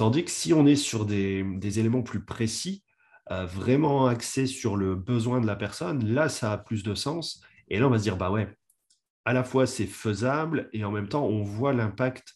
Tandis 0.00 0.24
que 0.24 0.31
si 0.31 0.55
on 0.55 0.66
est 0.66 0.76
sur 0.76 1.05
des, 1.05 1.79
éléments 1.79 2.00
plus 2.00 2.24
précis, 2.24 2.83
vraiment 3.31 4.07
axés 4.07 4.47
sur 4.47 4.77
le 4.77 4.95
besoin 4.95 5.40
de 5.40 5.47
la 5.47 5.57
personne, 5.57 6.05
là, 6.05 6.29
ça 6.29 6.53
a 6.53 6.59
plus 6.59 6.83
de 6.83 6.95
sens. 6.95 7.43
Et 7.69 7.79
là, 7.79 7.87
on 7.87 7.90
va 7.90 7.99
se 7.99 8.03
dire, 8.03 8.16
bah 8.16 8.31
ouais, 8.31 8.49
à 9.25 9.33
la 9.33 9.45
fois 9.45 9.66
c'est 9.66 9.87
faisable 9.87 10.69
et 10.73 10.85
en 10.85 10.90
même 10.90 11.09
temps, 11.09 11.25
on 11.25 11.43
voit 11.43 11.73
l'impact 11.73 12.35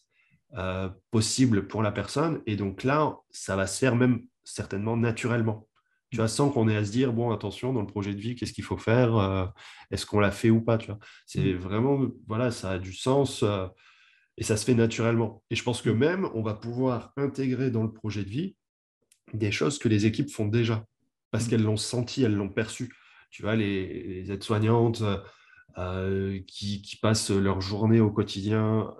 possible 1.11 1.67
pour 1.67 1.83
la 1.83 1.91
personne. 1.91 2.41
Et 2.45 2.55
donc 2.55 2.83
là, 2.83 3.17
ça 3.29 3.55
va 3.55 3.67
se 3.67 3.77
faire 3.77 3.95
même 3.95 4.21
certainement 4.43 4.95
naturellement. 4.95 5.67
Tu 6.11 6.17
vois, 6.17 6.29
sans 6.29 6.49
qu'on 6.49 6.69
ait 6.69 6.77
à 6.77 6.85
se 6.85 6.91
dire, 6.91 7.11
bon, 7.11 7.31
attention, 7.31 7.73
dans 7.73 7.81
le 7.81 7.87
projet 7.87 8.13
de 8.13 8.21
vie, 8.21 8.35
qu'est-ce 8.35 8.53
qu'il 8.53 8.63
faut 8.63 8.77
faire 8.77 9.51
Est-ce 9.91 10.05
qu'on 10.05 10.19
l'a 10.19 10.31
fait 10.31 10.49
ou 10.49 10.61
pas 10.61 10.77
tu 10.77 10.87
vois 10.87 10.99
C'est 11.25 11.53
mmh. 11.53 11.57
vraiment, 11.57 12.07
voilà, 12.27 12.51
ça 12.51 12.71
a 12.71 12.79
du 12.79 12.93
sens. 12.93 13.43
Et 14.37 14.43
ça 14.43 14.57
se 14.57 14.65
fait 14.65 14.73
naturellement. 14.73 15.43
Et 15.49 15.55
je 15.55 15.63
pense 15.63 15.81
que 15.81 15.89
même, 15.89 16.29
on 16.33 16.41
va 16.41 16.53
pouvoir 16.53 17.13
intégrer 17.17 17.71
dans 17.71 17.83
le 17.83 17.91
projet 17.91 18.23
de 18.23 18.29
vie 18.29 18.55
des 19.33 19.51
choses 19.51 19.79
que 19.79 19.89
les 19.89 20.05
équipes 20.05 20.29
font 20.29 20.47
déjà, 20.47 20.85
parce 21.31 21.45
mmh. 21.45 21.49
qu'elles 21.49 21.63
l'ont 21.63 21.77
senti, 21.77 22.23
elles 22.23 22.35
l'ont 22.35 22.49
perçu. 22.49 22.93
Tu 23.29 23.41
vois, 23.41 23.55
les, 23.55 24.31
aides-soignantes 24.31 25.03
euh, 25.77 26.39
qui, 26.47 26.97
passent 27.01 27.31
leur 27.31 27.61
journée 27.61 27.99
au 27.99 28.11
quotidien 28.11 28.93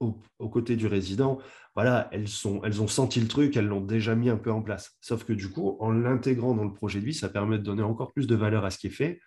aux 0.00 0.48
côtés 0.48 0.76
du 0.76 0.86
résident, 0.86 1.38
voilà, 1.74 2.08
elles, 2.12 2.28
sont, 2.28 2.60
elles 2.64 2.80
ont 2.82 2.88
senti 2.88 3.20
le 3.20 3.28
truc, 3.28 3.56
elles 3.56 3.66
l'ont 3.66 3.80
déjà 3.80 4.14
mis 4.14 4.30
un 4.30 4.36
peu 4.36 4.50
en 4.50 4.62
place. 4.62 4.96
Sauf 5.00 5.24
que 5.24 5.32
du 5.32 5.50
coup, 5.50 5.76
en 5.80 5.90
l'intégrant 5.90 6.54
dans 6.54 6.64
le 6.64 6.72
projet 6.72 7.00
de 7.00 7.04
vie, 7.04 7.14
ça 7.14 7.28
permet 7.28 7.58
de 7.58 7.62
donner 7.62 7.82
encore 7.82 8.12
plus 8.12 8.26
de 8.26 8.34
valeur 8.34 8.64
à 8.64 8.70
ce 8.70 8.78
qui 8.78 8.88
est 8.88 8.90
fait 8.90 9.20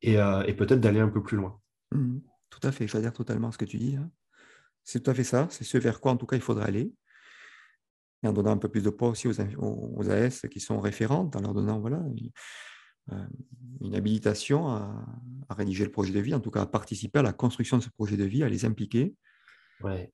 et, 0.00 0.18
euh, 0.18 0.42
peut-être 0.54 0.80
d'aller 0.80 1.00
un 1.00 1.08
peu 1.08 1.22
plus 1.22 1.36
loin. 1.36 1.60
Mmh. 1.92 2.18
tout 2.50 2.66
à 2.66 2.72
fait, 2.72 2.88
j'adhère 2.88 3.12
totalement 3.12 3.48
à 3.48 3.52
ce 3.52 3.58
que 3.58 3.64
tu 3.64 3.78
dis. 3.78 3.96
Hein. 3.96 4.10
C'est 4.82 5.02
tout 5.02 5.10
à 5.10 5.14
fait 5.14 5.24
ça. 5.24 5.46
C'est 5.50 5.64
ce 5.64 5.78
vers 5.78 6.00
quoi, 6.00 6.12
en 6.12 6.16
tout 6.16 6.26
cas, 6.26 6.36
il 6.36 6.42
faudrait 6.42 6.66
aller. 6.66 6.92
Et 8.22 8.28
en 8.28 8.32
donnant 8.32 8.52
un 8.52 8.58
peu 8.58 8.68
plus 8.68 8.82
de 8.82 8.90
poids 8.90 9.08
aussi 9.08 9.28
aux, 9.28 10.10
AS 10.10 10.46
qui 10.50 10.60
sont 10.60 10.80
référentes, 10.80 11.34
en 11.36 11.40
leur 11.40 11.54
donnant 11.54 11.80
voilà, 11.80 11.98
une, 11.98 12.30
euh, 13.12 13.96
habilitation 13.96 14.68
à, 14.68 15.06
rédiger 15.50 15.84
le 15.84 15.90
projet 15.90 16.12
de 16.12 16.20
vie, 16.20 16.32
en 16.32 16.40
tout 16.40 16.50
cas 16.50 16.62
à 16.62 16.66
participer 16.66 17.18
à 17.18 17.22
la 17.22 17.32
construction 17.34 17.76
de 17.76 17.82
ce 17.82 17.90
projet 17.90 18.16
de 18.16 18.24
vie, 18.24 18.42
à 18.42 18.48
les 18.48 18.64
impliquer. 18.64 19.14
Ouais. 19.82 20.10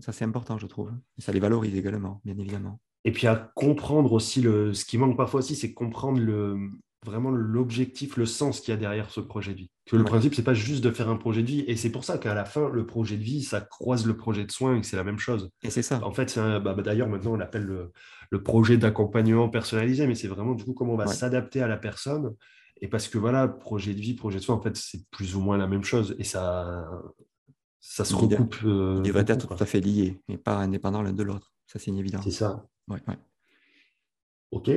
Ça, 0.00 0.12
c'est 0.12 0.24
important, 0.24 0.58
je 0.58 0.66
trouve. 0.66 0.92
Et 1.16 1.22
ça 1.22 1.32
les 1.32 1.38
valorise 1.38 1.74
également, 1.76 2.20
bien 2.24 2.36
évidemment. 2.36 2.80
Et 3.04 3.12
puis 3.12 3.26
à 3.26 3.52
comprendre 3.54 4.12
aussi, 4.12 4.42
le, 4.42 4.74
ce 4.74 4.84
qui 4.84 4.98
manque 4.98 5.16
parfois 5.16 5.40
aussi, 5.40 5.54
c'est 5.54 5.72
comprendre 5.72 6.18
le, 6.18 6.70
vraiment 7.04 7.30
l'objectif, 7.30 8.16
le 8.16 8.26
sens 8.26 8.60
qu'il 8.60 8.72
y 8.72 8.76
a 8.76 8.80
derrière 8.80 9.10
ce 9.10 9.20
projet 9.20 9.52
de 9.52 9.58
vie. 9.58 9.70
Que 9.90 9.96
le 9.96 10.04
principe, 10.04 10.36
c'est 10.36 10.44
pas 10.44 10.54
juste 10.54 10.84
de 10.84 10.92
faire 10.92 11.08
un 11.08 11.16
projet 11.16 11.42
de 11.42 11.48
vie. 11.48 11.64
Et 11.66 11.74
c'est 11.74 11.90
pour 11.90 12.04
ça 12.04 12.16
qu'à 12.16 12.32
la 12.32 12.44
fin, 12.44 12.68
le 12.68 12.86
projet 12.86 13.16
de 13.16 13.24
vie, 13.24 13.42
ça 13.42 13.60
croise 13.60 14.06
le 14.06 14.16
projet 14.16 14.44
de 14.44 14.52
soins 14.52 14.76
et 14.76 14.80
que 14.80 14.86
c'est 14.86 14.96
la 14.96 15.02
même 15.02 15.18
chose. 15.18 15.50
Et 15.64 15.70
c'est 15.70 15.82
ça. 15.82 16.00
En 16.04 16.12
fait, 16.12 16.38
bah, 16.38 16.60
bah, 16.60 16.82
d'ailleurs, 16.82 17.08
maintenant, 17.08 17.32
on 17.32 17.36
l'appelle 17.36 17.90
le, 18.30 18.42
projet 18.44 18.76
d'accompagnement 18.76 19.48
personnalisé, 19.48 20.06
mais 20.06 20.14
c'est 20.14 20.28
vraiment 20.28 20.54
du 20.54 20.64
coup 20.64 20.74
comment 20.74 20.92
on 20.92 20.96
va 20.96 21.08
s'adapter 21.08 21.60
à 21.60 21.66
la 21.66 21.76
personne. 21.76 22.36
Et 22.80 22.86
parce 22.86 23.08
que 23.08 23.18
voilà, 23.18 23.48
projet 23.48 23.92
de 23.92 24.00
vie, 24.00 24.14
projet 24.14 24.38
de 24.38 24.44
soins, 24.44 24.54
en 24.54 24.62
fait, 24.62 24.76
c'est 24.76 25.04
plus 25.10 25.34
ou 25.34 25.40
moins 25.40 25.58
la 25.58 25.66
même 25.66 25.82
chose. 25.82 26.14
Et 26.20 26.24
ça, 26.24 26.88
ça 27.80 28.04
se 28.04 28.14
recoupe. 28.14 28.56
Euh, 28.64 28.94
il 28.98 29.08
devrait 29.08 29.24
être 29.26 29.48
tout 29.48 29.62
à 29.62 29.66
fait 29.66 29.80
lié, 29.80 30.20
mais 30.28 30.38
pas 30.38 30.56
indépendant 30.58 31.02
l'un 31.02 31.12
de 31.12 31.22
l'autre. 31.24 31.52
Ça, 31.66 31.80
c'est 31.80 31.90
une 31.90 31.98
évidence. 31.98 32.22
C'est 32.22 32.30
ça. 32.30 32.64
Ouais, 32.86 33.00
Ok. 34.52 34.70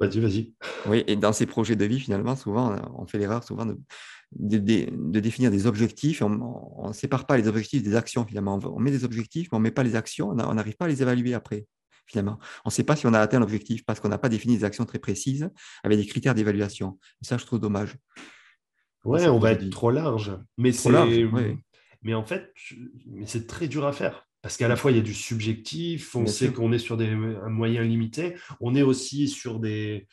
Vas-y, 0.00 0.20
vas-y. 0.20 0.54
Oui, 0.86 1.04
et 1.06 1.16
dans 1.16 1.32
ces 1.32 1.46
projets 1.46 1.76
de 1.76 1.84
vie, 1.84 2.00
finalement, 2.00 2.36
souvent, 2.36 2.76
on 2.96 3.06
fait 3.06 3.18
l'erreur 3.18 3.44
souvent 3.44 3.66
de, 3.66 3.78
de, 4.32 5.20
définir 5.20 5.50
des 5.50 5.66
objectifs. 5.66 6.22
On 6.22 6.88
ne 6.88 6.92
sépare 6.92 7.26
pas 7.26 7.36
les 7.36 7.48
objectifs 7.48 7.82
des 7.82 7.96
actions, 7.96 8.24
finalement. 8.24 8.58
On 8.64 8.80
met 8.80 8.90
des 8.90 9.04
objectifs, 9.04 9.48
mais 9.50 9.56
on 9.56 9.60
ne 9.60 9.64
met 9.64 9.70
pas 9.70 9.82
les 9.82 9.96
actions. 9.96 10.30
On 10.30 10.54
n'arrive 10.54 10.76
pas 10.76 10.86
à 10.86 10.88
les 10.88 11.02
évaluer 11.02 11.34
après, 11.34 11.66
finalement. 12.06 12.38
On 12.64 12.68
ne 12.68 12.72
sait 12.72 12.84
pas 12.84 12.96
si 12.96 13.06
on 13.06 13.14
a 13.14 13.20
atteint 13.20 13.40
l'objectif 13.40 13.84
parce 13.84 14.00
qu'on 14.00 14.08
n'a 14.08 14.18
pas 14.18 14.28
défini 14.28 14.56
des 14.56 14.64
actions 14.64 14.84
très 14.84 14.98
précises 14.98 15.50
avec 15.84 15.98
des 15.98 16.06
critères 16.06 16.34
d'évaluation. 16.34 16.98
ça, 17.22 17.38
je 17.38 17.46
trouve 17.46 17.60
dommage. 17.60 17.96
Ouais, 19.04 19.28
on 19.28 19.38
va 19.38 19.52
être 19.52 19.68
trop 19.70 19.90
large. 19.90 20.36
Mais 20.58 20.72
c'est. 20.72 20.90
Mais 22.02 22.14
en 22.14 22.24
fait, 22.24 22.52
c'est 23.24 23.46
très 23.46 23.66
dur 23.66 23.84
à 23.84 23.92
faire. 23.92 24.25
Parce 24.46 24.58
qu'à 24.58 24.68
la 24.68 24.76
fois, 24.76 24.92
il 24.92 24.96
y 24.96 25.00
a 25.00 25.02
du 25.02 25.12
subjectif, 25.12 26.14
on 26.14 26.24
sait 26.28 26.52
qu'on 26.52 26.70
est 26.70 26.78
sur 26.78 26.96
des 26.96 27.12
moyens 27.48 27.84
limités, 27.84 28.36
on 28.60 28.76
est 28.76 28.82
aussi 28.82 29.26
sur 29.26 29.58
des... 29.58 30.06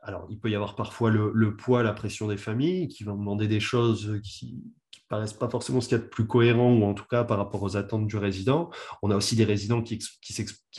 Alors, 0.00 0.26
il 0.30 0.40
peut 0.40 0.48
y 0.48 0.54
avoir 0.54 0.74
parfois 0.74 1.10
le, 1.10 1.54
poids, 1.54 1.82
la 1.82 1.92
pression 1.92 2.26
des 2.26 2.38
familles 2.38 2.88
qui 2.88 3.04
vont 3.04 3.14
demander 3.14 3.46
des 3.46 3.60
choses 3.60 4.18
qui 4.24 4.54
ne 4.54 5.00
paraissent 5.10 5.34
pas 5.34 5.50
forcément 5.50 5.82
ce 5.82 5.88
qu'il 5.88 5.98
y 5.98 6.00
a 6.00 6.02
de 6.02 6.08
plus 6.08 6.26
cohérent, 6.26 6.72
ou 6.72 6.82
en 6.84 6.94
tout 6.94 7.04
cas 7.04 7.24
par 7.24 7.36
rapport 7.36 7.62
aux 7.62 7.76
attentes 7.76 8.06
du 8.06 8.16
résident. 8.16 8.70
On 9.02 9.10
a 9.10 9.16
aussi 9.16 9.36
des 9.36 9.44
résidents 9.44 9.82
qui, 9.82 9.98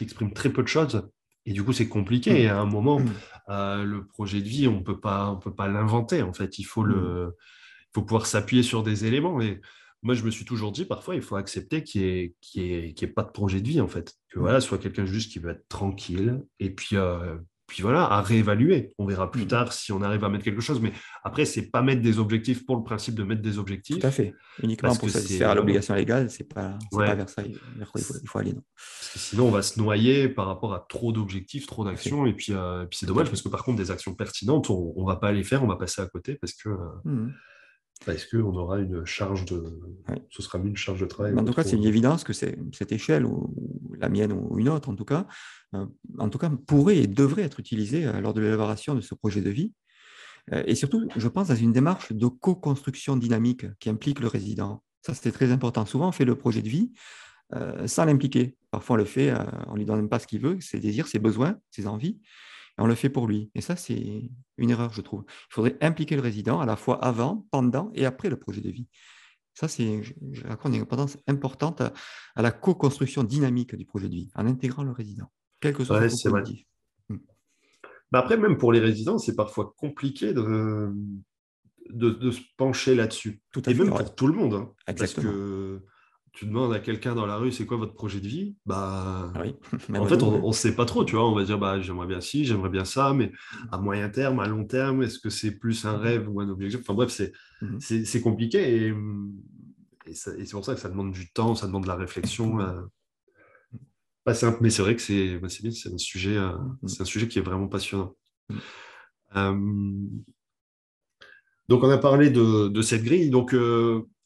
expriment 0.02 0.34
très 0.34 0.50
peu 0.50 0.64
de 0.64 0.68
choses, 0.68 1.08
et 1.46 1.54
du 1.54 1.64
coup, 1.64 1.74
c'est 1.74 1.88
compliqué. 1.88 2.34
Mmh. 2.34 2.38
Et 2.38 2.48
à 2.48 2.60
un 2.60 2.66
moment, 2.66 3.02
mmh. 3.02 3.14
euh, 3.50 3.84
le 3.84 4.08
projet 4.08 4.42
de 4.42 4.48
vie, 4.48 4.68
on 4.68 4.80
ne 4.80 4.84
peut 4.84 5.00
pas 5.00 5.38
l'inventer, 5.68 6.24
en 6.24 6.34
fait. 6.34 6.58
Il 6.58 6.64
faut, 6.64 6.82
le, 6.82 6.96
mmh. 6.96 7.32
il 7.82 7.94
faut 7.94 8.02
pouvoir 8.02 8.26
s'appuyer 8.26 8.64
sur 8.64 8.82
des 8.82 9.06
éléments. 9.06 9.42
Et 9.42 9.62
moi, 10.04 10.14
je 10.14 10.24
me 10.24 10.30
suis 10.30 10.46
toujours 10.46 10.72
dit, 10.72 10.86
parfois, 10.86 11.16
il 11.16 11.22
faut 11.22 11.36
accepter 11.36 11.84
qu'il 11.84 12.02
n'y 12.56 12.62
ait, 12.62 12.96
ait, 13.00 13.08
pas 13.08 13.24
de 13.24 13.32
projet 13.32 13.62
de 13.62 13.68
vie, 13.68 13.82
en 13.82 13.88
fait. 13.88 14.14
Que 14.30 14.40
voilà, 14.40 14.62
soit 14.62 14.78
quelqu'un 14.78 15.06
juste 15.06 15.32
qui 15.32 15.40
veut 15.40 15.52
être 15.52 15.68
tranquille, 15.68 16.44
et 16.60 16.70
puis, 16.70 16.96
euh, 16.96 17.38
puis 17.68 17.82
voilà, 17.82 18.04
à 18.04 18.22
réévaluer. 18.22 18.94
On 19.00 19.06
verra 19.06 19.32
plus 19.32 19.46
mm. 19.46 19.48
tard 19.48 19.74
si 19.74 19.92
on 19.92 20.02
arrive 20.02 20.24
à 20.24 20.30
mettre 20.30 20.44
quelque 20.44 20.62
chose. 20.62 20.80
Mais 20.80 20.92
après, 21.24 21.46
c'est 21.46 21.72
pas 21.72 21.82
mettre 21.82 22.02
des 22.02 22.20
objectifs 22.20 22.66
pour 22.66 22.76
le 22.76 22.84
principe 22.84 23.16
de 23.16 23.24
mettre 23.24 23.42
des 23.42 23.58
objectifs. 23.58 24.00
Tout 24.00 24.08
à 24.08 24.12
fait. 24.12 24.34
Uniquement 24.62 24.96
pour 24.96 25.10
satisfaire 25.10 25.50
à 25.50 25.56
l'obligation 25.56 25.96
légale, 25.96 26.30
c'est 26.30 26.48
pas, 26.48 26.78
pas 26.92 27.16
vers 27.16 27.30
ça 27.30 27.42
il 27.44 27.58
faut, 28.28 28.38
aller. 28.38 28.54
Non. 28.54 28.62
Parce 28.76 29.14
que 29.14 29.20
sinon, 29.20 29.48
on 29.48 29.52
va 29.52 29.64
se 29.64 29.80
noyer 29.80 30.30
par 30.30 30.46
rapport 30.46 30.74
à 30.76 30.86
trop 30.88 31.12
d'objectifs, 31.12 31.66
trop 31.66 31.84
d'actions. 31.84 32.26
Et 32.28 32.34
puis, 32.34 32.54
euh, 32.54 32.86
puis 32.86 33.00
c'est 33.00 33.08
dommage 33.08 33.30
parce 33.30 33.42
que 33.42 33.50
par 33.50 33.64
contre, 33.64 33.78
des 33.78 33.90
actions 33.90 34.14
pertinentes, 34.14 34.70
on 34.70 34.94
ne 34.98 35.08
va 35.08 35.16
pas 35.16 35.32
les 35.32 35.44
faire, 35.44 35.64
on 35.64 35.68
va 35.68 35.76
passer 35.76 36.02
à 36.02 36.08
côté 36.08 36.36
parce 36.36 36.54
que. 36.54 36.70
Euh, 36.70 36.76
mm. 37.06 37.34
Est-ce 38.08 38.28
qu'on 38.28 38.56
aura 38.56 38.80
une 38.80 39.06
charge 39.06 39.46
de. 39.46 39.80
Ce 40.30 40.42
sera 40.42 40.60
une 40.60 40.76
charge 40.76 41.00
de 41.00 41.06
travail. 41.06 41.34
En 41.34 41.44
tout 41.44 41.54
cas, 41.54 41.64
c'est 41.64 41.76
une 41.76 41.86
évidence 41.86 42.24
que 42.24 42.34
cette 42.34 42.92
échelle, 42.92 43.26
ou, 43.26 43.54
la 43.98 44.10
mienne 44.10 44.32
ou 44.32 44.60
une 44.60 44.70
autre 44.70 44.90
en 44.90 44.96
tout 44.96 45.06
cas, 45.06 45.26
euh, 45.74 45.86
en 46.20 46.30
tout 46.30 46.38
cas, 46.38 46.52
pourrait 46.68 46.98
et 46.98 47.08
devrait 47.08 47.44
être 47.44 47.60
utilisée 47.60 48.06
euh, 48.06 48.20
lors 48.22 48.34
de 48.34 48.42
l'élaboration 48.42 48.94
de 48.96 49.02
ce 49.02 49.16
projet 49.16 49.42
de 49.42 49.50
vie. 49.50 49.74
Et 50.68 50.76
surtout, 50.76 51.08
je 51.16 51.28
pense 51.28 51.50
à 51.50 51.56
une 51.56 51.74
démarche 51.74 52.14
de 52.14 52.28
co-construction 52.28 53.18
dynamique 53.18 53.66
qui 53.80 53.90
implique 53.90 54.20
le 54.20 54.28
résident. 54.28 54.84
Ça, 55.02 55.16
c'est 55.16 55.32
très 55.32 55.52
important. 55.52 55.88
Souvent, 55.88 56.10
on 56.10 56.12
fait 56.12 56.24
le 56.24 56.36
projet 56.36 56.62
de 56.62 56.70
vie 56.70 56.94
sans 57.88 58.06
l'impliquer. 58.06 58.56
Parfois, 58.70 58.94
on 58.94 58.98
le 58.98 59.06
fait, 59.06 59.34
on 59.66 59.74
ne 59.74 59.78
lui 59.80 59.86
donne 59.86 60.08
pas 60.08 60.20
ce 60.20 60.28
qu'il 60.28 60.42
veut, 60.42 60.62
ses 60.62 60.80
désirs, 60.80 61.08
ses 61.08 61.18
besoins, 61.18 61.58
ses 61.72 61.88
envies, 61.88 62.20
on 62.78 62.88
le 62.88 62.96
fait 62.96 63.10
pour 63.10 63.28
lui. 63.28 63.52
Et 63.56 63.62
ça, 63.62 63.76
c'est 63.76 64.30
une 64.58 64.70
erreur, 64.70 64.94
je 64.94 65.02
trouve. 65.02 65.24
Il 65.28 65.54
faudrait 65.54 65.78
impliquer 65.82 66.16
le 66.16 66.22
résident 66.22 66.60
à 66.60 66.66
la 66.66 66.76
fois 66.76 67.04
avant, 67.04 67.48
pendant 67.52 67.92
et 67.94 68.06
après 68.06 68.30
le 68.30 68.38
projet 68.38 68.62
de 68.62 68.70
vie. 68.70 68.88
Ça, 69.54 69.68
c'est, 69.70 70.04
je 70.04 70.48
raconte 70.48 70.76
une 70.76 70.82
importance 70.82 71.18
importante 71.28 71.82
à, 71.82 71.94
la 72.36 72.52
co-construction 72.52 73.24
dynamique 73.24 73.76
du 73.76 73.86
projet 73.86 74.10
de 74.10 74.16
vie, 74.16 74.30
en 74.36 74.46
intégrant 74.46 74.84
le 74.84 74.92
résident, 74.92 75.32
quel 75.62 75.74
que 75.74 75.86
soit 75.86 76.10
son 76.10 76.30
objectif. 76.30 76.66
Hmm. 77.08 77.18
Bah, 78.12 78.20
après, 78.20 78.38
même 78.38 78.58
pour 78.58 78.74
les 78.74 78.82
résidents, 78.82 79.18
c'est 79.18 79.36
parfois 79.36 79.74
compliqué 79.78 80.34
de, 80.34 80.94
de, 81.90 82.32
se 82.32 82.42
pencher 82.58 82.96
là-dessus. 82.96 83.42
Tout 83.52 83.62
à 83.66 83.72
Et 83.72 83.74
même 83.74 83.90
pour 83.90 84.16
tout 84.16 84.28
le 84.28 84.34
monde. 84.34 84.54
Hein. 84.56 84.74
parce 84.86 85.14
que 85.14 85.82
tu 86.36 86.46
demandes 86.46 86.74
à 86.74 86.80
quelqu'un 86.80 87.16
dans 87.16 87.26
la 87.26 87.38
rue, 87.38 87.52
c'est 87.52 87.66
quoi 87.66 87.78
votre 87.78 87.94
projet 87.94 88.20
de 88.20 88.28
vie? 88.28 88.56
Bah, 88.66 89.32
ah 89.34 89.44
en 89.98 90.06
fait, 90.06 90.22
on 90.22 90.48
ne 90.48 90.54
sait 90.54 90.76
pas 90.76 90.86
trop, 90.86 91.06
tu 91.06 91.16
vois. 91.16 91.28
On 91.30 91.34
va 91.34 91.46
dire, 91.46 91.58
bah, 91.58 91.80
j'aimerais 91.80 92.08
bien 92.08 92.20
ci, 92.20 92.44
j'aimerais 92.44 92.70
bien 92.70 92.84
ça, 92.84 93.14
mais 93.14 93.32
à 93.72 93.78
moyen 93.78 94.10
terme, 94.10 94.42
à 94.42 94.48
long 94.48 94.66
terme, 94.66 95.02
est-ce 95.02 95.18
que 95.18 95.30
c'est 95.30 95.52
plus 95.52 95.86
un 95.86 95.98
rêve 95.98 96.30
ou 96.30 96.42
un 96.42 96.50
objectif? 96.50 96.82
Enfin 96.82 96.94
bref, 96.94 97.10
c'est 97.10 97.32
mmh 97.62 98.22
compliqué 98.22 98.88
et, 98.88 98.94
c'est 100.14 100.52
pour 100.52 100.64
ça 100.64 100.76
que 100.76 100.80
ça 100.80 100.90
demande 100.90 101.12
du 101.12 101.32
temps, 101.32 101.56
ça 101.56 101.68
demande 101.68 101.84
de 101.84 101.88
la 101.88 101.96
réflexion. 101.96 102.60
Euh, 102.60 102.82
pas 104.24 104.36
simple, 104.36 104.58
mais 104.62 104.70
c'est 104.70 104.82
vrai 104.82 104.96
que 104.96 105.02
c'est 105.02 105.40
bah, 105.40 105.48
c'est 105.50 105.94
un 105.94 105.98
sujet, 105.98 106.38
euh, 106.38 106.52
mmh 106.82 106.88
c'est 106.88 107.02
un 107.02 107.06
sujet 107.06 107.28
qui 107.28 107.40
est 107.40 107.44
vraiment 107.44 107.68
passionnant. 107.68 108.14
Euh, 109.36 109.56
donc, 111.70 111.84
on 111.84 111.90
a 111.90 111.98
parlé 111.98 112.30
de, 112.30 112.68
de 112.68 112.82
cette 112.82 113.04
grille. 113.04 113.30
Donc, 113.30 113.56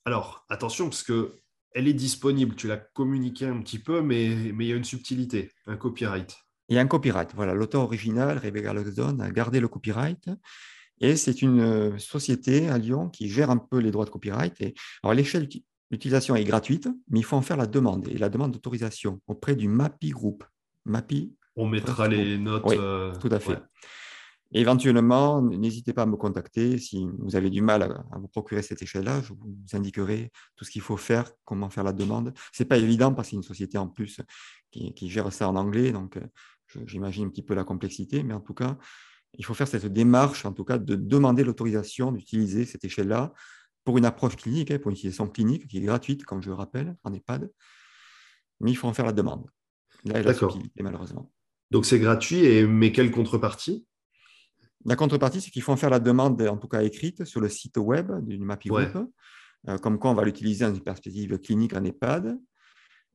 alors, 0.06 0.46
attention, 0.50 0.90
parce 0.90 1.04
que 1.04 1.40
elle 1.74 1.88
est 1.88 1.94
disponible, 1.94 2.56
tu 2.56 2.68
l'as 2.68 2.78
communiqué 2.78 3.46
un 3.46 3.62
petit 3.62 3.80
peu, 3.80 4.02
mais, 4.02 4.52
mais 4.54 4.66
il 4.66 4.70
y 4.70 4.74
a 4.74 4.76
une 4.76 4.84
subtilité, 4.84 5.52
un 5.68 5.78
copyright. 5.78 6.36
Il 6.70 6.76
y 6.76 6.78
a 6.78 6.82
un 6.82 6.88
copyright. 6.88 7.32
Voilà, 7.36 7.54
l'auteur 7.54 7.82
original, 7.82 8.38
Rebecca 8.38 8.74
Loxon, 8.74 9.20
a 9.20 9.32
gardé 9.32 9.60
le 9.60 9.68
copyright. 9.68 10.30
Et 11.02 11.16
c'est 11.16 11.42
une 11.42 11.62
euh, 11.62 11.98
société 11.98 12.70
à 12.70 12.78
Lyon 12.78 13.10
qui 13.10 13.30
gère 13.30 13.50
un 13.50 13.58
peu 13.58 13.80
les 13.80 13.92
droits 13.92 14.06
de 14.06 14.10
copyright. 14.10 14.60
Et, 14.62 14.76
alors, 15.02 15.14
l'échelle 15.14 15.48
d'utilisation 15.90 16.36
est 16.36 16.44
gratuite, 16.44 16.88
mais 17.10 17.20
il 17.20 17.24
faut 17.24 17.38
en 17.38 17.42
faire 17.42 17.58
la 17.58 17.68
demande 17.68 18.08
et 18.08 18.18
la 18.18 18.30
demande 18.30 18.52
d'autorisation 18.52 19.22
auprès 19.28 19.56
du 19.56 19.68
MAPI 19.68 20.10
Group. 20.10 20.44
MAPI. 20.86 21.34
On 21.56 21.68
mettra 21.68 22.08
les 22.08 22.38
notes. 22.38 22.64
Oui, 22.66 22.76
euh, 22.78 23.14
tout 23.16 23.30
à 23.32 23.40
fait. 23.40 23.58
Éventuellement, 24.52 25.44
n'hésitez 25.44 25.94
pas 25.94 26.04
à 26.04 26.06
me 26.08 26.16
contacter. 26.16 26.80
Si 26.80 27.08
vous 27.20 27.36
avez 27.36 27.52
du 27.52 27.62
mal 27.62 27.84
à, 27.84 28.18
vous 28.18 28.28
procurer 28.28 28.64
cette 28.64 28.82
échelle-là, 28.82 29.22
je 29.22 29.34
vous 29.34 29.56
indiquerai 29.74 30.32
tout 30.56 30.66
ce 30.66 30.72
qu'il 30.72 30.82
faut 30.82 30.98
faire, 30.98 31.32
comment 31.46 31.70
faire 31.70 31.84
la 31.84 31.94
demande. 31.94 32.34
Ce 32.52 32.64
n'est 32.64 32.68
pas 32.68 32.78
évident 32.78 33.14
parce 33.14 33.28
que 33.28 33.32
c'est 33.32 33.36
une 33.36 33.44
société 33.44 33.78
en 33.78 33.88
plus 33.88 34.22
qui, 34.72 35.10
gère 35.10 35.32
ça 35.32 35.48
en 35.48 35.56
anglais, 35.56 35.92
donc 35.92 36.18
euh, 36.18 36.86
j'imagine 36.86 37.26
un 37.26 37.30
petit 37.30 37.44
peu 37.44 37.54
la 37.54 37.64
complexité, 37.64 38.24
mais 38.24 38.34
en 38.34 38.42
tout 38.42 38.56
cas, 38.56 38.78
il 39.38 39.46
faut 39.46 39.54
faire 39.54 39.68
cette 39.68 39.86
démarche, 39.86 40.46
en 40.46 40.54
tout 40.54 40.64
cas, 40.64 40.80
de 40.80 40.96
demander 40.96 41.44
l'autorisation 41.44 42.12
d'utiliser 42.12 42.66
cette 42.66 42.84
échelle-là 42.84 43.34
pour 43.84 44.00
une 44.00 44.06
approche 44.06 44.36
clinique, 44.36 44.72
hein, 44.72 44.80
pour 44.80 44.90
une 44.90 44.96
utilisation 44.96 45.28
clinique 45.28 45.68
qui 45.68 45.78
est 45.78 45.82
gratuite, 45.82 46.26
comme 46.26 46.42
je 46.42 46.50
le 46.50 46.56
rappelle, 46.56 46.96
en 47.04 47.14
EHPAD. 47.14 47.52
Mais 48.62 48.72
il 48.72 48.76
faut 48.76 48.88
en 48.88 48.94
faire 48.94 49.06
la 49.06 49.14
demande. 49.14 49.46
Là, 50.06 50.20
y 50.22 50.28
a 50.28 50.34
la 50.34 50.84
malheureusement. 50.84 51.32
Donc 51.72 51.86
c'est 51.86 52.00
gratuit, 52.00 52.66
mais 52.66 52.92
quelle 52.92 53.12
contrepartie? 53.12 53.86
La 54.86 54.96
contrepartie, 54.96 55.42
c'est 55.42 55.52
qu'il 55.52 55.62
faut 55.62 55.72
en 55.72 55.78
faire 55.78 55.90
la 55.90 56.00
demande, 56.00 56.42
en 56.42 56.58
tout 56.58 56.68
cas 56.68 56.82
écrite, 56.82 57.26
sur 57.26 57.42
le 57.42 57.50
site 57.50 57.78
web 57.78 58.12
du 58.26 58.38
MAPI 58.40 58.70
Group, 58.70 59.12
euh, 59.68 59.78
comme 59.78 60.00
quoi 60.00 60.12
on 60.12 60.14
va 60.14 60.24
l'utiliser 60.24 60.66
dans 60.66 60.74
une 60.74 60.84
perspective 60.84 61.38
clinique 61.40 61.74
en 61.74 61.84
EHPAD. 61.84 62.38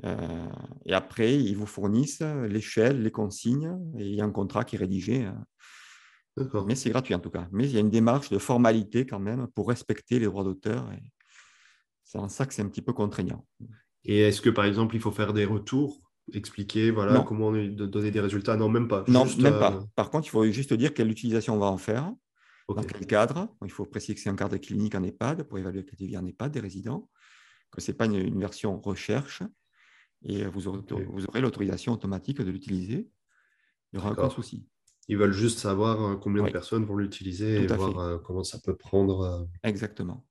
Euh, 0.05 0.49
et 0.85 0.93
après, 0.93 1.35
ils 1.35 1.57
vous 1.57 1.67
fournissent 1.67 2.21
l'échelle, 2.21 3.03
les 3.03 3.11
consignes, 3.11 3.79
et 3.99 4.05
il 4.05 4.15
y 4.15 4.21
a 4.21 4.25
un 4.25 4.31
contrat 4.31 4.65
qui 4.65 4.77
est 4.77 4.79
rédigé. 4.79 5.27
Euh. 5.27 6.65
Mais 6.67 6.75
c'est 6.75 6.91
gratuit 6.91 7.15
en 7.15 7.21
tout 7.21 7.31
cas. 7.31 7.49
Mais 7.53 7.65
il 7.65 7.73
y 7.73 7.77
a 7.77 7.81
une 7.81 7.91
démarche 7.91 8.29
de 8.29 8.39
formalité 8.39 9.07
quand 9.07 9.21
même 9.21 9.47
pour 9.55 9.69
respecter 9.69 10.19
les 10.19 10.27
droits 10.27 10.43
d'auteur. 10.43 10.91
C'est 12.03 12.19
en 12.19 12.29
ça 12.29 12.45
que 12.45 12.53
c'est 12.53 12.63
un 12.63 12.69
petit 12.69 12.83
peu 12.83 12.93
contraignant. 12.93 13.47
Et 14.05 14.19
est-ce 14.19 14.43
que 14.43 14.51
par 14.51 14.65
exemple, 14.65 14.97
il 14.97 15.01
faut 15.01 15.13
faire 15.13 15.33
des 15.33 15.45
retours 15.45 16.04
expliquer 16.33 16.91
voilà, 16.91 17.21
comment 17.27 17.53
donner 17.53 18.11
des 18.11 18.21
résultats 18.21 18.57
Non, 18.57 18.69
même 18.69 18.89
pas. 18.89 19.05
Non, 19.09 19.25
même 19.39 19.59
pas. 19.59 19.75
Euh, 19.75 19.81
Par 19.95 20.11
contre, 20.11 20.27
il 20.27 20.31
faut 20.31 20.45
juste 20.47 20.73
dire 20.75 20.95
quelle 20.95 21.11
utilisation 21.11 21.55
on 21.55 21.59
va 21.59 21.67
en 21.67 21.79
faire, 21.79 22.13
dans 22.69 22.83
quel 22.83 23.07
cadre. 23.07 23.49
Il 23.65 23.71
faut 23.71 23.85
préciser 23.85 24.15
que 24.15 24.21
c'est 24.21 24.31
un 24.31 24.37
cadre 24.37 24.57
clinique 24.57 24.95
en 24.95 25.03
EHPAD 25.03 25.45
pour 25.45 25.59
évaluer 25.59 25.85
la 25.87 26.07
vie 26.07 26.17
en 26.17 26.27
EHPAD 26.27 26.53
des 26.53 26.61
résidents, 26.61 27.11
que 27.71 27.81
ce 27.81 27.91
n'est 27.91 27.97
pas 27.97 28.07
une, 28.07 28.41
version 28.41 28.81
recherche, 28.81 29.43
et 30.23 30.45
vous 30.47 30.69
aurez, 30.69 30.81
vous 30.89 31.27
aurez 31.27 31.41
l'autorisation 31.41 31.93
automatique 31.93 32.41
de 32.41 32.51
l'utiliser. 32.51 33.11
Il 33.93 33.99
n'y 33.99 34.05
aura 34.05 34.13
aucun 34.13 34.31
souci. 34.31 34.67
Ils 35.07 35.19
veulent 35.19 35.33
juste 35.33 35.59
savoir 35.59 36.03
euh, 36.03 36.17
combien 36.17 36.43
de 36.43 36.51
personnes 36.51 36.87
vont 36.87 36.97
l'utiliser 36.97 37.63
et 37.63 37.67
voir 37.67 37.99
euh, 37.99 38.19
comment 38.19 38.43
ça 38.43 38.59
peut 38.59 38.75
prendre. 38.75 39.47
Exactement. 39.63 40.25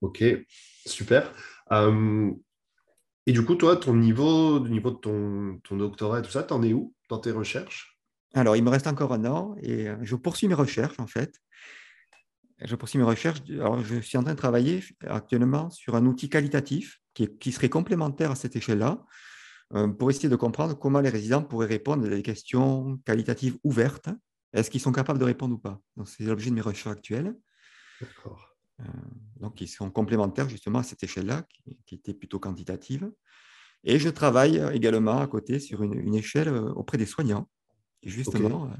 Ok, 0.00 0.24
super. 0.86 1.32
Et 3.28 3.32
du 3.32 3.44
coup, 3.44 3.56
toi, 3.56 3.76
ton 3.76 3.94
niveau, 3.94 4.58
niveau 4.66 4.90
de 4.90 4.96
ton, 4.96 5.60
ton 5.62 5.76
doctorat 5.76 6.20
et 6.20 6.22
tout 6.22 6.30
ça, 6.30 6.42
t'en 6.42 6.62
es 6.62 6.72
où 6.72 6.94
dans 7.10 7.18
tes 7.18 7.30
recherches? 7.30 8.00
Alors, 8.32 8.56
il 8.56 8.64
me 8.64 8.70
reste 8.70 8.86
encore 8.86 9.12
un 9.12 9.26
an 9.26 9.54
et 9.60 9.86
euh, 9.86 9.96
je 10.00 10.16
poursuis 10.16 10.48
mes 10.48 10.54
recherches, 10.54 10.98
en 10.98 11.06
fait. 11.06 11.38
Je 12.64 12.74
poursuis 12.74 12.98
mes 12.98 13.04
recherches. 13.04 13.40
Alors, 13.50 13.84
je 13.84 14.00
suis 14.00 14.16
en 14.16 14.22
train 14.22 14.32
de 14.32 14.38
travailler 14.38 14.82
actuellement 15.06 15.68
sur 15.68 15.94
un 15.94 16.06
outil 16.06 16.30
qualitatif 16.30 17.02
qui, 17.12 17.28
qui 17.36 17.52
serait 17.52 17.68
complémentaire 17.68 18.30
à 18.30 18.34
cette 18.34 18.56
échelle-là 18.56 19.04
euh, 19.74 19.88
pour 19.88 20.08
essayer 20.08 20.30
de 20.30 20.36
comprendre 20.36 20.78
comment 20.78 21.00
les 21.00 21.10
résidents 21.10 21.42
pourraient 21.42 21.66
répondre 21.66 22.06
à 22.06 22.08
des 22.08 22.22
questions 22.22 22.96
qualitatives 23.04 23.58
ouvertes. 23.62 24.08
Est-ce 24.54 24.70
qu'ils 24.70 24.80
sont 24.80 24.92
capables 24.92 25.18
de 25.18 25.26
répondre 25.26 25.54
ou 25.54 25.58
pas? 25.58 25.78
C'est 26.06 26.24
l'objet 26.24 26.48
de 26.48 26.54
mes 26.54 26.62
recherches 26.62 26.96
actuelles. 26.96 27.36
D'accord. 28.00 28.47
Euh, 28.80 28.84
donc, 29.40 29.60
ils 29.60 29.68
sont 29.68 29.90
complémentaires 29.90 30.48
justement 30.48 30.80
à 30.80 30.82
cette 30.82 31.02
échelle-là, 31.02 31.46
qui, 31.86 31.94
était 31.94 32.14
plutôt 32.14 32.38
quantitative. 32.38 33.10
Et 33.84 33.98
je 33.98 34.08
travaille 34.08 34.62
également 34.72 35.18
à 35.20 35.26
côté 35.26 35.60
sur 35.60 35.82
une, 35.82 36.14
échelle 36.14 36.48
euh, 36.48 36.72
auprès 36.72 36.98
des 36.98 37.06
soignants. 37.06 37.48
Et 38.02 38.10
justement, 38.10 38.66
euh, 38.66 38.76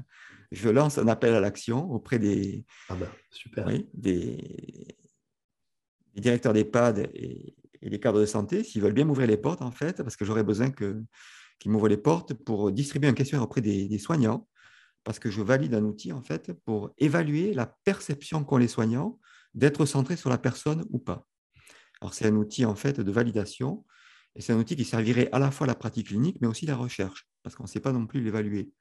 je 0.51 0.69
lance 0.69 0.97
un 0.97 1.07
appel 1.07 1.33
à 1.33 1.39
l'action 1.39 1.89
auprès 1.91 2.19
des, 2.19 2.65
ah 2.89 2.95
ben, 2.95 3.09
super. 3.31 3.67
des, 3.93 4.97
directeurs 6.15 6.53
d'EHPAD 6.53 7.09
et, 7.13 7.55
et, 7.81 7.89
des 7.89 7.99
cadres 7.99 8.19
de 8.19 8.25
santé, 8.25 8.63
s'ils 8.63 8.81
veulent 8.81 8.93
bien 8.93 9.05
m'ouvrir 9.05 9.27
les 9.27 9.37
portes, 9.37 9.61
en 9.61 9.71
fait, 9.71 10.03
parce 10.03 10.15
que 10.15 10.25
j'aurais 10.25 10.43
besoin 10.43 10.71
qu'ils 10.71 11.71
m'ouvrent 11.71 11.87
les 11.87 11.97
portes 11.97 12.33
pour 12.33 12.71
distribuer 12.71 13.09
un 13.09 13.13
questionnaire 13.13 13.45
auprès 13.45 13.61
des, 13.61 13.87
des, 13.87 13.99
soignants, 13.99 14.47
parce 15.05 15.19
que 15.19 15.29
je 15.29 15.41
valide 15.41 15.73
un 15.73 15.83
outil, 15.83 16.11
en 16.11 16.21
fait, 16.21 16.51
pour 16.65 16.91
évaluer 16.97 17.53
la 17.53 17.65
perception 17.85 18.43
qu'ont 18.43 18.57
les 18.57 18.67
soignants 18.67 19.17
d'être 19.53 19.85
centré 19.85 20.15
sur 20.15 20.29
la 20.29 20.37
personne 20.37 20.85
ou 20.89 20.99
pas. 20.99 21.27
Alors, 22.01 22.13
c'est 22.13 22.27
un 22.27 22.35
outil 22.35 22.65
en 22.65 22.75
fait 22.75 22.99
de 22.99 23.11
validation 23.11 23.85
et 24.35 24.41
c'est 24.41 24.53
un 24.53 24.57
outil 24.57 24.75
qui 24.75 24.85
servirait 24.85 25.29
à 25.31 25.39
la 25.39 25.51
fois 25.51 25.65
à 25.65 25.67
la 25.67 25.75
pratique 25.75 26.07
clinique, 26.07 26.37
mais 26.41 26.47
aussi 26.47 26.65
à 26.65 26.71
la 26.71 26.77
recherche, 26.77 27.27
parce 27.43 27.55
qu'on 27.55 27.63
ne 27.63 27.67
sait 27.67 27.79
pas 27.79 27.91
non 27.91 28.05
plus 28.05 28.21
l'évaluer. 28.21 28.71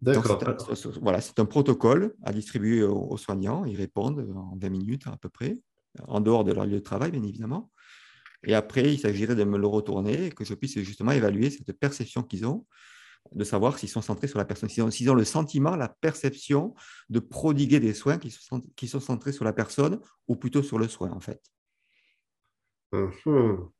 D'accord. 0.00 0.42
Voilà, 1.00 1.20
c'est 1.20 1.38
un 1.38 1.44
protocole 1.44 2.14
à 2.24 2.32
distribuer 2.32 2.82
aux, 2.82 3.16
soignants. 3.16 3.64
Ils 3.64 3.76
répondent 3.76 4.28
en 4.34 4.56
20 4.56 4.68
minutes 4.68 5.06
à 5.06 5.16
peu 5.16 5.28
près, 5.28 5.58
en 6.08 6.20
dehors 6.20 6.42
de 6.42 6.52
leur 6.52 6.66
lieu 6.66 6.74
de 6.74 6.78
travail, 6.80 7.12
bien 7.12 7.22
évidemment. 7.22 7.70
Et 8.44 8.54
après, 8.54 8.92
il 8.92 8.98
s'agirait 8.98 9.36
de 9.36 9.44
me 9.44 9.58
le 9.58 9.66
retourner 9.68 10.26
et 10.26 10.30
que 10.30 10.44
je 10.44 10.54
puisse 10.54 10.76
justement 10.80 11.12
évaluer 11.12 11.50
cette 11.50 11.72
perception 11.78 12.24
qu'ils 12.24 12.46
ont 12.46 12.66
de 13.34 13.44
savoir 13.44 13.78
s'ils 13.78 13.88
sont 13.88 14.02
centrés 14.02 14.28
sur 14.28 14.38
la 14.38 14.44
personne, 14.44 14.68
s'ils 14.68 15.10
ont, 15.10 15.14
le 15.14 15.24
sentiment, 15.24 15.76
la 15.76 15.88
perception 15.88 16.74
de 17.08 17.18
prodiguer 17.18 17.80
des 17.80 17.94
soins 17.94 18.18
qui 18.18 18.30
sont, 18.30 18.60
qui 18.76 18.88
sont 18.88 19.00
centrés 19.00 19.32
sur 19.32 19.44
la 19.44 19.52
personne 19.52 20.00
ou 20.28 20.36
plutôt 20.36 20.62
sur 20.62 20.78
le 20.78 20.88
soin, 20.88 21.10
en 21.10 21.20
fait. 21.20 21.40
Mhm. 22.92 23.70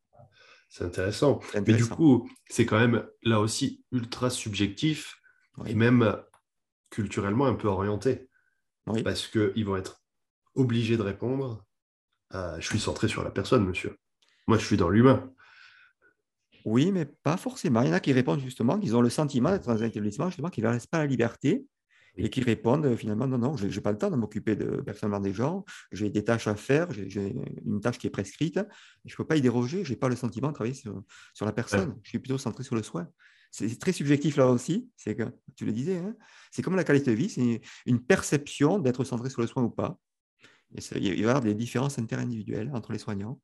C'est 0.68 0.84
intéressant. 0.84 1.40
Mais 1.54 1.74
du 1.74 1.86
coup, 1.86 2.30
c'est 2.48 2.64
quand 2.64 2.78
même 2.78 3.06
là 3.22 3.40
aussi 3.40 3.84
ultra 3.92 4.30
subjectif 4.30 5.20
et 5.66 5.74
même 5.74 6.16
culturellement 6.88 7.46
un 7.46 7.54
peu 7.54 7.68
orienté. 7.68 8.30
Parce 9.04 9.28
qu'ils 9.28 9.66
vont 9.66 9.76
être 9.76 10.02
obligés 10.54 10.96
de 10.96 11.02
répondre 11.02 11.66
Je 12.32 12.66
suis 12.66 12.80
centré 12.80 13.06
sur 13.06 13.22
la 13.22 13.30
personne, 13.30 13.66
monsieur. 13.66 13.98
Moi, 14.46 14.56
je 14.56 14.64
suis 14.64 14.78
dans 14.78 14.88
l'humain. 14.88 15.30
Oui, 16.64 16.92
mais 16.92 17.04
pas 17.04 17.36
forcément. 17.36 17.82
Il 17.82 17.88
y 17.88 17.90
en 17.90 17.94
a 17.94 18.00
qui 18.00 18.12
répondent 18.12 18.40
justement 18.40 18.78
qu'ils 18.78 18.96
ont 18.96 19.00
le 19.00 19.10
sentiment 19.10 19.50
d'être 19.50 19.66
dans 19.66 19.82
un 19.82 19.86
établissement 19.86 20.28
justement 20.28 20.48
qui 20.48 20.60
ne 20.60 20.66
leur 20.66 20.74
laisse 20.74 20.86
pas 20.86 20.98
la 20.98 21.06
liberté 21.06 21.64
et 22.16 22.30
qui 22.30 22.42
répondent 22.42 22.86
euh, 22.86 22.96
finalement 22.96 23.26
non, 23.26 23.38
non, 23.38 23.56
je 23.56 23.66
n'ai 23.66 23.80
pas 23.80 23.92
le 23.92 23.98
temps 23.98 24.10
de 24.10 24.16
m'occuper 24.16 24.56
de, 24.56 24.80
personnellement 24.82 25.20
des 25.20 25.32
gens, 25.32 25.64
j'ai 25.92 26.10
des 26.10 26.24
tâches 26.24 26.46
à 26.46 26.56
faire, 26.56 26.88
j'ai 26.90 27.34
une 27.64 27.80
tâche 27.80 27.98
qui 27.98 28.06
est 28.06 28.10
prescrite, 28.10 28.60
je 29.04 29.14
ne 29.14 29.16
peux 29.16 29.24
pas 29.24 29.36
y 29.36 29.40
déroger, 29.40 29.84
je 29.84 29.90
n'ai 29.90 29.96
pas 29.96 30.08
le 30.08 30.16
sentiment 30.16 30.48
de 30.48 30.54
travailler 30.54 30.74
sur, 30.74 31.02
sur 31.34 31.46
la 31.46 31.52
personne, 31.52 31.96
je 32.02 32.10
suis 32.10 32.18
plutôt 32.18 32.38
centré 32.38 32.64
sur 32.64 32.74
le 32.74 32.82
soin. 32.82 33.08
c'est 33.50 33.78
très 33.78 33.92
subjectif 33.92 34.36
là 34.36 34.48
aussi, 34.48 34.90
c'est 34.96 35.16
que 35.16 35.24
tu 35.56 35.64
le 35.64 35.72
disais, 35.72 35.98
hein, 35.98 36.14
c'est 36.50 36.62
comme 36.62 36.76
la 36.76 36.84
qualité 36.84 37.12
de 37.12 37.16
vie, 37.16 37.30
c'est 37.30 37.60
une 37.86 38.04
perception 38.04 38.78
d'être 38.78 39.04
centré 39.04 39.30
sur 39.30 39.40
le 39.40 39.46
soin 39.46 39.62
ou 39.62 39.70
pas. 39.70 39.98
Et 40.74 40.80
il 40.96 41.10
va 41.10 41.14
y 41.16 41.24
avoir 41.24 41.40
des 41.40 41.54
différences 41.54 41.98
interindividuelles 41.98 42.70
entre 42.72 42.92
les 42.92 42.98
soignants. 42.98 43.38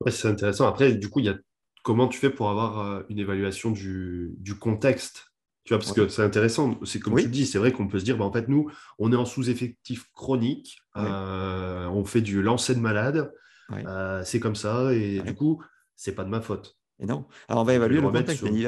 Ouais, 0.00 0.10
c'est 0.10 0.26
intéressant. 0.26 0.66
Après, 0.66 0.92
du 0.92 1.08
coup, 1.08 1.20
il 1.20 1.26
y 1.26 1.28
a 1.28 1.38
comment 1.84 2.08
tu 2.08 2.18
fais 2.18 2.30
pour 2.30 2.50
avoir 2.50 2.80
euh, 2.80 3.02
une 3.08 3.20
évaluation 3.20 3.70
du, 3.70 4.34
du 4.38 4.56
contexte? 4.56 5.30
Tu 5.64 5.72
vois, 5.72 5.78
parce 5.78 5.92
que 5.92 6.08
c'est 6.08 6.22
intéressant. 6.22 6.78
C'est 6.84 6.98
comme 6.98 7.16
tu 7.16 7.28
dis, 7.28 7.46
c'est 7.46 7.58
vrai 7.58 7.72
qu'on 7.72 7.86
peut 7.86 7.98
se 7.98 8.04
dire, 8.04 8.18
bah, 8.18 8.24
en 8.24 8.32
fait, 8.32 8.48
nous, 8.48 8.70
on 8.98 9.12
est 9.12 9.16
en 9.16 9.24
sous-effectif 9.24 10.10
chronique, 10.12 10.78
euh, 10.96 11.86
on 11.86 12.04
fait 12.04 12.20
du 12.20 12.42
lancer 12.42 12.74
de 12.74 12.80
malade, 12.80 13.32
euh, 13.72 14.22
c'est 14.24 14.40
comme 14.40 14.56
ça, 14.56 14.92
et 14.92 15.20
du 15.20 15.34
coup, 15.34 15.62
c'est 15.96 16.14
pas 16.14 16.24
de 16.24 16.28
ma 16.28 16.42
faute. 16.42 16.76
Et 16.98 17.06
non. 17.06 17.26
Alors, 17.48 17.62
on 17.62 17.64
va 17.64 17.74
évaluer 17.74 17.96
le 17.96 18.02
contexte, 18.02 18.44
Il 18.46 18.58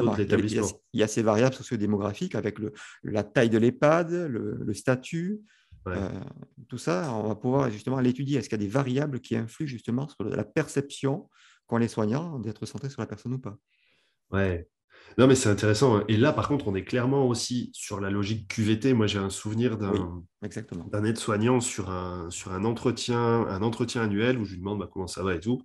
y, 0.95 1.03
a, 1.03 1.07
ces 1.07 1.23
variables 1.23 1.55
sociodémographiques 1.55 2.35
avec 2.35 2.59
le, 2.59 2.73
la 3.03 3.23
taille 3.23 3.51
de 3.51 3.59
l'EHPAD, 3.59 4.11
le, 4.13 4.73
statut, 4.73 5.43
euh, 5.87 6.09
tout 6.69 6.79
ça, 6.79 7.13
on 7.13 7.29
va 7.29 7.35
pouvoir 7.35 7.71
justement 7.71 8.01
l'étudier. 8.01 8.39
Est-ce 8.39 8.49
qu'il 8.49 8.59
y 8.59 8.63
a 8.63 8.67
des 8.67 8.73
variables 8.73 9.21
qui 9.21 9.37
influent 9.37 9.69
justement 9.69 10.09
sur 10.09 10.25
la 10.25 10.45
perception 10.45 11.29
qu'ont 11.67 11.79
les 11.79 11.89
soignants 11.89 12.39
d'être 12.39 12.67
centrés 12.67 12.91
sur 12.91 13.01
la 13.01 13.07
personne 13.07 13.35
ou 13.35 13.39
pas 13.39 13.59
Ouais, 14.31 14.69
non, 15.19 15.27
mais 15.27 15.35
c'est 15.35 15.49
intéressant. 15.49 15.97
Hein. 15.97 16.05
Et 16.09 16.17
là, 16.17 16.33
par 16.33 16.49
contre, 16.49 16.69
on 16.69 16.75
est 16.75 16.85
clairement 16.85 17.27
aussi 17.27 17.71
sur 17.73 18.01
la 18.01 18.11
logique 18.11 18.49
QVT. 18.49 18.93
Moi, 18.93 19.07
j'ai 19.07 19.19
un 19.19 19.31
souvenir 19.31 19.79
d'un 19.79 21.05
aide-soignant 21.05 21.61
sur 21.61 21.91
un, 21.91 22.31
sur 22.31 22.53
un 22.53 22.65
entretien, 22.65 23.47
un 23.47 23.63
entretien 23.63 24.03
annuel 24.03 24.39
où 24.39 24.45
je 24.45 24.53
lui 24.53 24.59
demande 24.59 24.79
bah, 24.79 24.91
comment 24.93 25.07
ça 25.07 25.23
va 25.23 25.35
et 25.35 25.41
tout. 25.41 25.63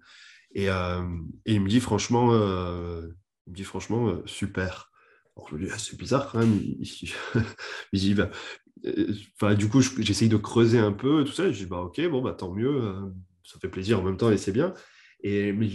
Et, 0.53 0.69
euh, 0.69 1.01
il 1.45 1.61
me 1.61 1.67
dit 1.67 1.81
franchement, 1.81 2.29
euh, 2.33 3.07
il 3.47 3.51
me 3.51 3.55
dit 3.55 3.63
franchement 3.63 4.07
euh, 4.07 4.21
super. 4.25 4.89
Alors, 5.35 5.49
je 5.49 5.55
me 5.55 5.65
dis, 5.65 5.69
ah, 5.73 5.77
c'est 5.77 5.97
bizarre 5.97 6.31
quand 6.31 6.39
même. 6.39 6.57
Il, 7.91 8.15
bah, 8.15 8.29
enfin, 9.35 9.55
du 9.55 9.67
coup, 9.67 9.81
j'essaye 9.81 10.29
de 10.29 10.37
creuser 10.37 10.79
un 10.79 10.93
peu 10.93 11.21
et 11.21 11.25
tout 11.25 11.33
ça. 11.33 11.51
je 11.51 11.57
dis, 11.57 11.65
bah, 11.65 11.79
ok, 11.81 12.01
bon, 12.09 12.21
bah, 12.21 12.33
tant 12.33 12.53
mieux. 12.53 12.95
ça 13.43 13.59
fait 13.59 13.69
plaisir 13.69 13.99
en 13.99 14.03
même 14.03 14.17
temps 14.17 14.31
et 14.31 14.37
c'est 14.37 14.53
bien. 14.53 14.73
Et 15.23 15.53
mais 15.53 15.67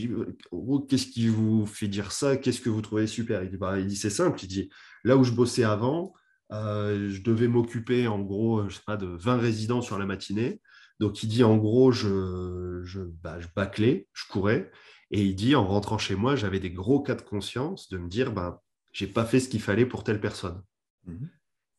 qu'est-ce 0.88 1.06
qui 1.06 1.28
vous 1.28 1.66
fait 1.66 1.88
dire 1.88 2.12
ça? 2.12 2.36
Qu'est-ce 2.36 2.60
que 2.60 2.68
vous 2.68 2.82
trouvez 2.82 3.06
super? 3.06 3.42
Il 3.42 3.50
dit, 3.50 3.56
bah, 3.56 3.78
il 3.78 3.86
dit 3.86 3.96
c'est 3.96 4.10
simple. 4.10 4.38
Il 4.42 4.48
dit, 4.48 4.70
là 5.04 5.16
où 5.16 5.24
je 5.24 5.32
bossais 5.32 5.64
avant, 5.64 6.14
euh, 6.52 7.08
je 7.10 7.22
devais 7.22 7.48
m'occuper 7.48 8.06
en 8.08 8.20
gros, 8.20 8.68
je 8.68 8.76
sais 8.76 8.82
pas, 8.86 8.96
de 8.96 9.06
20 9.06 9.38
résidents 9.38 9.82
sur 9.82 9.98
la 9.98 10.06
matinée. 10.06 10.60
Donc 10.98 11.22
il 11.22 11.28
dit 11.28 11.44
en 11.44 11.56
gros, 11.56 11.92
je, 11.92 12.80
je, 12.84 13.02
bah, 13.02 13.38
je 13.40 13.46
bâclais, 13.54 14.08
je 14.12 14.24
courais. 14.28 14.70
Et 15.10 15.22
il 15.22 15.36
dit 15.36 15.54
en 15.54 15.66
rentrant 15.66 15.98
chez 15.98 16.16
moi, 16.16 16.36
j'avais 16.36 16.60
des 16.60 16.70
gros 16.70 17.00
cas 17.00 17.14
de 17.14 17.22
conscience 17.22 17.88
de 17.88 17.98
me 17.98 18.08
dire, 18.08 18.32
bah, 18.32 18.62
j'ai 18.92 19.06
pas 19.06 19.24
fait 19.24 19.40
ce 19.40 19.48
qu'il 19.48 19.60
fallait 19.60 19.86
pour 19.86 20.04
telle 20.04 20.20
personne. 20.20 20.62
Mmh 21.04 21.26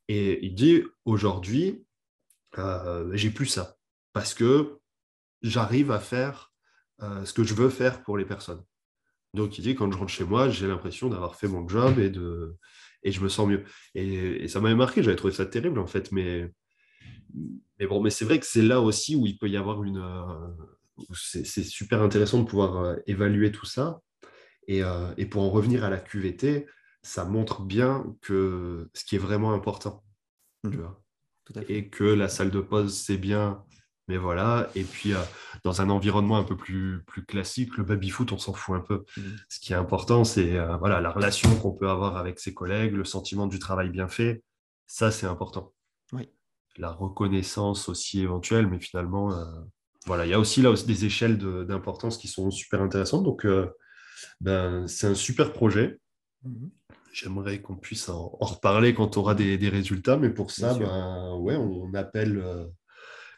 Et 0.07 0.45
il 0.45 0.55
dit 0.55 0.83
aujourd'hui, 1.03 1.85
euh, 2.57 3.09
j'ai 3.13 3.29
plus 3.29 3.47
ça 3.47 3.75
parce 4.13 4.33
que 4.33 4.79
j'arrive 5.41 5.91
à 5.91 5.99
faire 5.99 6.53
euh, 7.03 7.25
ce 7.25 7.33
que 7.33 7.43
je 7.43 7.53
veux 7.53 7.69
faire 7.69 8.01
pour 8.01 8.17
les 8.17 8.25
personnes. 8.25 8.63
Donc 9.33 9.57
il 9.57 9.61
dit, 9.61 9.75
quand 9.75 9.91
je 9.91 9.97
rentre 9.97 10.11
chez 10.11 10.23
moi, 10.23 10.49
j'ai 10.49 10.67
l'impression 10.67 11.09
d'avoir 11.09 11.35
fait 11.35 11.47
mon 11.47 11.67
job 11.67 11.99
et, 11.99 12.09
de, 12.09 12.55
et 13.03 13.11
je 13.11 13.21
me 13.21 13.29
sens 13.29 13.47
mieux. 13.47 13.63
Et, 13.93 14.47
ça 14.47 14.59
m'avait 14.59 14.75
marqué, 14.75 15.03
j'avais 15.03 15.15
trouvé 15.15 15.33
ça 15.33 15.45
terrible 15.45 15.79
en 15.79 15.87
fait, 15.87 16.11
mais, 16.11 16.51
mais 17.79 17.85
bon, 17.85 18.01
mais 18.01 18.09
c'est 18.09 18.25
vrai 18.25 18.39
que 18.39 18.45
c'est 18.45 18.63
là 18.63 18.81
aussi 18.81 19.15
où 19.15 19.25
il 19.27 19.37
peut 19.37 19.49
y 19.49 19.57
avoir 19.57 19.83
une... 19.83 19.97
Euh, 19.97 20.47
c'est 21.13 21.45
super 21.45 22.01
intéressant 22.01 22.39
de 22.41 22.47
pouvoir 22.47 22.77
euh, 22.77 22.95
évaluer 23.05 23.51
tout 23.51 23.67
ça. 23.67 24.01
Et, 24.67 24.81
et, 25.15 25.25
pour 25.25 25.43
en 25.43 25.49
revenir 25.49 25.85
à 25.85 25.89
la 25.89 25.97
QVT, 25.97 26.65
ça 27.01 27.23
montre 27.23 27.61
bien 27.61 28.03
que 28.19 28.89
ce 28.93 29.05
qui 29.05 29.15
est 29.15 29.19
vraiment 29.19 29.53
important. 29.53 30.03
Tu 30.65 30.77
mmh. 30.77 31.63
et 31.69 31.87
que 31.87 32.03
la 32.03 32.27
salle 32.27 32.51
de 32.51 32.59
pause, 32.59 32.93
c'est 32.93 33.17
bien, 33.17 33.63
mais 34.07 34.17
voilà, 34.17 34.69
et 34.75 34.83
puis 34.83 35.13
euh, 35.13 35.21
dans 35.63 35.81
un 35.81 35.89
environnement 35.89 36.37
un 36.37 36.43
peu 36.43 36.55
plus, 36.55 37.03
plus 37.07 37.25
classique, 37.25 37.75
le 37.77 37.83
baby-foot, 37.83 38.31
on 38.31 38.37
s'en 38.37 38.53
fout 38.53 38.77
un 38.77 38.79
peu. 38.79 39.03
Mmh. 39.17 39.21
Ce 39.49 39.59
qui 39.59 39.73
est 39.73 39.75
important, 39.75 40.23
c'est 40.23 40.57
euh, 40.57 40.77
voilà, 40.77 41.01
la 41.01 41.11
relation 41.11 41.53
qu'on 41.57 41.73
peut 41.73 41.89
avoir 41.89 42.15
avec 42.15 42.39
ses 42.39 42.53
collègues, 42.53 42.93
le 42.93 43.03
sentiment 43.03 43.47
du 43.47 43.59
travail 43.59 43.89
bien 43.89 44.07
fait. 44.07 44.43
Ça, 44.85 45.11
c'est 45.11 45.25
important. 45.25 45.73
Oui. 46.13 46.29
La 46.77 46.91
reconnaissance 46.91 47.89
aussi 47.89 48.21
éventuelle, 48.21 48.67
mais 48.67 48.79
finalement, 48.79 49.33
euh, 49.33 49.43
voilà, 50.05 50.25
il 50.25 50.29
y 50.29 50.33
a 50.33 50.39
aussi 50.39 50.61
là 50.61 50.69
aussi 50.69 50.85
des 50.85 51.03
échelles 51.03 51.37
d'importance 51.37 52.17
qui 52.17 52.29
sont 52.29 52.49
super 52.49 52.81
intéressantes. 52.81 53.25
Donc, 53.25 53.45
ben, 54.39 54.87
c'est 54.87 55.07
un 55.07 55.15
super 55.15 55.51
projet. 55.51 55.99
Mmh. 56.43 56.67
J'aimerais 57.11 57.61
qu'on 57.61 57.75
puisse 57.75 58.07
en, 58.07 58.29
reparler 58.39 58.93
quand 58.93 59.17
on 59.17 59.21
aura 59.21 59.35
des, 59.35 59.57
des 59.57 59.69
résultats, 59.69 60.15
mais 60.15 60.29
pour 60.29 60.51
ça, 60.51 60.75
ben, 60.75 61.35
ouais, 61.39 61.57
on 61.57 61.93
appelle 61.93 62.69